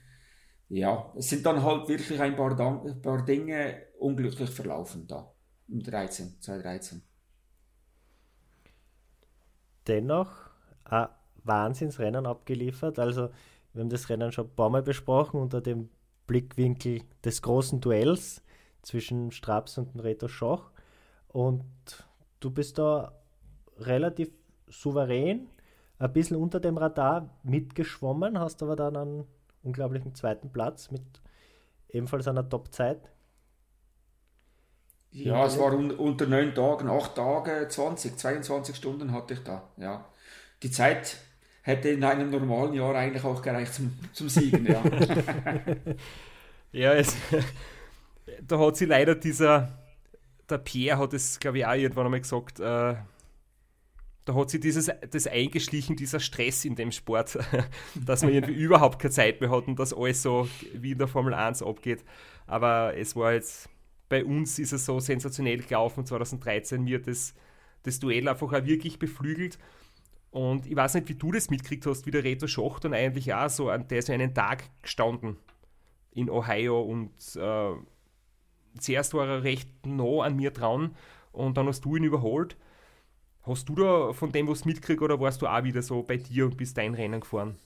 ja, 0.69 1.11
es 1.17 1.29
sind 1.29 1.45
dann 1.45 1.63
halt 1.63 1.87
wirklich 1.87 2.21
ein 2.21 2.35
paar, 2.35 2.59
ein 2.59 3.01
paar 3.01 3.25
Dinge 3.25 3.81
unglücklich 3.97 4.49
verlaufen 4.49 5.07
da. 5.07 5.33
Im 5.67 5.81
13, 5.81 6.41
2013. 6.41 7.03
dennoch 9.89 10.29
ein 10.85 11.07
Wahnsinnsrennen 11.43 12.25
abgeliefert. 12.25 12.99
Also 12.99 13.29
wir 13.73 13.81
haben 13.81 13.89
das 13.89 14.09
Rennen 14.09 14.31
schon 14.31 14.47
ein 14.47 14.55
paar 14.55 14.69
Mal 14.69 14.83
besprochen 14.83 15.39
unter 15.39 15.61
dem 15.61 15.89
Blickwinkel 16.27 17.01
des 17.23 17.41
großen 17.41 17.81
Duells 17.81 18.43
zwischen 18.83 19.31
Straps 19.31 19.77
und 19.77 20.01
Reto 20.01 20.27
Schoch. 20.27 20.71
Und 21.27 21.65
du 22.39 22.51
bist 22.51 22.77
da 22.77 23.18
relativ 23.81 24.29
souverän, 24.67 25.47
ein 25.97 26.13
bisschen 26.13 26.37
unter 26.37 26.59
dem 26.59 26.77
Radar 26.77 27.29
mitgeschwommen, 27.43 28.39
hast 28.39 28.63
aber 28.63 28.75
dann 28.75 28.95
einen 28.95 29.27
unglaublichen 29.63 30.15
zweiten 30.15 30.51
Platz 30.51 30.91
mit 30.91 31.01
ebenfalls 31.89 32.27
einer 32.27 32.47
Top-Zeit. 32.47 33.09
Ja, 35.11 35.45
es 35.45 35.57
war 35.57 35.73
un 35.73 35.91
unter 35.91 36.27
9 36.27 36.53
Tagen, 36.53 36.87
8 36.87 37.15
Tage, 37.15 37.67
20, 37.67 38.17
22 38.17 38.75
Stunden 38.75 39.11
hatte 39.11 39.33
ich 39.33 39.43
da. 39.43 39.63
Ja. 39.77 40.05
Die 40.61 40.69
Zeit 40.69 41.17
hätte 41.63 41.89
in 41.89 42.03
einem 42.03 42.29
normalen 42.29 42.73
Jahr 42.73 42.93
eigentlich 42.95 43.23
auch 43.23 43.41
gereicht 43.41 43.73
zum, 43.73 43.97
zum 44.13 44.29
Siegen. 44.29 44.65
Ja. 44.65 44.83
Ja, 46.71 46.93
es, 46.93 47.15
da 48.45 48.59
hat 48.59 48.77
sie 48.77 48.85
leider 48.85 49.15
dieser, 49.15 49.69
der 50.47 50.59
Pierre 50.59 50.99
hat 50.99 51.13
es, 51.13 51.39
glaube 51.39 51.57
ich, 51.59 51.65
auch 51.65 51.73
irgendwann 51.73 52.05
einmal 52.05 52.21
gesagt, 52.21 52.59
äh, 52.59 52.95
da 54.29 54.35
hat 54.35 54.51
sie 54.51 54.59
dieses, 54.59 54.91
das 55.09 55.25
eingeschlichen, 55.25 55.95
dieser 55.95 56.19
Stress 56.19 56.63
in 56.63 56.75
dem 56.75 56.91
Sport, 56.91 57.39
dass 57.95 58.21
man 58.21 58.31
irgendwie 58.31 58.53
überhaupt 58.53 58.99
keine 58.99 59.11
Zeit 59.11 59.41
mehr 59.41 59.49
hat 59.49 59.67
und 59.67 59.79
dass 59.79 59.91
alles 59.91 60.21
so 60.21 60.47
wie 60.71 60.91
in 60.91 60.99
der 60.99 61.07
Formel 61.07 61.33
1 61.33 61.63
abgeht. 61.63 62.05
Aber 62.45 62.95
es 62.95 63.15
war 63.15 63.33
jetzt, 63.33 63.69
bei 64.07 64.23
uns 64.23 64.59
ist 64.59 64.71
es 64.71 64.85
so 64.85 64.99
sensationell 64.99 65.57
gelaufen, 65.63 66.05
2013, 66.05 66.83
mir 66.83 67.01
das, 67.01 67.33
das 67.81 67.99
Duell 67.99 68.27
einfach 68.27 68.53
auch 68.53 68.65
wirklich 68.65 68.99
beflügelt. 68.99 69.57
Und 70.29 70.67
ich 70.67 70.75
weiß 70.75 70.93
nicht, 70.93 71.09
wie 71.09 71.15
du 71.15 71.31
das 71.31 71.49
mitgekriegt 71.49 71.87
hast, 71.87 72.05
wie 72.05 72.11
der 72.11 72.23
Reto 72.23 72.45
Schoch 72.45 72.79
dann 72.79 72.93
eigentlich 72.93 73.33
auch 73.33 73.49
so, 73.49 73.69
an 73.69 73.87
der 73.87 74.01
ja 74.01 74.13
einen 74.13 74.35
Tag 74.35 74.63
gestanden 74.83 75.37
in 76.11 76.29
Ohio 76.29 76.83
und 76.83 77.09
äh, 77.35 77.73
zuerst 78.79 79.15
war 79.15 79.27
er 79.27 79.43
recht 79.43 79.87
nah 79.87 80.21
an 80.21 80.35
mir 80.35 80.51
dran 80.51 80.95
und 81.31 81.57
dann 81.57 81.65
hast 81.65 81.83
du 81.83 81.95
ihn 81.95 82.03
überholt. 82.03 82.57
Hast 83.43 83.69
du 83.69 83.75
da 83.75 84.13
von 84.13 84.31
dem 84.31 84.47
was 84.47 84.65
mitgekriegt 84.65 85.01
oder 85.01 85.19
warst 85.19 85.41
du 85.41 85.47
auch 85.47 85.63
wieder 85.63 85.81
so 85.81 86.03
bei 86.03 86.17
dir 86.17 86.45
und 86.45 86.57
bist 86.57 86.77
dein 86.77 86.93
Rennen 86.93 87.21
gefahren? 87.21 87.57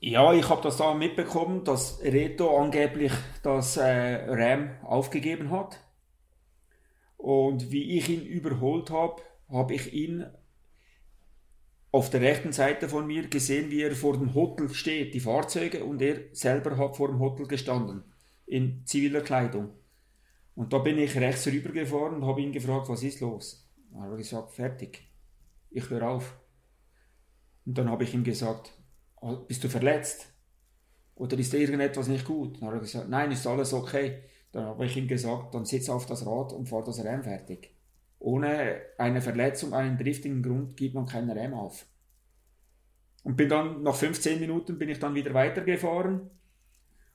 Ja, 0.00 0.32
ich 0.32 0.48
habe 0.48 0.62
das 0.62 0.76
da 0.76 0.94
mitbekommen, 0.94 1.64
dass 1.64 2.00
Reto 2.02 2.56
angeblich 2.56 3.12
das 3.42 3.76
äh, 3.76 4.30
Ram 4.30 4.70
aufgegeben 4.84 5.50
hat. 5.50 5.80
Und 7.16 7.72
wie 7.72 7.98
ich 7.98 8.08
ihn 8.08 8.24
überholt 8.24 8.90
habe, 8.90 9.20
habe 9.48 9.74
ich 9.74 9.92
ihn 9.92 10.24
auf 11.90 12.10
der 12.10 12.20
rechten 12.20 12.52
Seite 12.52 12.88
von 12.88 13.06
mir 13.06 13.28
gesehen, 13.28 13.70
wie 13.70 13.82
er 13.82 13.96
vor 13.96 14.12
dem 14.16 14.34
Hotel 14.34 14.68
steht, 14.68 15.14
die 15.14 15.20
Fahrzeuge, 15.20 15.84
und 15.84 16.00
er 16.00 16.32
selber 16.32 16.76
hat 16.76 16.96
vor 16.96 17.08
dem 17.08 17.18
Hotel 17.18 17.48
gestanden, 17.48 18.04
in 18.46 18.86
ziviler 18.86 19.22
Kleidung. 19.22 19.70
Und 20.54 20.72
da 20.72 20.78
bin 20.78 20.98
ich 20.98 21.16
rechts 21.16 21.46
rübergefahren 21.48 22.16
und 22.16 22.26
habe 22.26 22.40
ihn 22.40 22.52
gefragt, 22.52 22.88
was 22.88 23.02
ist 23.02 23.20
los? 23.20 23.68
Habe 23.94 24.20
ich 24.20 24.28
gesagt, 24.28 24.52
fertig, 24.52 25.07
ich 25.70 25.88
höre 25.90 26.08
auf. 26.08 26.38
Und 27.66 27.76
dann 27.76 27.90
habe 27.90 28.04
ich 28.04 28.14
ihm 28.14 28.24
gesagt, 28.24 28.72
"Ah, 29.20 29.34
bist 29.34 29.62
du 29.64 29.68
verletzt? 29.68 30.32
Oder 31.18 31.36
ist 31.36 31.52
irgendetwas 31.52 32.08
nicht 32.08 32.24
gut? 32.24 32.60
Dann 32.60 32.68
hat 32.68 32.74
er 32.74 32.80
gesagt, 32.80 33.08
nein, 33.08 33.32
ist 33.32 33.46
alles 33.46 33.72
okay. 33.72 34.22
Dann 34.52 34.64
habe 34.64 34.86
ich 34.86 34.96
ihm 34.96 35.08
gesagt, 35.08 35.52
dann 35.54 35.64
sitz 35.64 35.88
auf 35.88 36.06
das 36.06 36.24
Rad 36.24 36.52
und 36.52 36.68
fahr 36.68 36.84
das 36.84 37.02
Rennen 37.02 37.24
fertig. 37.24 37.74
Ohne 38.20 38.80
eine 38.98 39.20
Verletzung, 39.20 39.74
einen 39.74 39.98
driftigen 39.98 40.42
Grund 40.42 40.76
gibt 40.76 40.94
man 40.94 41.06
keinen 41.06 41.30
Rennen 41.30 41.54
auf. 41.54 41.86
Und 43.24 43.36
bin 43.36 43.48
dann, 43.48 43.82
nach 43.82 43.96
15 43.96 44.38
Minuten 44.38 44.78
bin 44.78 44.88
ich 44.88 45.00
dann 45.00 45.14
wieder 45.14 45.34
weitergefahren. 45.34 46.30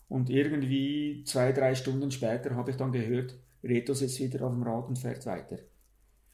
Und 0.09 0.29
irgendwie 0.29 1.23
zwei, 1.25 1.53
drei 1.53 1.73
Stunden 1.73 2.11
später 2.11 2.55
habe 2.55 2.71
ich 2.71 2.77
dann 2.77 2.91
gehört, 2.91 3.35
Reto 3.63 3.93
sitzt 3.93 4.19
wieder 4.19 4.45
auf 4.45 4.53
dem 4.53 4.63
Rad 4.63 4.89
und 4.89 4.99
fährt 4.99 5.25
weiter. 5.25 5.59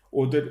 Oder 0.10 0.42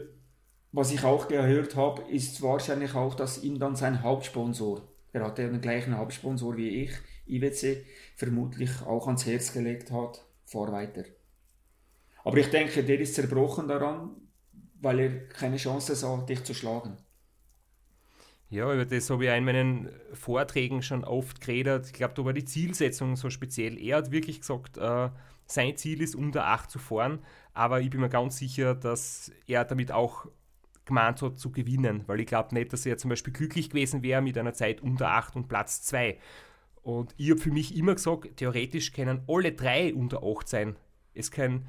was 0.72 0.92
ich 0.92 1.04
auch 1.04 1.28
gehört 1.28 1.76
habe, 1.76 2.02
ist 2.10 2.42
wahrscheinlich 2.42 2.94
auch, 2.94 3.14
dass 3.14 3.42
ihm 3.42 3.58
dann 3.58 3.76
sein 3.76 4.02
Hauptsponsor, 4.02 4.82
er 5.12 5.24
hatte 5.24 5.42
ja 5.42 5.48
den 5.48 5.60
gleichen 5.60 5.96
Hauptsponsor 5.96 6.56
wie 6.56 6.84
ich, 6.84 6.92
IWC, 7.26 7.84
vermutlich 8.16 8.82
auch 8.82 9.06
ans 9.06 9.26
Herz 9.26 9.52
gelegt 9.52 9.90
hat, 9.90 10.24
fahr 10.44 10.72
weiter. 10.72 11.04
Aber 12.24 12.38
ich 12.38 12.50
denke, 12.50 12.84
der 12.84 13.00
ist 13.00 13.14
zerbrochen 13.14 13.68
daran, 13.68 14.10
weil 14.80 15.00
er 15.00 15.28
keine 15.28 15.56
Chance 15.56 15.94
sah, 15.94 16.18
dich 16.18 16.44
zu 16.44 16.54
schlagen. 16.54 16.96
Ja, 18.50 18.72
über 18.72 18.86
das 18.86 19.10
habe 19.10 19.26
ich 19.26 19.30
in 19.30 19.44
meinen 19.44 19.90
Vorträgen 20.14 20.82
schon 20.82 21.04
oft 21.04 21.40
geredet. 21.40 21.86
Ich 21.86 21.92
glaube, 21.92 22.14
da 22.14 22.24
war 22.24 22.32
die 22.32 22.46
Zielsetzung 22.46 23.16
so 23.16 23.28
speziell. 23.28 23.78
Er 23.78 23.98
hat 23.98 24.10
wirklich 24.10 24.40
gesagt, 24.40 24.78
äh, 24.78 25.10
sein 25.46 25.76
Ziel 25.76 26.00
ist, 26.00 26.14
unter 26.14 26.46
8 26.46 26.70
zu 26.70 26.78
fahren, 26.78 27.20
aber 27.52 27.80
ich 27.80 27.90
bin 27.90 28.00
mir 28.00 28.08
ganz 28.08 28.38
sicher, 28.38 28.74
dass 28.74 29.32
er 29.46 29.64
damit 29.64 29.92
auch 29.92 30.26
gemeint 30.88 31.22
hat, 31.22 31.38
zu 31.38 31.52
gewinnen, 31.52 32.02
weil 32.06 32.20
ich 32.20 32.26
glaube 32.26 32.54
nicht, 32.54 32.72
dass 32.72 32.84
er 32.84 32.98
zum 32.98 33.10
Beispiel 33.10 33.32
glücklich 33.32 33.70
gewesen 33.70 34.02
wäre 34.02 34.20
mit 34.20 34.36
einer 34.36 34.52
Zeit 34.52 34.80
unter 34.80 35.10
8 35.10 35.36
und 35.36 35.48
Platz 35.48 35.82
2. 35.82 36.18
Und 36.82 37.14
ich 37.16 37.30
habe 37.30 37.40
für 37.40 37.50
mich 37.50 37.76
immer 37.76 37.94
gesagt, 37.94 38.36
theoretisch 38.36 38.92
können 38.92 39.22
alle 39.28 39.52
drei 39.52 39.94
unter 39.94 40.22
8 40.22 40.48
sein. 40.48 40.76
Es 41.14 41.30
kann, 41.30 41.68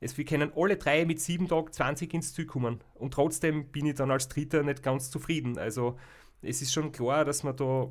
es, 0.00 0.16
wir 0.16 0.24
können 0.24 0.52
alle 0.56 0.76
drei 0.76 1.04
mit 1.04 1.20
7 1.20 1.48
Tagen 1.48 1.72
20 1.72 2.14
ins 2.14 2.34
Ziel 2.34 2.46
kommen. 2.46 2.80
Und 2.94 3.14
trotzdem 3.14 3.66
bin 3.66 3.86
ich 3.86 3.96
dann 3.96 4.10
als 4.10 4.28
Dritter 4.28 4.62
nicht 4.62 4.82
ganz 4.82 5.10
zufrieden. 5.10 5.58
Also 5.58 5.98
es 6.42 6.62
ist 6.62 6.72
schon 6.72 6.92
klar, 6.92 7.24
dass 7.24 7.42
man 7.42 7.56
da 7.56 7.90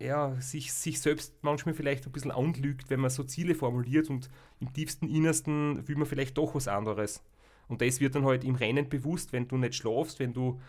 ja, 0.00 0.34
sich, 0.40 0.72
sich 0.72 1.00
selbst 1.00 1.34
manchmal 1.42 1.74
vielleicht 1.74 2.06
ein 2.06 2.12
bisschen 2.12 2.30
anlügt, 2.30 2.90
wenn 2.90 3.00
man 3.00 3.10
so 3.10 3.22
Ziele 3.22 3.54
formuliert 3.54 4.08
und 4.08 4.30
im 4.58 4.72
tiefsten 4.72 5.08
Innersten 5.08 5.86
will 5.86 5.96
man 5.96 6.06
vielleicht 6.06 6.38
doch 6.38 6.54
was 6.54 6.68
anderes. 6.68 7.22
Und 7.70 7.80
das 7.80 8.00
wird 8.00 8.16
dann 8.16 8.26
halt 8.26 8.42
im 8.44 8.56
Rennen 8.56 8.88
bewusst, 8.88 9.32
wenn 9.32 9.46
du 9.46 9.56
nicht 9.56 9.76
schlafst, 9.76 10.18
wenn 10.18 10.34
du 10.34 10.60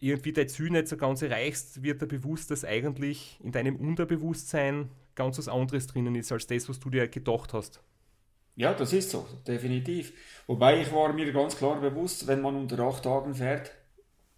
irgendwie 0.00 0.32
dein 0.32 0.48
Ziel 0.48 0.70
nicht 0.70 0.88
so 0.88 0.96
ganz 0.96 1.20
erreichst, 1.20 1.82
wird 1.82 2.00
dir 2.00 2.06
bewusst, 2.06 2.50
dass 2.50 2.64
eigentlich 2.64 3.38
in 3.44 3.52
deinem 3.52 3.76
Unterbewusstsein 3.76 4.90
ganz 5.14 5.38
was 5.38 5.48
anderes 5.48 5.86
drinnen 5.86 6.14
ist, 6.14 6.32
als 6.32 6.46
das, 6.46 6.68
was 6.68 6.80
du 6.80 6.90
dir 6.90 7.06
gedacht 7.08 7.52
hast. 7.52 7.80
Ja, 8.56 8.72
das 8.72 8.94
ist 8.94 9.10
so, 9.10 9.26
definitiv. 9.46 10.14
Wobei 10.46 10.80
ich 10.80 10.90
war 10.90 11.12
mir 11.12 11.30
ganz 11.32 11.56
klar 11.56 11.80
bewusst, 11.80 12.26
wenn 12.26 12.40
man 12.40 12.56
unter 12.56 12.78
acht 12.80 13.04
Tagen 13.04 13.34
fährt, 13.34 13.72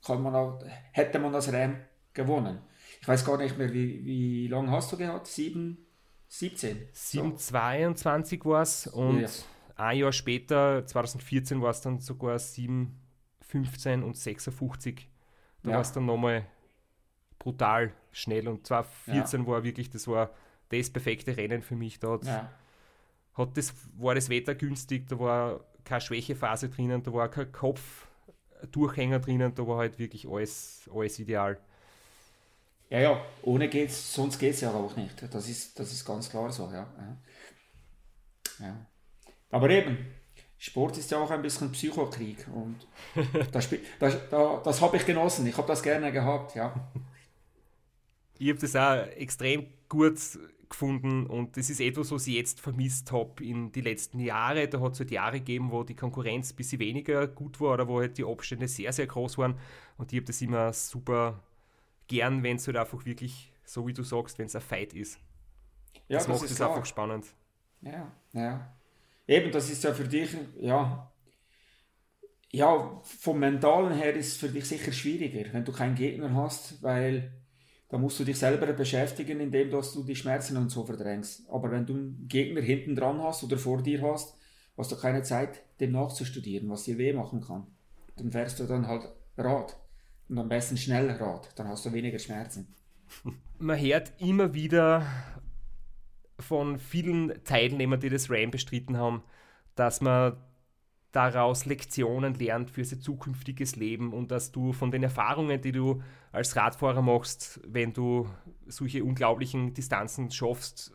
kann 0.05 0.21
man 0.23 0.35
auch, 0.35 0.61
hätte 0.91 1.21
man 1.21 1.33
das 1.33 1.53
Rennen 1.53 1.77
gewonnen. 2.13 2.59
Ich 3.01 3.07
weiß 3.07 3.25
gar 3.25 3.39
nicht 3.39 3.57
mehr, 3.57 3.73
wie, 3.73 4.05
wie 4.05 4.49
lange 4.49 4.73
hast 4.73 4.93
du 4.93 4.97
gehabt? 4.97 5.29
Sieben, 5.29 5.87
17? 6.27 6.89
7,22 6.93 8.45
war 8.45 8.63
es 8.63 8.89
und 8.89 9.21
Ja. 9.21 9.29
Ein 9.79 9.99
Jahr 9.99 10.13
später, 10.13 10.85
2014, 10.87 11.63
war 11.63 11.71
es 11.71 11.81
dann 11.81 12.01
sogar 12.01 12.39
7,15 12.39 14.03
und 14.03 14.17
56. 14.17 15.09
Da 15.63 15.71
Ja. 15.71 15.77
war 15.77 15.83
es 15.83 15.93
dann 15.93 16.07
nochmal 16.07 16.47
brutal 17.39 17.93
schnell 18.13 18.49
und 18.49 18.67
2014 18.67 19.47
war 19.47 19.63
wirklich, 19.65 19.91
das 19.91 20.07
war 20.09 20.31
das 20.71 20.91
perfekte 20.91 21.37
Rennen 21.37 21.63
für 21.63 21.77
mich. 21.77 21.99
Da 22.01 22.19
Ja. 22.25 22.51
hat 23.35 23.57
das, 23.57 23.73
war 23.97 24.15
das 24.15 24.29
Wetter 24.29 24.55
günstig, 24.55 25.07
da 25.09 25.19
war 25.19 25.61
keine 25.85 26.01
Schwächephase 26.01 26.69
drinnen, 26.69 27.03
da 27.03 27.13
war 27.13 27.31
kein 27.31 27.51
Kopfdurchhänger 27.53 29.21
drinnen, 29.21 29.55
da 29.55 29.67
war 29.67 29.79
halt 29.79 29.99
wirklich 29.99 30.29
alles, 30.29 30.91
alles 30.93 31.19
ideal. 31.19 31.59
Ja, 32.91 32.99
ja, 33.01 33.25
ohne 33.43 33.69
geht's, 33.69 34.15
sonst 34.15 34.39
geht 34.39 34.55
es 34.55 34.63
ja 34.63 34.73
auch 34.73 34.97
nicht. 34.97 35.23
Das 35.33 35.49
ist, 35.49 35.79
das 35.79 35.93
ist 35.93 36.05
ganz 36.05 36.29
klar 36.31 36.51
so, 36.51 36.65
ja. 36.73 36.87
ja. 38.61 38.87
Aber 39.51 39.71
eben, 39.71 39.99
Sport 40.59 40.99
ist 40.99 41.11
ja 41.11 41.19
auch 41.19 41.31
ein 41.31 41.43
bisschen 41.43 41.73
Psychokrieg 41.73 42.47
und 42.55 42.77
das, 43.53 43.69
das, 43.99 44.17
da- 44.31 44.61
das 44.65 44.81
habe 44.81 44.97
ich 44.97 45.07
genossen, 45.07 45.47
ich 45.47 45.57
habe 45.57 45.69
das 45.69 45.83
gerne 45.83 46.13
gehabt, 46.13 46.55
ja. 46.55 46.75
Ich 48.39 48.49
habe 48.51 48.59
das 48.61 48.77
auch 48.77 49.07
extrem 49.17 49.67
gut 49.89 50.19
gefunden 50.69 51.27
und 51.27 51.57
das 51.57 51.71
ist 51.71 51.81
etwas, 51.81 52.11
was 52.13 52.27
ich 52.27 52.35
jetzt 52.35 52.61
vermisst 52.61 53.11
habe 53.11 53.43
in 53.43 53.73
die 53.73 53.81
letzten 53.81 54.21
Jahre. 54.21 54.69
Da 54.69 54.81
hat 54.81 54.93
es 54.93 55.01
halt 55.01 55.11
Jahre 55.11 55.39
gegeben, 55.39 55.73
wo 55.73 55.83
die 55.83 55.97
Konkurrenz 55.97 56.53
ein 56.53 56.57
bisschen 56.57 56.79
weniger 56.79 57.27
gut 57.27 57.61
war 57.61 57.75
oder 57.75 57.89
wo 57.89 58.01
halt 58.01 58.19
die 58.19 58.25
Abstände 58.25 58.69
sehr, 58.69 58.93
sehr 58.93 59.07
groß 59.07 59.39
waren 59.39 59.59
und 59.97 60.13
ich 60.13 60.19
habe 60.19 60.27
das 60.27 60.41
immer 60.43 60.73
super 60.73 61.43
gern, 62.09 62.43
wenn 62.43 62.57
es 62.57 62.67
halt 62.69 62.77
einfach 62.79 63.05
wirklich, 63.07 63.53
so 63.65 63.87
wie 63.87 63.95
du 63.95 64.03
sagst, 64.05 64.39
wenn 64.39 64.47
es 64.47 64.57
ein 64.57 64.63
Fight 64.63 64.95
ist. 64.95 65.21
Ja, 66.09 66.25
das, 66.25 66.29
macht 66.29 66.51
es 66.51 66.61
einfach 66.61 66.85
spannend. 66.87 67.27
Ja, 67.81 68.13
ja. 68.33 68.78
Eben, 69.29 69.53
das 69.53 69.71
ist 69.71 69.85
ja 69.85 69.93
für 69.93 70.09
dich, 70.09 70.31
ja, 70.59 71.13
ja, 72.51 73.01
vom 73.03 73.39
Mentalen 73.39 73.93
her 73.93 74.15
ist 74.15 74.29
es 74.29 74.37
für 74.39 74.49
dich 74.49 74.65
sicher 74.65 74.91
schwieriger, 74.91 75.53
wenn 75.53 75.67
du 75.67 75.73
keinen 75.73 75.95
Gegner 75.95 76.35
hast, 76.35 76.83
weil 76.83 77.31
da 77.91 77.99
musst 77.99 78.19
du 78.19 78.25
dich 78.25 78.39
selber 78.39 78.67
beschäftigen, 78.73 79.41
indem 79.41 79.71
dass 79.71 79.93
du 79.93 80.03
die 80.03 80.17
Schmerzen 80.17 80.57
und 80.57 80.71
so 80.71 80.85
verdrängst. 80.85 81.49
Aber 81.51 81.71
wenn 81.71 81.87
du 81.87 81.95
einen 81.95 82.29
Gegner 82.29 82.63
hinten 82.63 82.97
dran 82.97 83.23
hast 83.23 83.45
oder 83.45 83.59
vor 83.59 83.83
dir 83.83 84.03
hast, 84.03 84.35
hast 84.77 84.93
du 84.93 84.97
keine 84.97 85.23
Zeit, 85.23 85.63
dem 85.81 85.93
nachzustudieren, 85.93 86.69
was 86.71 86.85
dir 86.85 86.97
weh 86.97 87.13
machen 87.13 87.43
kann. 87.43 87.67
Dann 88.17 88.33
fährst 88.33 88.61
du 88.61 88.65
dann 88.65 88.87
halt 88.87 89.09
Rad. 89.37 89.77
Und 90.29 90.39
am 90.39 90.49
besten 90.49 90.77
schnell 90.77 91.11
Rad, 91.11 91.51
dann 91.57 91.69
hast 91.69 91.85
du 91.87 91.93
weniger 91.93 92.19
Schmerzen. 92.19 92.75
Man 93.59 93.81
hört 93.81 94.13
immer 94.19 94.53
wieder 94.55 95.07
von 96.39 96.79
vielen 96.79 97.43
Teilnehmern, 97.45 98.01
die 98.01 98.11
das 98.11 98.31
RAM 98.31 98.51
bestritten 98.51 98.97
haben, 98.97 99.23
dass 99.75 100.01
man 100.01 100.37
daraus 101.13 101.65
Lektionen 101.65 102.35
lernt 102.35 102.71
für 102.71 102.85
sein 102.85 103.01
zukünftiges 103.01 103.77
Leben 103.77 104.13
und 104.13 104.31
dass 104.31 104.53
du 104.53 104.73
von 104.73 104.91
den 104.91 105.03
Erfahrungen, 105.03 105.61
die 105.61 105.73
du 105.73 106.03
als 106.33 106.55
Radfahrer 106.55 107.03
machst, 107.03 107.61
wenn 107.67 107.93
du 107.93 108.29
solche 108.67 109.03
unglaublichen 109.03 109.73
Distanzen 109.75 110.31
schaffst, 110.31 110.93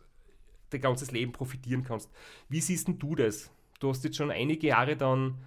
dein 0.70 0.80
ganzes 0.80 1.10
Leben 1.10 1.32
profitieren 1.32 1.82
kannst. 1.82 2.10
Wie 2.48 2.60
siehst 2.60 2.88
denn 2.88 2.98
du 2.98 3.14
das? 3.14 3.50
Du 3.80 3.88
hast 3.88 4.04
jetzt 4.04 4.16
schon 4.16 4.30
einige 4.30 4.68
Jahre 4.68 4.96
dann 4.96 5.44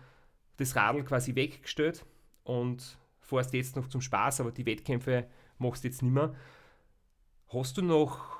das 0.57 0.75
Radl 0.75 1.03
quasi 1.03 1.35
weggestellt 1.35 2.05
und 2.43 2.97
fährst 3.21 3.53
jetzt 3.53 3.75
noch 3.75 3.87
zum 3.87 4.01
Spaß, 4.01 4.41
aber 4.41 4.51
die 4.51 4.65
Wettkämpfe 4.65 5.27
machst 5.57 5.83
du 5.83 5.87
jetzt 5.87 6.01
nicht 6.01 6.13
mehr. 6.13 6.35
Hast 7.47 7.77
du 7.77 7.81
noch 7.81 8.36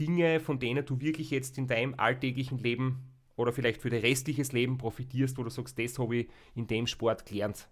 Dinge, 0.00 0.40
von 0.40 0.58
denen 0.58 0.84
du 0.84 1.00
wirklich 1.00 1.30
jetzt 1.30 1.58
in 1.58 1.66
deinem 1.66 1.94
alltäglichen 1.98 2.58
Leben 2.58 3.12
oder 3.36 3.52
vielleicht 3.52 3.80
für 3.82 3.90
dein 3.90 4.00
restliches 4.00 4.52
Leben 4.52 4.78
profitierst, 4.78 5.38
wo 5.38 5.42
du 5.42 5.50
sagst, 5.50 5.78
das 5.78 5.98
habe 5.98 6.16
ich 6.16 6.28
in 6.54 6.66
dem 6.66 6.86
Sport 6.86 7.26
gelernt? 7.26 7.68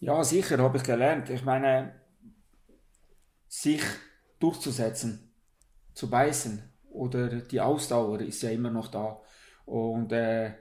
Ja, 0.00 0.24
sicher 0.24 0.58
habe 0.58 0.78
ich 0.78 0.84
gelernt. 0.84 1.30
Ich 1.30 1.44
meine, 1.44 1.94
sich 3.46 3.82
durchzusetzen, 4.40 5.32
zu 5.94 6.10
beißen 6.10 6.62
oder 6.90 7.28
die 7.28 7.60
Ausdauer 7.60 8.20
ist 8.20 8.42
ja 8.42 8.50
immer 8.50 8.70
noch 8.70 8.88
da. 8.88 9.20
Und 9.64 10.10
äh, 10.12 10.54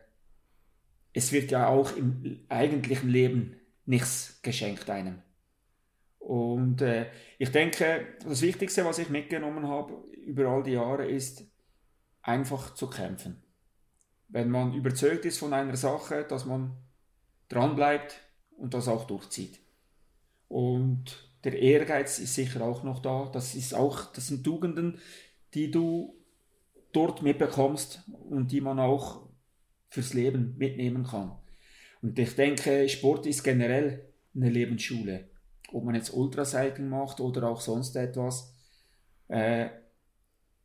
es 1.13 1.31
wird 1.31 1.51
ja 1.51 1.67
auch 1.67 1.95
im 1.95 2.45
eigentlichen 2.49 3.09
Leben 3.09 3.55
nichts 3.85 4.39
geschenkt 4.43 4.89
einem. 4.89 5.21
Und 6.21 6.81
äh, 6.81 7.07
ich 7.39 7.51
denke, 7.51 8.07
das 8.23 8.41
Wichtigste, 8.41 8.85
was 8.85 8.99
ich 8.99 9.09
mitgenommen 9.09 9.67
habe 9.67 9.93
über 10.23 10.47
all 10.47 10.63
die 10.63 10.73
Jahre, 10.73 11.09
ist 11.09 11.45
einfach 12.21 12.75
zu 12.75 12.89
kämpfen. 12.89 13.41
Wenn 14.29 14.49
man 14.49 14.73
überzeugt 14.73 15.25
ist 15.25 15.39
von 15.39 15.51
einer 15.51 15.75
Sache, 15.75 16.23
dass 16.23 16.45
man 16.45 16.77
dranbleibt 17.49 18.21
und 18.55 18.73
das 18.75 18.87
auch 18.87 19.05
durchzieht. 19.05 19.59
Und 20.47 21.27
der 21.43 21.59
Ehrgeiz 21.59 22.19
ist 22.19 22.35
sicher 22.35 22.61
auch 22.61 22.83
noch 22.83 23.01
da. 23.01 23.29
Das 23.33 23.55
ist 23.55 23.73
auch, 23.73 24.13
das 24.13 24.27
sind 24.27 24.43
Tugenden, 24.43 24.99
die 25.55 25.71
du 25.71 26.15
dort 26.91 27.23
mitbekommst 27.23 28.03
und 28.29 28.51
die 28.51 28.61
man 28.61 28.79
auch 28.79 29.27
fürs 29.89 30.13
Leben 30.13 30.55
mitnehmen 30.57 31.03
kann. 31.03 31.31
Und 32.03 32.17
ich 32.17 32.35
denke, 32.35 32.87
Sport 32.87 33.25
ist 33.25 33.43
generell 33.43 34.05
eine 34.35 34.49
Lebensschule. 34.49 35.30
Ob 35.71 35.83
man 35.83 35.95
jetzt 35.95 36.13
Ultracycling 36.13 36.89
macht 36.89 37.19
oder 37.19 37.47
auch 37.47 37.61
sonst 37.61 37.95
etwas. 37.95 38.53
Äh, 39.27 39.69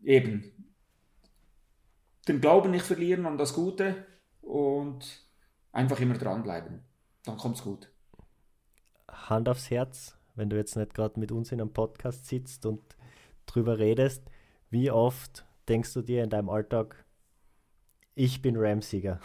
eben, 0.02 0.52
den 2.28 2.40
Glauben 2.40 2.70
nicht 2.70 2.84
verlieren 2.84 3.26
an 3.26 3.38
das 3.38 3.54
Gute 3.54 4.06
und 4.42 5.24
einfach 5.72 6.00
immer 6.00 6.18
dranbleiben. 6.18 6.82
Dann 7.24 7.36
kommt's 7.36 7.62
gut. 7.62 7.90
Hand 9.08 9.48
aufs 9.48 9.70
Herz, 9.70 10.16
wenn 10.34 10.50
du 10.50 10.56
jetzt 10.56 10.76
nicht 10.76 10.94
gerade 10.94 11.18
mit 11.20 11.32
uns 11.32 11.52
in 11.52 11.60
einem 11.60 11.72
Podcast 11.72 12.26
sitzt 12.26 12.66
und 12.66 12.80
drüber 13.46 13.78
redest, 13.78 14.22
wie 14.70 14.90
oft 14.90 15.46
denkst 15.68 15.92
du 15.94 16.02
dir 16.02 16.24
in 16.24 16.30
deinem 16.30 16.48
Alltag, 16.48 17.04
ich 18.14 18.42
bin 18.42 18.56
Ramsieger? 18.56 19.20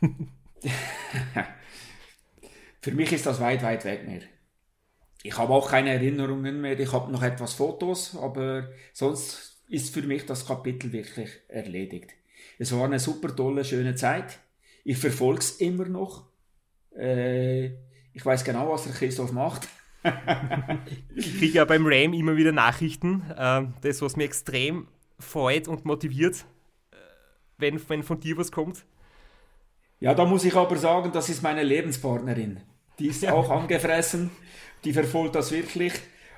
Für 2.80 2.92
mich 2.92 3.12
ist 3.12 3.26
das 3.26 3.40
weit, 3.40 3.62
weit 3.62 3.84
weg 3.84 4.06
mehr. 4.06 4.22
Ich 5.22 5.36
habe 5.36 5.52
auch 5.52 5.70
keine 5.70 5.90
Erinnerungen 5.90 6.60
mehr. 6.60 6.78
Ich 6.78 6.92
habe 6.92 7.12
noch 7.12 7.22
etwas 7.22 7.54
Fotos, 7.54 8.16
aber 8.16 8.70
sonst 8.92 9.62
ist 9.68 9.92
für 9.92 10.02
mich 10.02 10.26
das 10.26 10.46
Kapitel 10.46 10.92
wirklich 10.92 11.30
erledigt. 11.48 12.10
Es 12.58 12.72
war 12.72 12.84
eine 12.84 12.98
super 12.98 13.34
tolle, 13.34 13.64
schöne 13.64 13.94
Zeit. 13.94 14.38
Ich 14.84 14.98
verfolge 14.98 15.40
es 15.40 15.52
immer 15.60 15.84
noch. 15.86 16.26
Äh, 16.96 17.66
ich 18.12 18.24
weiß 18.24 18.44
genau, 18.44 18.70
was 18.70 18.84
der 18.84 18.92
Christoph 18.92 19.32
macht. 19.32 19.68
ich 21.14 21.38
kriege 21.38 21.58
ja 21.58 21.64
beim 21.66 21.86
Ram 21.86 22.14
immer 22.14 22.36
wieder 22.36 22.52
Nachrichten. 22.52 23.22
Äh, 23.36 23.66
das, 23.82 24.00
was 24.00 24.16
mir 24.16 24.24
extrem 24.24 24.88
freut 25.18 25.68
und 25.68 25.84
motiviert, 25.84 26.46
äh, 26.90 26.96
wenn, 27.58 27.88
wenn 27.88 28.02
von 28.02 28.18
dir 28.18 28.38
was 28.38 28.50
kommt. 28.50 28.84
Ja, 30.00 30.14
da 30.14 30.24
muss 30.24 30.44
ich 30.44 30.54
aber 30.54 30.76
sagen, 30.76 31.12
das 31.12 31.28
ist 31.28 31.42
meine 31.42 31.62
Lebenspartnerin. 31.62 32.62
Die 33.00 33.08
ist 33.08 33.22
ja. 33.24 33.32
auch 33.32 33.50
angefressen, 33.50 34.30
die 34.84 34.92
verfolgt 34.92 35.34
das 35.34 35.50
wirklich 35.50 35.94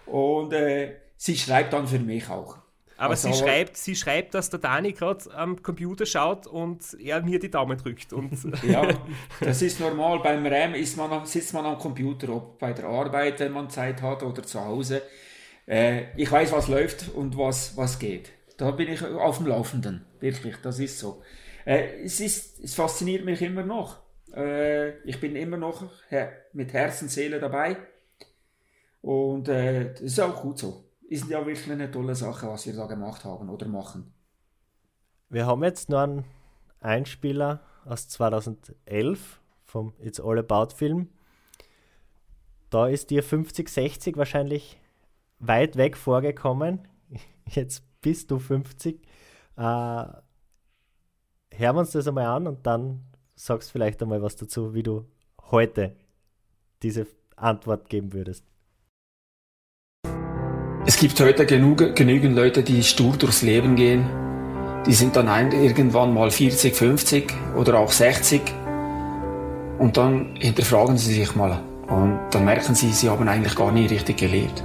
und 0.07 0.53
äh, 0.53 0.97
sie 1.17 1.37
schreibt 1.37 1.73
dann 1.75 1.87
für 1.87 1.99
mich 1.99 2.29
auch. 2.31 2.57
Aber 2.97 3.11
also, 3.11 3.33
sie, 3.33 3.39
schreibt, 3.39 3.77
sie 3.77 3.97
schreibt, 3.97 4.33
dass 4.35 4.49
der 4.49 4.61
Dani 4.61 4.93
gerade 4.93 5.25
am 5.35 5.61
Computer 5.61 6.07
schaut 6.07 6.47
und 6.47 6.81
er 7.01 7.21
mir 7.23 7.41
die 7.41 7.51
Daumen 7.51 7.77
drückt. 7.77 8.13
Und 8.13 8.31
ja, 8.63 8.87
das 9.41 9.61
ist 9.61 9.81
normal. 9.81 10.21
Beim 10.21 10.47
RAM 10.47 10.75
ist 10.75 10.97
man, 10.97 11.27
sitzt 11.27 11.53
man 11.53 11.67
am 11.67 11.79
Computer, 11.79 12.29
ob 12.29 12.61
bei 12.61 12.73
der 12.73 12.85
Arbeit, 12.85 13.41
wenn 13.41 13.51
man 13.51 13.69
Zeit 13.71 14.01
hat, 14.03 14.23
oder 14.23 14.45
zu 14.45 14.65
Hause. 14.65 15.03
Äh, 15.67 16.17
ich 16.17 16.31
weiß, 16.31 16.53
was 16.53 16.69
läuft 16.69 17.09
und 17.13 17.37
was, 17.37 17.77
was 17.77 17.99
geht. 17.99 18.31
Da 18.57 18.71
bin 18.71 18.93
ich 18.93 19.03
auf 19.05 19.39
dem 19.39 19.49
Laufenden. 19.49 20.05
Wirklich, 20.21 20.55
das 20.63 20.79
ist 20.79 21.01
so. 21.01 21.23
Äh, 21.65 22.05
es, 22.05 22.21
ist, 22.21 22.61
es 22.63 22.75
fasziniert 22.75 23.25
mich 23.25 23.43
immer 23.43 23.65
noch. 23.65 23.99
Äh, 24.35 24.99
ich 25.03 25.21
bin 25.21 25.37
immer 25.37 25.57
noch 25.57 25.85
mit 26.53 26.73
Herz 26.73 27.03
und 27.03 27.11
Seele 27.11 27.41
dabei. 27.41 27.77
Und 29.01 29.49
äh, 29.49 29.93
das 29.93 30.01
ist 30.01 30.21
auch 30.21 30.41
gut 30.43 30.59
so 30.59 30.93
ist 31.13 31.29
ja 31.29 31.45
wirklich 31.45 31.71
eine 31.71 31.91
tolle 31.91 32.15
Sache, 32.15 32.49
was 32.49 32.67
wir 32.67 32.75
da 32.75 32.87
gemacht 32.87 33.25
haben 33.25 33.51
oder 33.51 33.69
machen. 33.69 34.15
Wir 35.29 35.47
haben 35.47 35.63
jetzt 35.63 35.91
noch 35.91 36.01
einen 36.01 36.25
Einspieler 36.81 37.61
aus 37.85 38.09
2011 38.09 39.41
vom 39.63 39.93
It's 40.01 40.19
All 40.19 40.39
About 40.39 40.75
Film. 40.75 41.11
Da 42.71 42.89
ist 42.89 43.11
dir 43.11 43.23
50, 43.23 43.69
60 43.69 44.17
wahrscheinlich 44.17 44.81
weit 45.39 45.77
weg 45.77 45.99
vorgekommen. 45.99 46.89
Jetzt 47.47 47.83
bist 48.01 48.31
du 48.31 48.39
50. 48.39 49.03
Äh, 49.57 49.61
hören 49.61 50.23
wir 51.51 51.75
uns 51.75 51.91
das 51.91 52.09
einmal 52.09 52.25
an 52.25 52.47
und 52.47 52.67
dann 52.67 53.05
sagst 53.45 53.73
vielleicht 53.73 54.01
einmal 54.01 54.23
was 54.23 54.37
dazu, 54.37 54.73
wie 54.73 54.85
du 54.85 55.05
heute 55.51 55.97
diese 56.83 57.09
Antwort 57.35 57.89
geben 57.89 58.13
würdest. 58.13 58.45
Es 60.87 60.97
gibt 60.97 61.19
heute 61.21 61.45
genug, 61.45 61.97
genügend 61.97 62.37
Leute, 62.37 62.63
die 62.63 62.85
stur 62.85 63.17
durchs 63.17 63.43
Leben 63.43 63.75
gehen. 63.75 64.09
Die 64.87 64.95
sind 64.95 65.17
dann 65.17 65.29
ein, 65.29 65.51
irgendwann 65.51 66.15
mal 66.15 66.31
40, 66.31 66.75
50 66.75 67.33
oder 67.57 67.81
auch 67.81 67.91
60. 67.91 68.43
Und 69.79 69.97
dann 69.97 70.37
hinterfragen 70.37 70.97
sie 70.97 71.15
sich 71.15 71.35
mal. 71.35 71.63
Und 71.89 72.21
dann 72.31 72.45
merken 72.45 72.77
sie, 72.77 72.93
sie 72.93 73.09
haben 73.09 73.27
eigentlich 73.27 73.57
gar 73.57 73.73
nie 73.73 73.87
richtig 73.87 74.19
gelebt. 74.19 74.63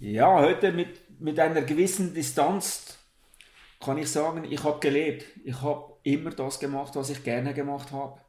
Ja, 0.00 0.40
heute 0.40 0.72
mit, 0.72 1.20
mit 1.20 1.38
einer 1.38 1.62
gewissen 1.62 2.12
Distanz 2.12 2.98
kann 3.80 3.98
ich 3.98 4.10
sagen, 4.10 4.44
ich 4.48 4.62
habe 4.64 4.80
gelebt. 4.80 5.24
Ich 5.44 5.60
habe 5.62 5.91
immer 6.02 6.30
das 6.30 6.60
gemacht, 6.60 6.96
was 6.96 7.10
ich 7.10 7.24
gerne 7.24 7.54
gemacht 7.54 7.92
habe. 7.92 8.20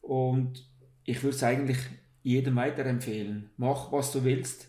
Und 0.00 0.68
ich 1.04 1.22
würde 1.22 1.36
es 1.36 1.42
eigentlich 1.42 1.78
jedem 2.22 2.56
weiterempfehlen. 2.56 3.50
Mach, 3.56 3.92
was 3.92 4.12
du 4.12 4.24
willst 4.24 4.68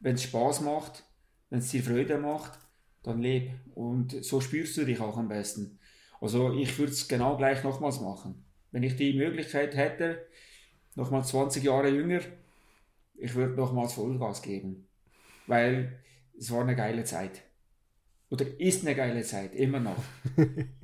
wenn 0.00 0.14
es 0.14 0.22
Spaß 0.24 0.60
macht, 0.62 1.04
wenn 1.50 1.58
es 1.60 1.70
dir 1.70 1.82
Freude 1.82 2.18
macht, 2.18 2.58
dann 3.02 3.20
leb. 3.20 3.52
Und 3.74 4.24
so 4.24 4.40
spürst 4.40 4.76
du 4.76 4.84
dich 4.84 5.00
auch 5.00 5.16
am 5.16 5.28
besten. 5.28 5.78
Also 6.20 6.52
ich 6.52 6.78
würde 6.78 6.92
es 6.92 7.08
genau 7.08 7.36
gleich 7.36 7.64
nochmals 7.64 8.00
machen. 8.00 8.44
Wenn 8.70 8.82
ich 8.82 8.96
die 8.96 9.14
Möglichkeit 9.14 9.76
hätte, 9.76 10.26
nochmal 10.94 11.24
20 11.24 11.64
Jahre 11.64 11.88
jünger, 11.88 12.20
ich 13.16 13.34
würde 13.34 13.54
nochmals 13.54 13.94
Vollgas 13.94 14.42
geben. 14.42 14.86
Weil 15.46 16.00
es 16.38 16.50
war 16.50 16.62
eine 16.62 16.76
geile 16.76 17.04
Zeit. 17.04 17.42
Oder 18.30 18.44
ist 18.60 18.86
eine 18.86 18.94
geile 18.94 19.22
Zeit, 19.22 19.54
immer 19.54 19.80
noch. 19.80 20.02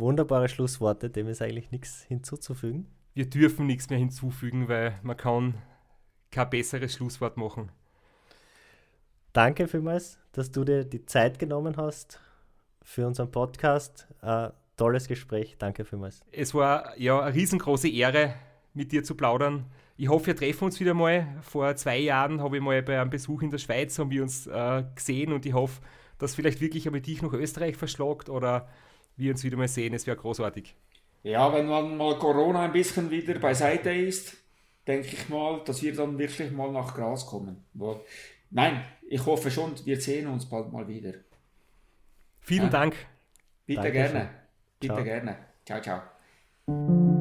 Wunderbare 0.00 0.48
Schlussworte, 0.48 1.10
dem 1.10 1.28
ist 1.28 1.42
eigentlich 1.42 1.70
nichts 1.70 2.02
hinzuzufügen. 2.02 2.86
Wir 3.14 3.28
dürfen 3.28 3.66
nichts 3.66 3.90
mehr 3.90 3.98
hinzufügen, 3.98 4.68
weil 4.68 4.98
man 5.02 5.16
kann 5.16 5.54
kein 6.30 6.50
besseres 6.50 6.94
Schlusswort 6.94 7.36
machen 7.36 7.70
danke 9.32 9.68
vielmals, 9.68 10.18
dass 10.32 10.50
du 10.50 10.64
dir 10.64 10.84
die 10.84 11.04
Zeit 11.06 11.38
genommen 11.38 11.76
hast 11.76 12.20
für 12.82 13.06
unseren 13.06 13.30
Podcast. 13.30 14.06
Äh, 14.22 14.50
tolles 14.76 15.08
Gespräch. 15.08 15.56
Danke 15.58 15.84
vielmals. 15.84 16.20
Es 16.32 16.54
war 16.54 16.98
ja 16.98 17.20
eine 17.20 17.34
riesengroße 17.34 17.88
Ehre, 17.88 18.34
mit 18.72 18.92
dir 18.92 19.04
zu 19.04 19.14
plaudern. 19.14 19.66
Ich 19.96 20.08
hoffe, 20.08 20.28
wir 20.28 20.36
treffen 20.36 20.64
uns 20.64 20.80
wieder 20.80 20.94
mal. 20.94 21.26
Vor 21.42 21.74
zwei 21.76 21.98
Jahren 21.98 22.40
habe 22.40 22.56
ich 22.56 22.62
mal 22.62 22.82
bei 22.82 23.00
einem 23.00 23.10
Besuch 23.10 23.42
in 23.42 23.50
der 23.50 23.58
Schweiz 23.58 23.98
haben 23.98 24.10
wir 24.10 24.22
uns 24.22 24.46
äh, 24.46 24.84
gesehen 24.94 25.32
und 25.32 25.44
ich 25.44 25.52
hoffe, 25.52 25.80
dass 26.18 26.34
vielleicht 26.34 26.60
wirklich 26.60 26.86
einmal 26.86 27.00
dich 27.00 27.20
nach 27.20 27.32
Österreich 27.32 27.76
verschlagt 27.76 28.28
oder 28.28 28.68
wir 29.20 29.32
uns 29.32 29.44
wieder 29.44 29.56
mal 29.56 29.68
sehen. 29.68 29.94
Es 29.94 30.06
wäre 30.06 30.16
großartig. 30.16 30.74
Ja, 31.22 31.52
wenn 31.52 31.66
man 31.66 31.96
mal 31.96 32.18
Corona 32.18 32.62
ein 32.62 32.72
bisschen 32.72 33.10
wieder 33.10 33.38
beiseite 33.38 33.90
ist, 33.90 34.36
denke 34.86 35.08
ich 35.08 35.28
mal, 35.28 35.62
dass 35.64 35.82
wir 35.82 35.94
dann 35.94 36.18
wirklich 36.18 36.50
mal 36.50 36.72
nach 36.72 36.94
Gras 36.94 37.26
kommen. 37.26 37.64
Nein, 38.50 38.84
ich 39.08 39.24
hoffe 39.24 39.50
schon, 39.50 39.74
wir 39.84 40.00
sehen 40.00 40.26
uns 40.26 40.46
bald 40.46 40.72
mal 40.72 40.88
wieder. 40.88 41.12
Vielen 42.40 42.64
ja? 42.64 42.68
Dank. 42.70 42.94
Bitte 43.66 43.82
Dankeschön. 43.82 44.12
gerne. 44.12 44.30
Bitte 44.80 44.94
ciao. 44.94 45.04
gerne. 45.04 45.36
Ciao, 45.64 45.80
ciao. 45.80 47.19